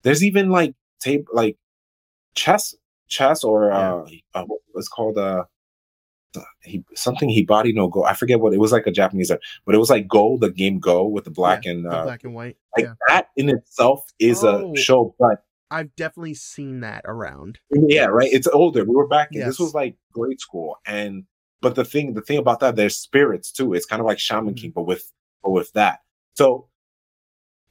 [0.02, 1.58] There's even like tape like
[2.34, 2.74] chess,
[3.10, 4.04] chess or yeah.
[4.34, 5.44] uh, uh what's called uh
[6.64, 8.04] he something Hibari no Go.
[8.04, 9.32] I forget what it was like a Japanese,
[9.66, 12.24] but it was like Go, the game Go with the black yeah, and uh, black
[12.24, 12.58] and white.
[12.76, 12.94] Like yeah.
[13.08, 17.60] that in itself is oh, a show, but I've definitely seen that around.
[17.72, 18.32] Yeah, right.
[18.32, 18.84] It's older.
[18.84, 19.30] We were back.
[19.32, 19.48] Yes.
[19.48, 21.26] This was like grade school, and
[21.62, 23.74] but the thing, the thing about that, there's spirits too.
[23.74, 24.62] It's kind of like Shaman mm-hmm.
[24.62, 25.12] King, but with
[25.44, 26.00] but with that.
[26.36, 26.68] So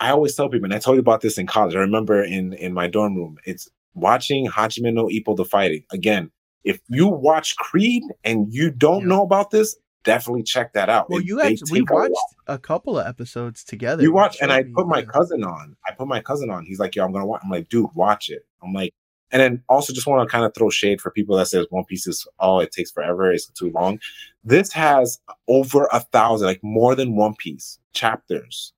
[0.01, 1.75] I always tell people, and I told you about this in college.
[1.75, 3.39] I remember in in my dorm room.
[3.45, 6.31] It's watching Hajime no Ippo the fighting again.
[6.69, 9.07] If you watch Creed and you don't Yeah.
[9.09, 11.09] know about this, definitely check that out.
[11.09, 12.15] Well, It- you actually we take a watched
[12.47, 14.03] a couple of episodes together.
[14.03, 15.77] You You watch, and I put my cousin on.
[15.87, 16.65] I put my cousin on.
[16.67, 18.93] He's like, "Yo, I'm gonna watch." I'm like, "Dude, watch it." I'm like,
[19.31, 21.85] and then also just want to kind of throw shade for people that says One
[21.85, 23.99] Piece is oh, it takes forever, it's too long.
[24.45, 28.73] This has over a thousand, like more than One Piece chapters.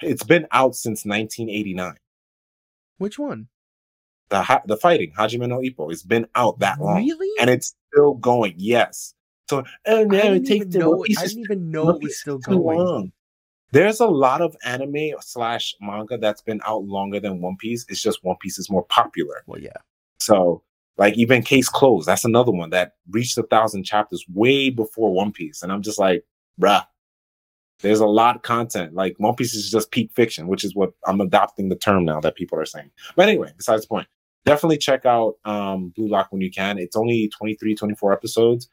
[0.00, 1.96] It's been out since 1989.
[2.98, 3.48] Which one?
[4.30, 5.90] The the fighting Hajime no Ippo.
[5.90, 7.30] It's been out that long, Really?
[7.40, 8.54] and it's still going.
[8.56, 9.14] Yes.
[9.48, 11.02] So, oh I no, didn't it takes know.
[11.04, 12.78] I didn't even know it was still going.
[12.78, 13.12] long.
[13.72, 17.84] There's a lot of anime slash manga that's been out longer than One Piece.
[17.88, 19.42] It's just One Piece is more popular.
[19.46, 19.76] Well, yeah.
[20.20, 20.62] So,
[20.98, 25.32] like even Case Closed, that's another one that reached a thousand chapters way before One
[25.32, 26.24] Piece, and I'm just like,
[26.60, 26.84] bruh.
[27.80, 28.94] There's a lot of content.
[28.94, 32.20] Like One Piece is just peak fiction, which is what I'm adopting the term now
[32.20, 32.90] that people are saying.
[33.14, 34.08] But anyway, besides the point,
[34.48, 36.78] definitely check out um, Blue Lock when you can.
[36.78, 38.68] It's only 23, 24 episodes.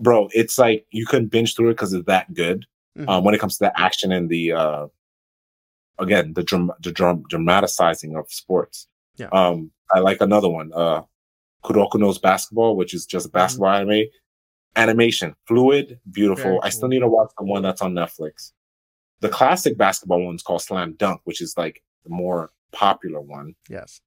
[0.00, 2.66] Bro, it's like you couldn't binge through it because it's that good
[2.96, 3.08] Mhm.
[3.08, 4.86] um, when it comes to the action and the uh,
[5.98, 8.86] again the dram- the dram- dramatizing of sports.
[9.16, 9.28] Yeah.
[9.32, 11.02] Um, I like another one, uh,
[11.64, 14.04] Kuroko no basketball, which is just a basketball anime.
[14.76, 16.44] Animation, fluid, beautiful.
[16.44, 18.52] Very I still need to watch the one that's on Netflix.
[19.20, 23.54] The classic basketball one's called Slam Dunk, which is like the more popular one.
[23.68, 24.00] Yes.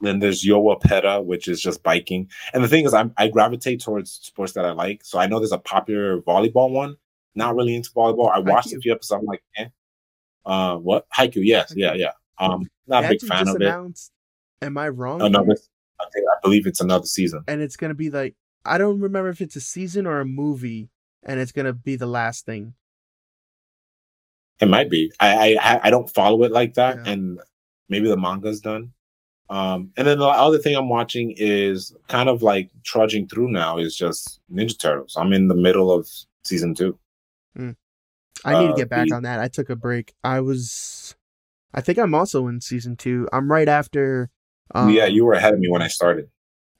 [0.00, 2.28] Then there's Yowapeda, which is just biking.
[2.52, 5.04] And the thing is, I'm, I gravitate towards sports that I like.
[5.04, 6.96] So I know there's a popular volleyball one.
[7.34, 8.30] Not really into volleyball.
[8.30, 8.82] I watched a Haikyuu.
[8.82, 9.20] few episodes.
[9.22, 9.68] I'm like, eh.
[10.44, 11.06] Uh, what?
[11.16, 11.36] Haiku?
[11.42, 12.12] Yes, yeah, yeah.
[12.38, 14.00] Um, not They a big fan of it.
[14.62, 15.20] Am I wrong?
[15.22, 15.56] Another.
[15.98, 17.42] I, think, I believe it's another season.
[17.48, 20.88] And it's gonna be like I don't remember if it's a season or a movie,
[21.24, 22.74] and it's gonna be the last thing.
[24.60, 25.12] It might be.
[25.20, 27.12] I I I don't follow it like that, Yeah.
[27.12, 27.40] and
[27.88, 28.92] maybe the manga's done.
[29.48, 33.78] Um, and then the other thing I'm watching is kind of like trudging through now
[33.78, 35.16] is just Ninja Turtles.
[35.16, 36.08] I'm in the middle of
[36.44, 36.98] season two.
[38.44, 39.40] I need to Uh, get back the- on that.
[39.40, 40.12] I took a break.
[40.22, 41.14] I was,
[41.72, 43.26] I think I'm also in season two.
[43.32, 44.30] I'm right after.
[44.74, 46.28] Um, yeah, you were ahead of me when I started.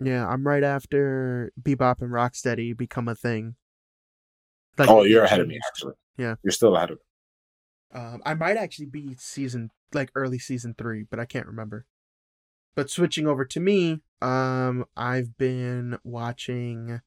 [0.02, 3.56] Yeah, I'm right after Bebop and Rocksteady become a thing.
[4.76, 5.94] Like, oh, you're ahead of me actually.
[6.18, 6.34] Yeah.
[6.42, 8.00] you're still ahead of me.
[8.00, 11.86] Um, I might actually be season like early season three, but I can't remember.
[12.76, 17.00] But switching over to me, um, I've been watching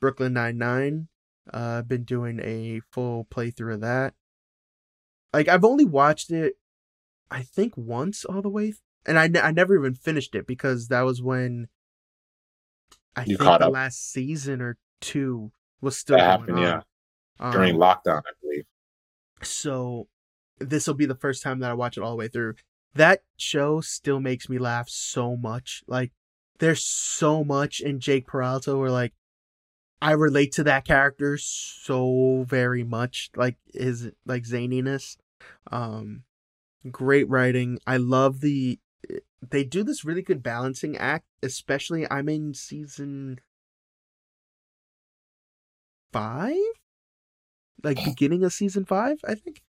[0.00, 1.08] Brooklyn Nine Nine.
[1.52, 4.14] Uh, I've been doing a full playthrough of that.
[5.34, 6.54] Like I've only watched it,
[7.30, 10.88] I think once all the way, th- and I, I never even finished it because
[10.88, 11.68] that was when
[13.14, 13.72] I You think caught the up.
[13.72, 15.52] last season or two
[15.82, 16.80] was still That happened, yeah,
[17.40, 17.52] on.
[17.52, 18.64] during Um, lockdown, I believe.
[19.42, 20.08] so
[20.60, 22.54] this will be the first time that I watch it all the way through.
[22.94, 25.82] That show still makes me laugh so much.
[25.86, 26.12] Like
[26.58, 29.12] there's so much in Jake Peralta where like
[30.00, 33.30] I relate to that character so very much.
[33.36, 35.16] Like his like zaniness.
[35.70, 36.22] Um
[36.90, 37.78] great writing.
[37.86, 38.78] I love the
[39.50, 43.40] they do this really good balancing act, especially I'm in season
[46.12, 46.54] five?
[47.82, 49.62] Like beginning of season five, I think.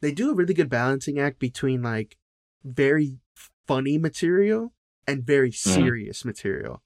[0.00, 2.18] They do a really good balancing act between like
[2.64, 3.18] very
[3.66, 4.72] funny material
[5.06, 6.82] and very serious material.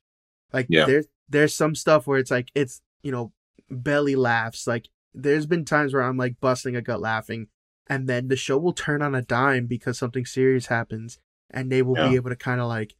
[0.52, 0.86] Like Yeah.
[0.86, 3.32] there's there's some stuff where it's like it's you know
[3.70, 4.66] belly laughs.
[4.66, 7.48] Like there's been times where I'm like busting a gut laughing,
[7.88, 11.18] and then the show will turn on a dime because something serious happens,
[11.50, 12.08] and they will Yeah.
[12.10, 12.94] be able to kind of like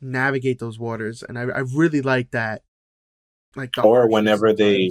[0.00, 1.22] navigate those waters.
[1.22, 2.62] And I I really like that.
[3.56, 4.90] Like the Or whenever they-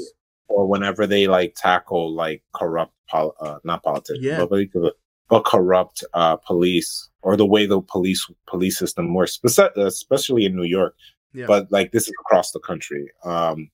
[0.50, 4.46] Or whenever they like tackle like corrupt, pol- uh, not politics, Yeah.
[4.46, 4.94] but,
[5.30, 10.56] but, but corrupt uh, police, or the way the police police system works, especially in
[10.56, 10.96] New York.
[11.34, 11.46] Yeah.
[11.46, 13.70] But like this is across the country, um,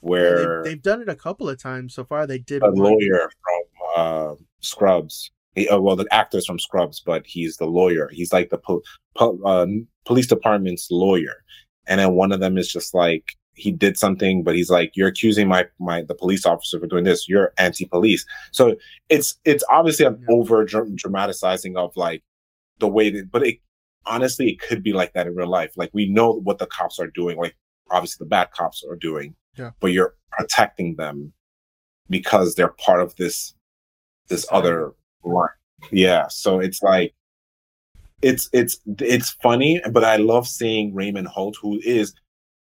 [0.00, 2.26] where they, have done it a couple of times so far.
[2.26, 3.62] They did a one- lawyer from
[3.96, 5.30] uh, Scrubs.
[5.54, 8.10] He, uh, well, the actor's from Scrubs, but he's the lawyer.
[8.12, 8.82] He's like the po-
[9.16, 9.66] po- uh,
[10.04, 11.44] police department's lawyer.
[11.86, 13.24] And then one of them is just like
[13.56, 17.04] he did something, but he's like, "You're accusing my my the police officer for doing
[17.04, 17.28] this.
[17.28, 18.76] You're anti-police." So
[19.08, 20.34] it's it's obviously an Yeah.
[20.36, 22.22] over dra- dramatizing of like
[22.78, 23.58] the way that, but it
[24.06, 25.72] honestly it could be like that in real life.
[25.76, 27.36] Like we know what the cops are doing.
[27.38, 27.56] Like
[27.90, 29.70] obviously the bad cops are doing, Yeah.
[29.80, 31.32] but you're protecting them
[32.10, 33.54] because they're part of this
[34.28, 34.92] this other
[35.24, 35.48] line.
[35.90, 36.28] Yeah.
[36.28, 37.14] So it's like
[38.22, 42.14] it's it's it's funny, but I love seeing Raymond Holt, who is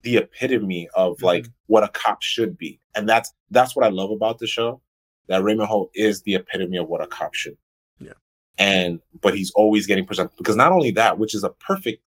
[0.03, 1.25] the epitome of mm-hmm.
[1.25, 2.79] like what a cop should be.
[2.95, 4.81] And that's that's what I love about the show.
[5.27, 7.57] That Raymond Holt is the epitome of what a cop should.
[7.99, 8.07] be.
[8.07, 8.13] Yeah.
[8.57, 12.03] And but he's always getting presented because not only that, which is a perfect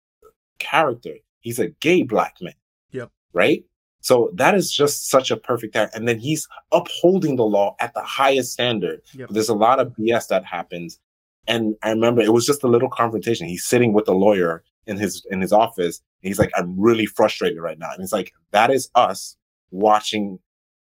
[0.58, 1.14] character.
[1.40, 2.54] He's a gay black man.
[2.92, 3.10] Yep.
[3.32, 3.64] Right?
[4.00, 5.96] So that is just such a perfect character.
[5.96, 9.00] And then he's upholding the law at the highest standard.
[9.14, 9.30] Yep.
[9.30, 11.00] There's a lot of BS that happens.
[11.48, 13.48] And I remember it was just a little confrontation.
[13.48, 16.00] He's sitting with the lawyer in his in his office.
[16.22, 17.90] And he's like, I'm really frustrated right now.
[17.92, 19.36] And it's like, that is us
[19.70, 20.38] watching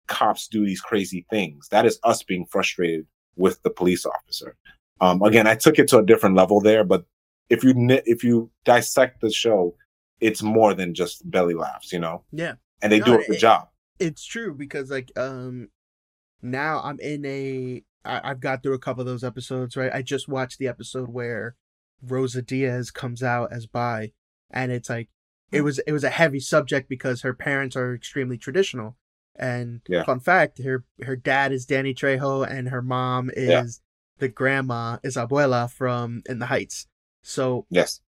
[0.07, 1.69] cops do these crazy things.
[1.71, 3.07] That is us being frustrated
[3.37, 4.57] with the police officer.
[5.01, 7.05] Um, again, I took it to a different level there, but
[7.49, 7.75] if you
[8.07, 9.75] if you dissect the show,
[10.21, 12.25] it's more than just belly laughs, you know.
[12.33, 12.55] Yeah.
[12.83, 13.69] And they No, do a good it- job.
[13.99, 15.69] it's true because like um
[16.43, 20.01] now i'm in a I, i've got through a couple of those episodes right i
[20.01, 21.55] just watched the episode where
[22.06, 24.12] rosa diaz comes out as bi
[24.51, 25.09] and it's like
[25.51, 25.56] Hmm.
[25.56, 28.97] it was it was a heavy subject because her parents are extremely traditional
[29.36, 30.05] and Yeah.
[30.05, 33.62] fun fact her her dad is danny trejo and her mom is Yeah.
[34.18, 36.86] the grandma is abuela from in the heights
[37.22, 38.01] so Yes.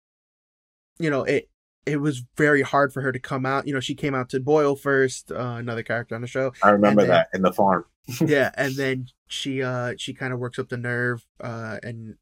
[0.99, 1.49] you know it
[1.87, 4.39] it was very hard for her to come out you know she came out to
[4.39, 7.85] boyle first uh, another character on the show I remember then- that in the farm.
[8.25, 12.17] yeah and then she uh she kind of works up the nerve uh and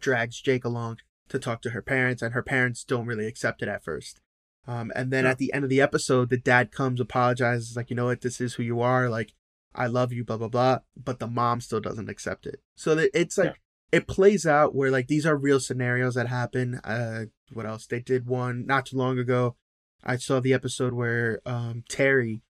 [0.00, 0.98] drags jake along
[1.28, 4.20] to talk to her parents and her parents don't really accept it at first.
[4.66, 5.30] Um and then Yeah.
[5.30, 8.20] at the end of the episode the dad comes apologizes like you know what?
[8.22, 9.08] This is who you are.
[9.08, 9.32] Like
[9.74, 10.78] i love you blah blah blah.
[10.96, 12.60] But the mom still doesn't accept it.
[12.76, 13.54] So that it's like
[13.92, 13.98] Yeah.
[13.98, 16.76] it plays out where like these are real scenarios that happen.
[16.84, 17.86] Uh what else?
[17.86, 19.56] They did one not too long ago.
[20.04, 22.42] I saw the episode where um terry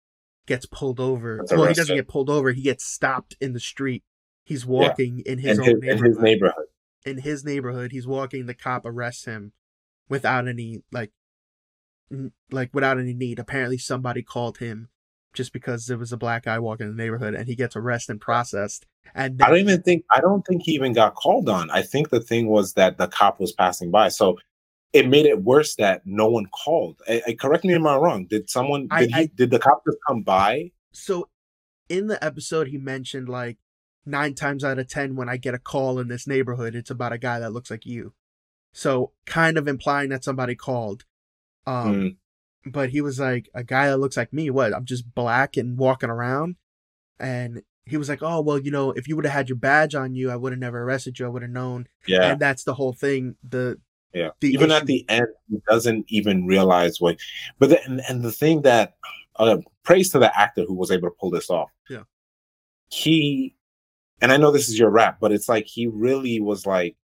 [0.47, 1.45] gets pulled over.
[1.51, 2.53] Well he doesn't get pulled over.
[2.53, 4.03] He gets stopped in the street.
[4.45, 6.67] He's walking in his in own his, in his neighborhood.
[7.07, 9.53] In his neighborhood he's walking the cop arrests him
[10.09, 11.11] without any like
[12.11, 14.89] n- like without any need apparently somebody called him
[15.35, 18.13] just because there was a black guy walking in the neighborhood and he gets arrested
[18.13, 21.71] and processed and I don't even think I don't think he even got called on.
[21.71, 24.09] I think the thing was that the cop was passing by.
[24.11, 24.37] So
[24.93, 27.01] it made it worse that no one called.
[27.09, 28.27] I, I- correct me if I'm wrong.
[28.27, 30.73] Did someone I- did he I- did the cop just come by?
[30.93, 31.29] so
[31.89, 33.57] in the episode he mentioned like
[34.09, 37.13] nine times out of ten when i get a call in this neighborhood it's about
[37.13, 38.13] a guy that looks like you
[38.73, 41.05] so kind of implying that somebody called
[41.67, 42.17] um Mm,
[42.73, 45.79] but he was like a guy that looks like me what i'm just black and
[45.79, 46.57] walking around
[47.21, 49.95] and he was like oh well you know if you would have had your badge
[49.95, 52.33] on you i would have never arrested you i would have known yeah.
[52.33, 53.79] and that's the whole thing the
[54.15, 54.31] Yeah.
[54.41, 57.19] the even at the end, he doesn't even realize what.
[57.59, 58.95] But the, and, and the thing that
[59.37, 61.71] uh, praise to the actor who was able to pull this off.
[61.89, 62.05] Yeah.
[62.89, 63.55] He,
[64.21, 66.97] and I know this is your rap, but it's like he really was like.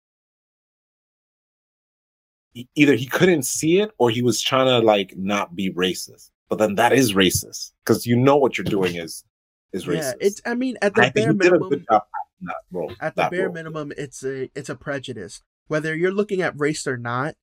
[2.75, 6.31] Either he couldn't see it, or he was trying to like not be racist.
[6.51, 9.25] But then that is racist because you know what you're doing is
[9.73, 9.95] is racist.
[9.95, 12.03] yeah it's i mean at the I bare a minimum good job
[12.43, 12.93] that role.
[13.01, 13.55] at the bare role.
[13.55, 17.35] minimum it's a it's a prejudice whether you're looking at race or not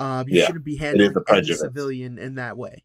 [0.00, 1.60] um you Yeah, shouldn't be handling a prejudice.
[1.60, 2.82] civilian in that way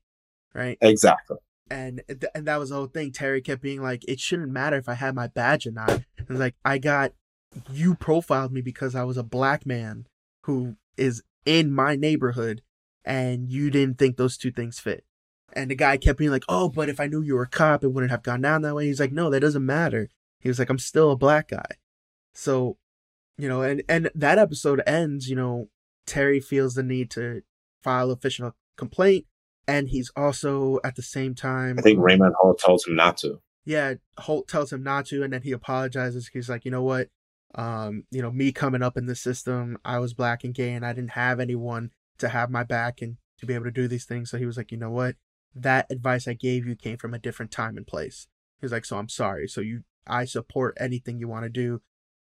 [0.54, 1.38] right Exactly.
[1.70, 3.12] And th- and that was the whole thing.
[3.12, 6.02] Terry kept being like it shouldn't matter if i had my badge or not.
[6.28, 7.14] And like i got
[7.72, 10.08] you profiled me because i was a black man
[10.44, 12.62] who is in my neighborhood
[13.06, 15.04] and you didn't think those two things fit.
[15.56, 17.84] And the guy kept being like oh but if i knew you were a cop
[17.84, 18.88] it wouldn't have gone down that way.
[18.88, 20.10] He's like no that doesn't matter.
[20.40, 21.66] He was like i'm still a black guy.
[22.34, 22.78] So
[23.38, 25.70] you know and and that episode ends you know
[26.06, 27.42] terry feels the need to
[27.82, 29.26] file a official complaint
[29.68, 33.40] and he's also at the same time I think Raymond Holt tells him not to.
[33.66, 36.30] yeah holt tells him not to and then he apologizes.
[36.34, 37.08] He's like you know what?
[37.56, 40.84] Um you know me coming up in the system i was black and gay and
[40.86, 44.06] i didn't have anyone to have my back and to be able to do these
[44.06, 44.30] things.
[44.30, 45.16] So he was like you know what?
[45.56, 48.28] That advice i gave you came from a different time and place.
[48.60, 49.48] He's like so i'm sorry.
[49.48, 51.82] So you i support anything you want to do.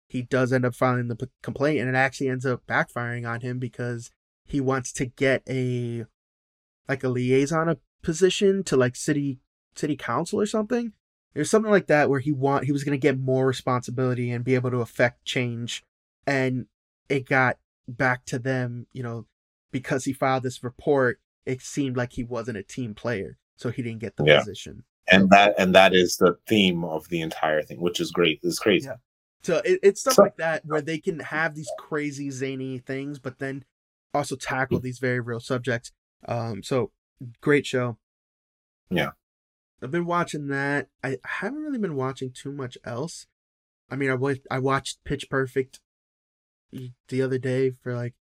[0.10, 3.41] He does end up filing the p- complaint and it actually ends up backfiring on
[3.41, 4.11] him because
[4.45, 6.05] he wants to get a
[6.88, 9.39] like a liaison a position to like city
[9.76, 10.93] city council or something
[11.34, 14.43] there's something like that where he want he was going to get more responsibility and
[14.43, 15.84] be able to affect change
[16.27, 16.65] and
[17.10, 17.57] it got
[17.88, 19.26] back to them you know
[19.72, 23.81] because he filed this report it seemed like he wasn't a team player so he
[23.81, 24.39] didn't get the Yeah.
[24.39, 28.39] position and that and that is the theme of the entire thing, which is great.
[28.41, 28.88] It's crazy.
[28.88, 28.95] Yeah.
[29.41, 33.19] so it, it's stuff So- like that where they can have these crazy zany things
[33.19, 33.65] but then
[34.14, 34.84] also tackle mm.
[34.84, 35.91] these very real subjects
[36.27, 36.91] um so
[37.41, 37.97] great show
[38.89, 39.11] Yeah.
[39.81, 43.27] i've been watching that i haven't really been watching too much else
[43.89, 45.79] i mean i wa- i watched pitch perfect
[47.09, 48.13] the other day for like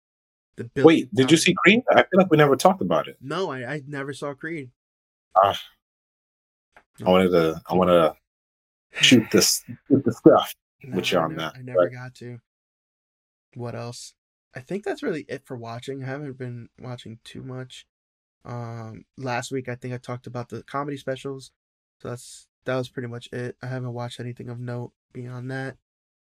[0.57, 1.83] the billionth Wait, did you see Creed?
[1.91, 3.17] I feel like we never talked about it.
[3.21, 4.71] no i i never saw creed
[5.43, 5.59] Ah.
[7.03, 7.63] I wanted to.
[7.67, 8.15] I wanted to
[9.01, 10.55] shoot this shoot the stuff.
[10.83, 12.39] No, with you on never- that, i never but- got to
[13.55, 14.15] what else
[14.55, 16.03] I think that's really it for watching.
[16.03, 17.87] I haven't been watching too much.
[18.45, 21.53] Um, last week I think I talked about the comedy specials,
[22.01, 23.57] so that's that was pretty much it.
[23.63, 25.77] I haven't watched anything of note beyond that.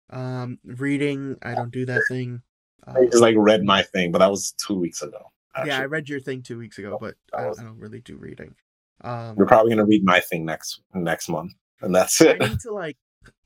[0.09, 2.41] Um, reading, I don't do that thing.
[2.85, 5.31] I just like read my thing, but that was two weeks ago.
[5.65, 8.53] Yeah, I read your thing two weeks ago, but I, I don't really do reading.
[9.03, 12.41] Um, We're probably gonna read my thing next next month, and that's it.
[12.41, 12.97] I need to like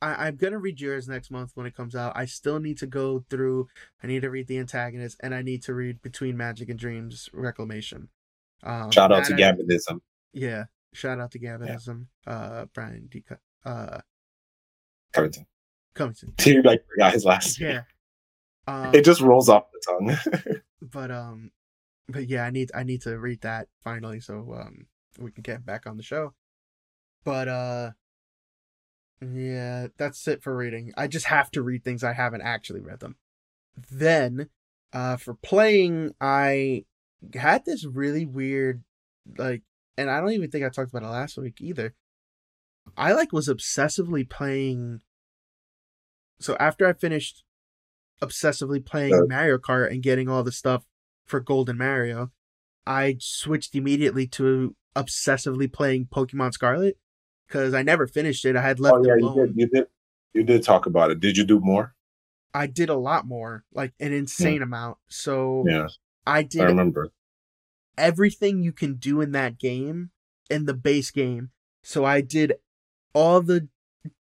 [0.01, 2.13] I, I'm gonna read yours next month when it comes out.
[2.15, 3.67] I still need to go through
[4.03, 7.29] I need to read the antagonist and I need to read Between Magic and Dreams
[7.33, 8.09] Reclamation.
[8.63, 10.01] Um Shout out to Gavinism.
[10.33, 10.65] Yeah.
[10.93, 12.07] Shout out to Gavinism.
[12.27, 13.23] Uh Brian D
[13.65, 13.99] uh
[15.13, 15.45] Covington.
[15.93, 16.33] Covington.
[16.41, 17.71] He like forgot his last name.
[17.71, 17.81] Yeah.
[18.67, 20.61] Um, It just rolls off the tongue.
[20.81, 21.51] but um
[22.07, 24.87] but yeah, I need I need to read that finally so um
[25.19, 26.33] we can get back on the show.
[27.23, 27.91] But uh
[29.21, 30.93] yeah, that's it for reading.
[30.97, 33.17] I just have to read things I haven't actually read them.
[33.91, 34.49] Then
[34.93, 36.85] uh for playing I
[37.35, 38.83] had this really weird
[39.37, 39.61] like
[39.97, 41.93] and I don't even think I talked about it last week either.
[42.97, 45.01] I like was obsessively playing
[46.39, 47.43] so after I finished
[48.21, 49.25] obsessively playing Uh.
[49.27, 50.85] Mario Kart and getting all the stuff
[51.25, 52.31] for Golden Mario,
[52.85, 56.97] I switched immediately to obsessively playing Pokemon Scarlet
[57.47, 58.55] because I never finished it.
[58.55, 59.47] I had left oh yeah, it you alone.
[59.47, 59.55] did.
[59.57, 59.87] You did.
[60.33, 61.19] You did talk about it.
[61.19, 61.93] Did you do more?
[62.53, 64.97] I did a lot more, like an insane amount.
[65.09, 65.87] So Yeah,
[66.25, 67.11] I I did remember.
[67.97, 70.11] everything you can do in that game
[70.49, 71.51] in the base game.
[71.83, 72.53] So I did
[73.13, 73.67] all the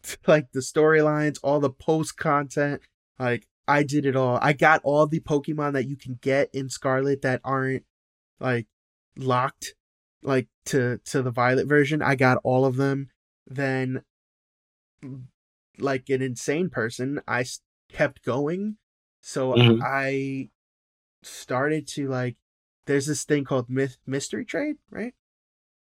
[0.27, 2.81] like the storylines, all the post content.
[3.19, 4.39] Like I did it all.
[4.41, 7.85] I got all the Pokemon that you can get in Scarlet that aren't
[8.39, 8.67] like
[9.17, 9.75] locked
[10.23, 12.01] like to to the Violet version.
[12.01, 13.09] I got all of them.
[13.47, 14.03] Then
[15.77, 17.45] like an insane person, I
[17.91, 18.77] kept going.
[19.21, 19.79] So Mhm.
[19.81, 20.49] I
[21.25, 22.35] started to like
[22.85, 25.13] there's this thing called myth mystery trade, right?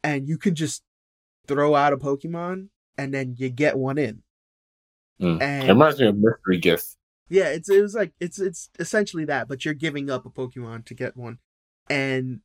[0.04, 0.84] And you can just
[1.48, 4.24] throw out a Pokemon and then you get one in.
[5.22, 5.42] Mm.
[5.42, 6.98] And It reminds me of mystery gift.
[7.30, 10.86] yeah, it's it was like it's it's essentially that, but you're giving up a Pokemon
[10.86, 11.40] to get one.
[11.90, 12.42] And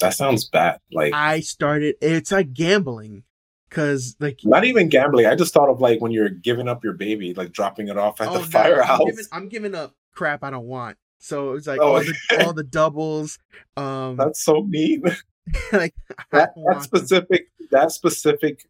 [0.00, 0.78] That sounds bad.
[0.92, 3.24] Like I started it's like gambling
[3.70, 5.26] cuz like not even gambling.
[5.26, 8.20] I just thought of like when you're giving up your baby, like dropping it off
[8.20, 9.00] at oh, the no, firehouse.
[9.00, 10.96] I'm giving, I'm giving up crap I don't want.
[11.24, 13.38] So it was like Oh, all the all the doubles
[13.76, 15.02] um That's so mean.
[15.72, 16.82] like That, that want them.
[16.82, 18.64] specific that specific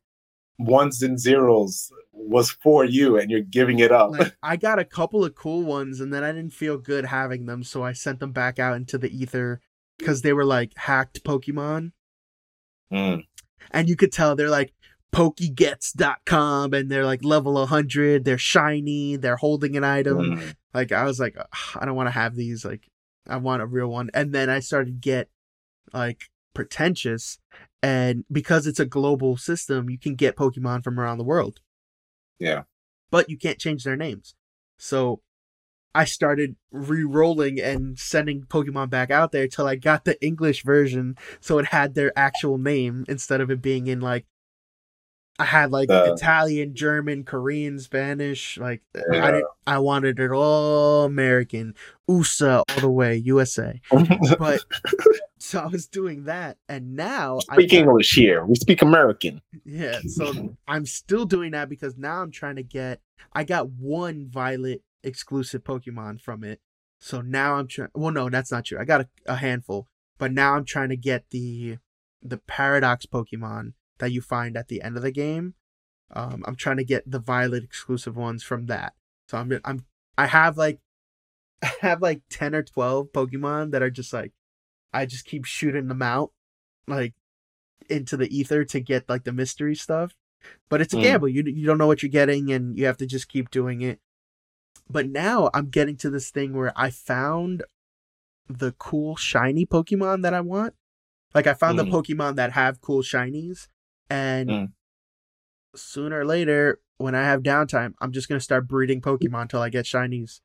[0.59, 4.11] ones and zeros was for you, and you're giving it up.
[4.13, 7.47] like I got a couple of cool ones and then I didn't feel good having
[7.47, 9.61] them, so I sent them back out into the ether
[9.99, 11.93] because they were like hacked Pokemon.
[12.93, 13.25] Mm.
[13.71, 14.73] And you could tell they're like
[15.13, 20.19] pokegets.com and they're like level 100, they're shiny, they're holding an item.
[20.37, 20.55] Mm.
[20.75, 21.37] Like I was like
[21.77, 22.89] I don't want to have these like
[23.29, 24.11] I want a real one.
[24.15, 25.29] And then I started to get
[25.93, 26.25] like
[26.55, 27.39] pretentious
[27.83, 31.61] and because it's a global system, you can get Pokemon from around the world
[32.39, 32.63] Yeah.
[33.11, 34.35] but you can't change their names.
[34.79, 35.21] So
[35.95, 41.17] I started re-rolling and sending Pokemon back out there till I got the English version,
[41.39, 44.25] so it had their actual name instead of it being in like
[45.39, 48.59] I had like The- Italian, German, Korean, Spanish.
[48.59, 48.83] Like
[49.13, 49.25] Yeah.
[49.27, 51.75] I did, I wanted it all American,
[52.09, 53.81] USA all the way, USA.
[54.39, 54.61] But
[55.39, 58.45] so I was doing that, and now I speak got- English here.
[58.45, 59.41] We speak American.
[59.65, 63.01] yeah, so I'm still doing that because now I'm trying to get.
[63.33, 66.61] I got one Violet exclusive Pokemon from it,
[67.01, 67.89] so now I'm trying.
[67.95, 68.79] Well, no, that's not true.
[68.79, 69.89] I got a, a handful,
[70.19, 71.79] but now I'm trying to get the
[72.23, 75.55] the Paradox Pokemon that you find at the end of the game.
[76.11, 78.95] Um, I'm trying to get the Violet exclusive ones from that.
[79.29, 79.85] So I'm I'm
[80.19, 80.81] I have like
[81.63, 84.33] I have like ten or twelve Pokemon that are just like
[84.93, 86.33] I just keep shooting them out
[86.87, 87.15] like
[87.89, 90.15] into the ether to get like the mystery stuff.
[90.69, 91.03] But it's a Mm.
[91.03, 91.29] gamble.
[91.29, 94.01] You you don't know what you're getting and you have to just keep doing it.
[94.91, 97.63] But now I'm getting to this thing where I found
[98.49, 100.75] the cool shiny Pokemon that I want.
[101.35, 101.87] Like I found Mm.
[101.87, 103.69] the Pokemon that have cool shinies
[104.13, 104.73] and Mm.
[105.75, 109.63] sooner or later when I have downtime, I'm just going to start breeding Pokemon till
[109.63, 110.41] I get shinies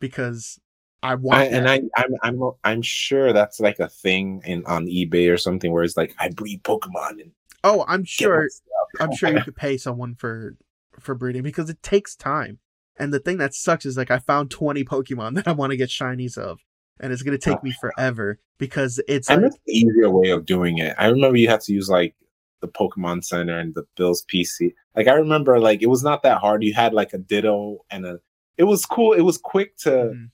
[0.00, 0.58] because
[1.02, 1.40] I want.
[1.40, 5.36] I, and I, I'm, I'm, I'm sure that's like a thing in on eBay or
[5.36, 7.32] something where it's like I breed Pokemon and
[7.62, 8.48] Oh, I'm sure.
[8.98, 10.56] I'm sure you could pay someone for
[10.98, 12.58] for breeding because it takes time.
[12.98, 15.76] And the thing that sucks is like I found 20 Pokemon that I want to
[15.76, 16.60] get shinies of,
[16.98, 20.46] and it's gonna take me forever because it's And like, that's the easier way of
[20.46, 20.94] doing it.
[20.98, 22.14] I remember you had to use like
[22.60, 24.74] the Pokemon Center and the Bill's PC.
[24.94, 26.62] Like I remember, like it was not that hard.
[26.62, 28.20] You had like a Ditto and a.
[28.56, 29.12] It was cool.
[29.14, 30.30] It was quick to Mhm.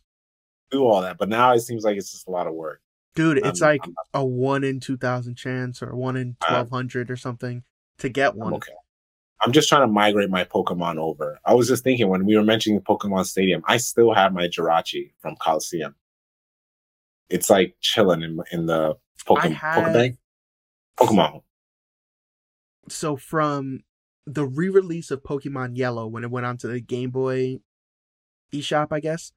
[0.71, 1.19] do all that.
[1.19, 2.81] But now it seems like it's just a lot of work.
[3.15, 6.47] Dude, it's I'm- like I'm a one in two thousand chance or one in Uh,
[6.49, 7.63] twelve hundred or something
[7.99, 8.55] to get I'm one.
[8.55, 8.73] okay.
[9.43, 11.39] I'm just trying to migrate my Pokemon over.
[11.45, 15.13] I was just thinking when we were mentioning Pokemon Stadium, I still have my Jirachi
[15.21, 15.95] from Colosseum.
[17.29, 18.95] It's like chilling in in the
[19.27, 20.17] Pokemon have Pokebank.
[20.99, 21.43] Pokemon.
[22.89, 23.81] So from
[24.27, 27.59] the re-release of Pokemon Yellow when it went onto the Game Boy
[28.53, 29.33] eShop, I guess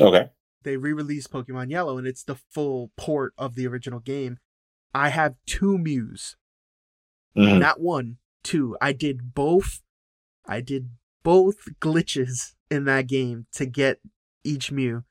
[0.00, 0.30] Okay.
[0.62, 4.38] they re-released Pokemon Yellow and it's the full port of the original game.
[4.94, 6.36] I have two Mews,
[7.36, 7.60] Mhm.
[7.60, 8.76] not one, two.
[8.80, 9.82] I did both.
[10.46, 10.90] I did
[11.22, 14.00] both glitches in that game to get
[14.44, 15.04] each Mew,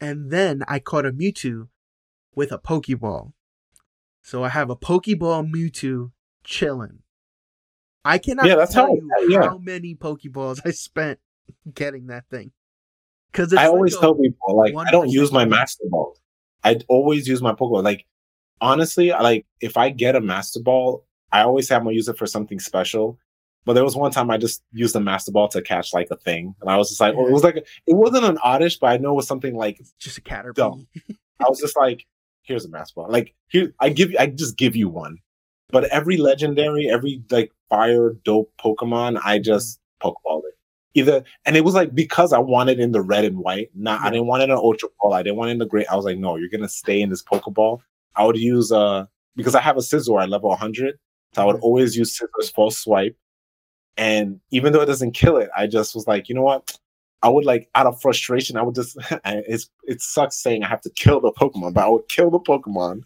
[0.00, 1.68] and then I caught a Mewtwo
[2.34, 3.32] with a Pokeball.
[4.22, 6.12] So I have a Pokeball Mewtwo
[6.44, 7.00] chilling.
[8.04, 9.42] I cannot Yeah, that's tell how- you yeah.
[9.42, 11.18] how many Pokeballs I spent
[11.74, 12.52] getting that thing.
[13.32, 15.44] Because I always tell people like I don't use my.
[15.44, 16.16] Master Ball.
[16.64, 17.82] I always use my Pokeball.
[17.84, 18.06] Like
[18.60, 22.26] honestly, like if I get a Master Ball, I always have to use it for
[22.26, 23.18] something special.
[23.66, 26.16] But there was one time I just used the Master Ball to catch like a
[26.16, 28.86] thing, and I was just like, oh, it was like it wasn't an oddish, but
[28.86, 30.78] I know it was something like just a caterpillar.
[31.38, 32.06] I was just like,
[32.42, 33.10] here's a Master Ball.
[33.10, 35.18] Like here, I give you, I just give you one.
[35.70, 40.54] But every legendary, every like fire dope Pokemon, I just Pokeball it.
[40.94, 43.70] Either and it was like because I wanted in the red and white.
[43.74, 45.12] Not I didn't want it in an Ultra Ball.
[45.12, 45.84] I didn't want it in the gray.
[45.86, 47.80] I was like, no, you're gonna stay in this Pokeball.
[48.16, 49.04] I would use uh
[49.36, 50.98] because I have a Scizor at level 100,
[51.34, 51.62] so I would Mhm.
[51.62, 53.16] always use Scizor's false swipe.
[53.96, 56.78] And even though it doesn't kill it, I just was like, you know what?
[57.22, 60.80] I would like out of frustration, I would just it's it sucks saying I have
[60.82, 63.02] to kill the Pokemon, but I would kill the Pokemon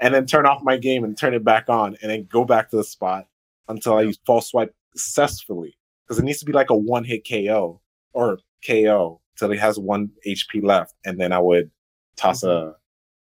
[0.00, 2.70] and then turn off my game and turn it back on and then go back
[2.70, 3.26] to the spot
[3.68, 5.76] until I use false swipe successfully.
[6.06, 7.80] Because it needs to be like a one hit KO
[8.12, 11.70] or KO till he has one HP left, and then I would
[12.16, 12.70] toss a, mm-hmm.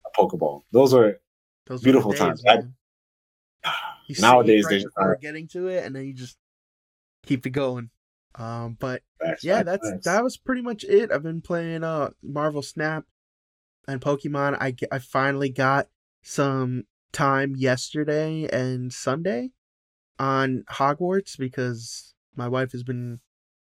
[0.06, 0.61] a Pokeball.
[0.72, 1.20] Those are
[1.65, 2.44] Those Beautiful days, times.
[2.45, 3.72] I-
[4.20, 6.38] nowadays right they are getting to it, and then you just
[7.26, 7.90] keep it going.
[8.35, 10.05] Um, but facts, yeah, facts, that's facts.
[10.05, 11.11] that was pretty much it.
[11.11, 13.05] I've been playing uh Marvel Snap
[13.88, 14.57] and Pokemon.
[14.60, 15.88] I I finally got
[16.22, 19.51] some time yesterday and Sunday
[20.19, 23.19] on Hogwarts because my wife has been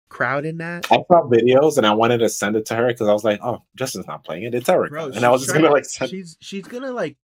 [0.10, 0.92] crowding that.
[0.92, 3.40] I saw videos and I wanted to send it to her because I was like,
[3.44, 6.12] "Oh, Justin's not playing it; it's Erica." Bro, and I was just gonna like send
[6.12, 7.18] she's she's gonna like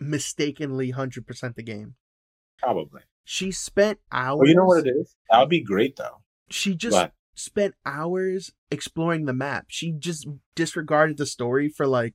[0.00, 1.94] mistakenly hundred percent the game.
[2.58, 3.02] probably.
[3.26, 4.40] She spent hours.
[4.40, 5.16] Well, you know what it is?
[5.30, 6.20] That would be great though.
[6.50, 6.96] She just
[7.34, 9.66] spent hours exploring the map.
[9.68, 12.14] She just disregarded the story for like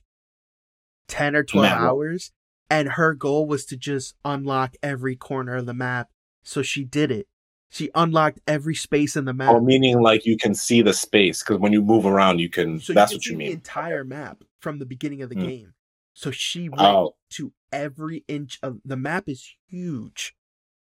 [1.07, 1.79] 10 or 12 Map.
[1.79, 2.31] hours.
[2.69, 6.09] And her goal was to just unlock every corner of the map.
[6.43, 7.27] So she did it.
[7.71, 9.49] She unlocked every space in the map.
[9.53, 12.79] oh, meaning like you can see the space because when you move around, you can.
[12.79, 13.51] so that's you can what you the mean.
[13.51, 15.41] entire map from the beginning of the Mm.
[15.47, 15.73] game.
[16.13, 20.35] So she went Oh, to every inch of the map is huge.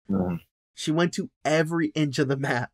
[0.09, 0.39] mhm.
[0.73, 2.72] She went to every inch of the map.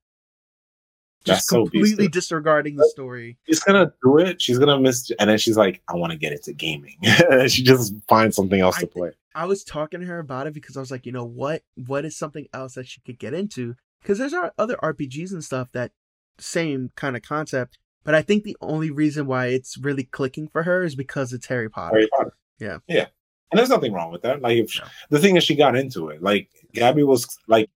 [1.25, 2.07] That's Just so completely beastly.
[2.09, 3.37] disregarding the story.
[3.45, 4.41] she's gonna do it.
[4.41, 6.97] She's gonna miss, and then she's like, "I want to get into gaming."
[7.47, 9.11] she just finds something else I to play.
[9.33, 11.63] I was talking to her about it because I was like, you know what?
[11.75, 13.75] What is something else that she could get into?
[14.01, 15.91] Because there's our other RPGs and stuff that
[16.37, 17.79] same kind of concept.
[18.03, 21.45] But I think the only reason why it's really clicking for her is because it's
[21.47, 21.95] Harry Potter.
[21.95, 22.33] Harry Potter.
[22.59, 22.77] Yeah.
[22.87, 23.05] yeah,
[23.51, 24.41] and there's nothing wrong with that.
[24.41, 24.85] Like, if No.
[25.09, 26.21] the thing is, she got into it.
[26.21, 27.69] Like, Gabby was like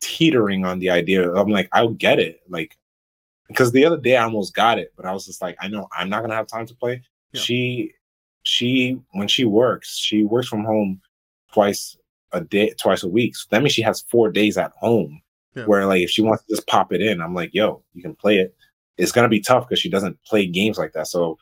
[0.00, 1.30] teetering on the idea.
[1.32, 2.40] I'm like, I'll get it.
[2.48, 2.76] Like,
[3.48, 5.88] because the other day I almost got it, but I was just like, I know
[5.96, 7.02] I'm not gonna have time to play.
[7.32, 7.40] Yeah.
[7.40, 7.92] She,
[8.42, 11.00] she, when she works, she works from home
[11.52, 11.96] twice
[12.32, 13.36] a day, twice a week.
[13.36, 15.20] So that means she has four days at home.
[15.54, 15.66] Yeah.
[15.66, 18.14] Where like if she wants to just pop it in, I'm like, yo, you can
[18.14, 18.54] play it.
[18.96, 21.06] It's gonna be tough because she doesn't play games like that.
[21.06, 21.38] So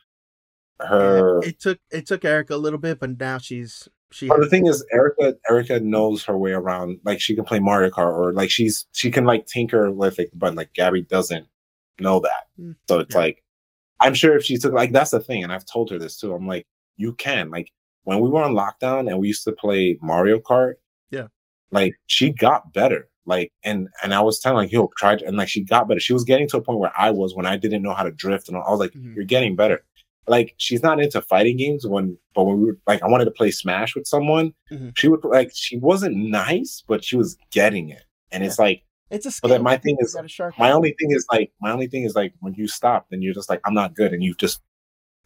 [0.79, 4.27] her It took it took Erica a little bit, but now she's she.
[4.27, 6.99] but the thing is, Erica Erica knows her way around.
[7.03, 10.29] Like she can play Mario Kart, or like she's she can like tinker with it,
[10.33, 11.47] but like Gabby doesn't
[11.99, 12.47] know that.
[12.59, 13.21] Mm, So it's yeah.
[13.21, 13.43] like,
[13.99, 16.33] I'm sure if she took like that's the thing, and I've told her this too.
[16.33, 16.65] I'm like,
[16.97, 17.71] you can like
[18.03, 20.73] when we were on lockdown and we used to play Mario Kart.
[21.11, 21.27] Yeah.
[21.71, 23.07] like she got better.
[23.25, 25.99] Like and and I was telling like, yo, try and like she got better.
[25.99, 28.11] She was getting to a point where I was when I didn't know how to
[28.11, 29.15] drift, and I was like, Mhm.
[29.15, 29.83] you're getting better.
[30.27, 33.31] Like she's not into fighting games when, but when we were like, I wanted to
[33.31, 34.53] play Smash with someone.
[34.71, 34.97] Mhm.
[34.97, 39.25] She would like she wasn't nice, but she was getting it, and it's like it's
[39.25, 39.49] a but skill.
[39.49, 40.15] then my thing is-
[40.59, 43.33] my only thing is like my only thing is like when you stop, then you're
[43.33, 44.61] just like I'm not good, and you just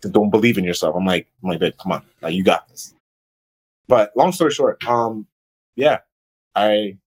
[0.01, 0.95] don't believe in yourself.
[0.95, 2.93] I'm like, I'm like, babe, come on, like you got this.
[3.87, 5.27] But long story short, um,
[5.75, 5.99] yeah,
[6.55, 6.97] I.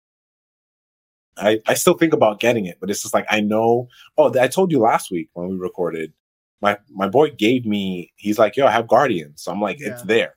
[1.36, 3.88] I, I still think about getting it, but it's just like I know.
[4.18, 6.12] Oh, I told you last week when we recorded
[6.60, 8.12] my my boy gave me.
[8.16, 10.34] He's like, "Yo, I have Guardians," so I'm like, "It's there."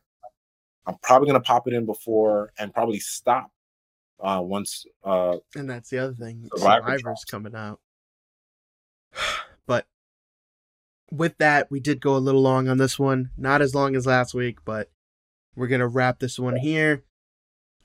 [0.86, 3.52] I'm probably gonna pop it in before and probably stop
[4.24, 6.50] uh once uh And that's the other thing.
[6.56, 7.26] Survivor Survivor's drops.
[7.26, 7.80] coming out.
[9.66, 9.86] But
[11.10, 13.30] with that, we did go a little long on this one.
[13.38, 14.92] Not as long as last week, but
[15.56, 17.04] we're going to wrap this one here.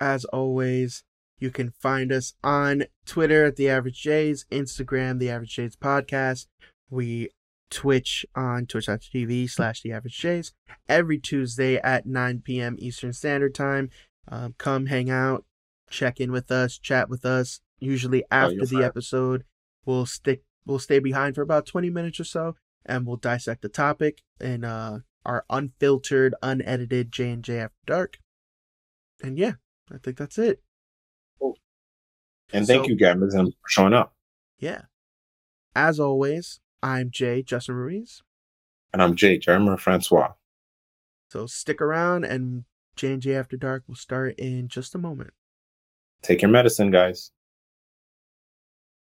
[0.00, 1.04] As always,
[1.38, 6.46] you can find us on Twitter at The Average Js, Instagram, The Average Js Podcast.
[6.90, 7.28] We
[7.70, 10.52] Twitch on twitch.tv slash The Average Js
[10.88, 12.76] every Tuesday at 9 p.m.
[12.78, 13.90] Eastern Standard Time.
[14.26, 15.44] Um, come hang out,
[15.90, 17.60] check in with us, chat with us.
[17.80, 19.44] Usually after you're the episode,
[19.84, 22.54] we'll stick we'll stay behind for about 20 minutes or so
[22.84, 28.18] and we'll dissect the topic in uh our unfiltered, unedited J and J After Dark.
[29.22, 29.54] And yeah,
[29.92, 30.62] I think that's it.
[32.52, 34.14] and thank So- you, Gavin, for showing up.
[34.58, 34.82] Yeah.
[35.74, 38.22] As always, I'm Jay Justin Ruiz.
[38.92, 40.32] And I'm Jay Jeremy Francois.
[41.30, 42.64] So stick around and
[42.96, 45.32] J and J After Dark will start in just a moment.
[46.22, 47.30] Take your medicine, guys.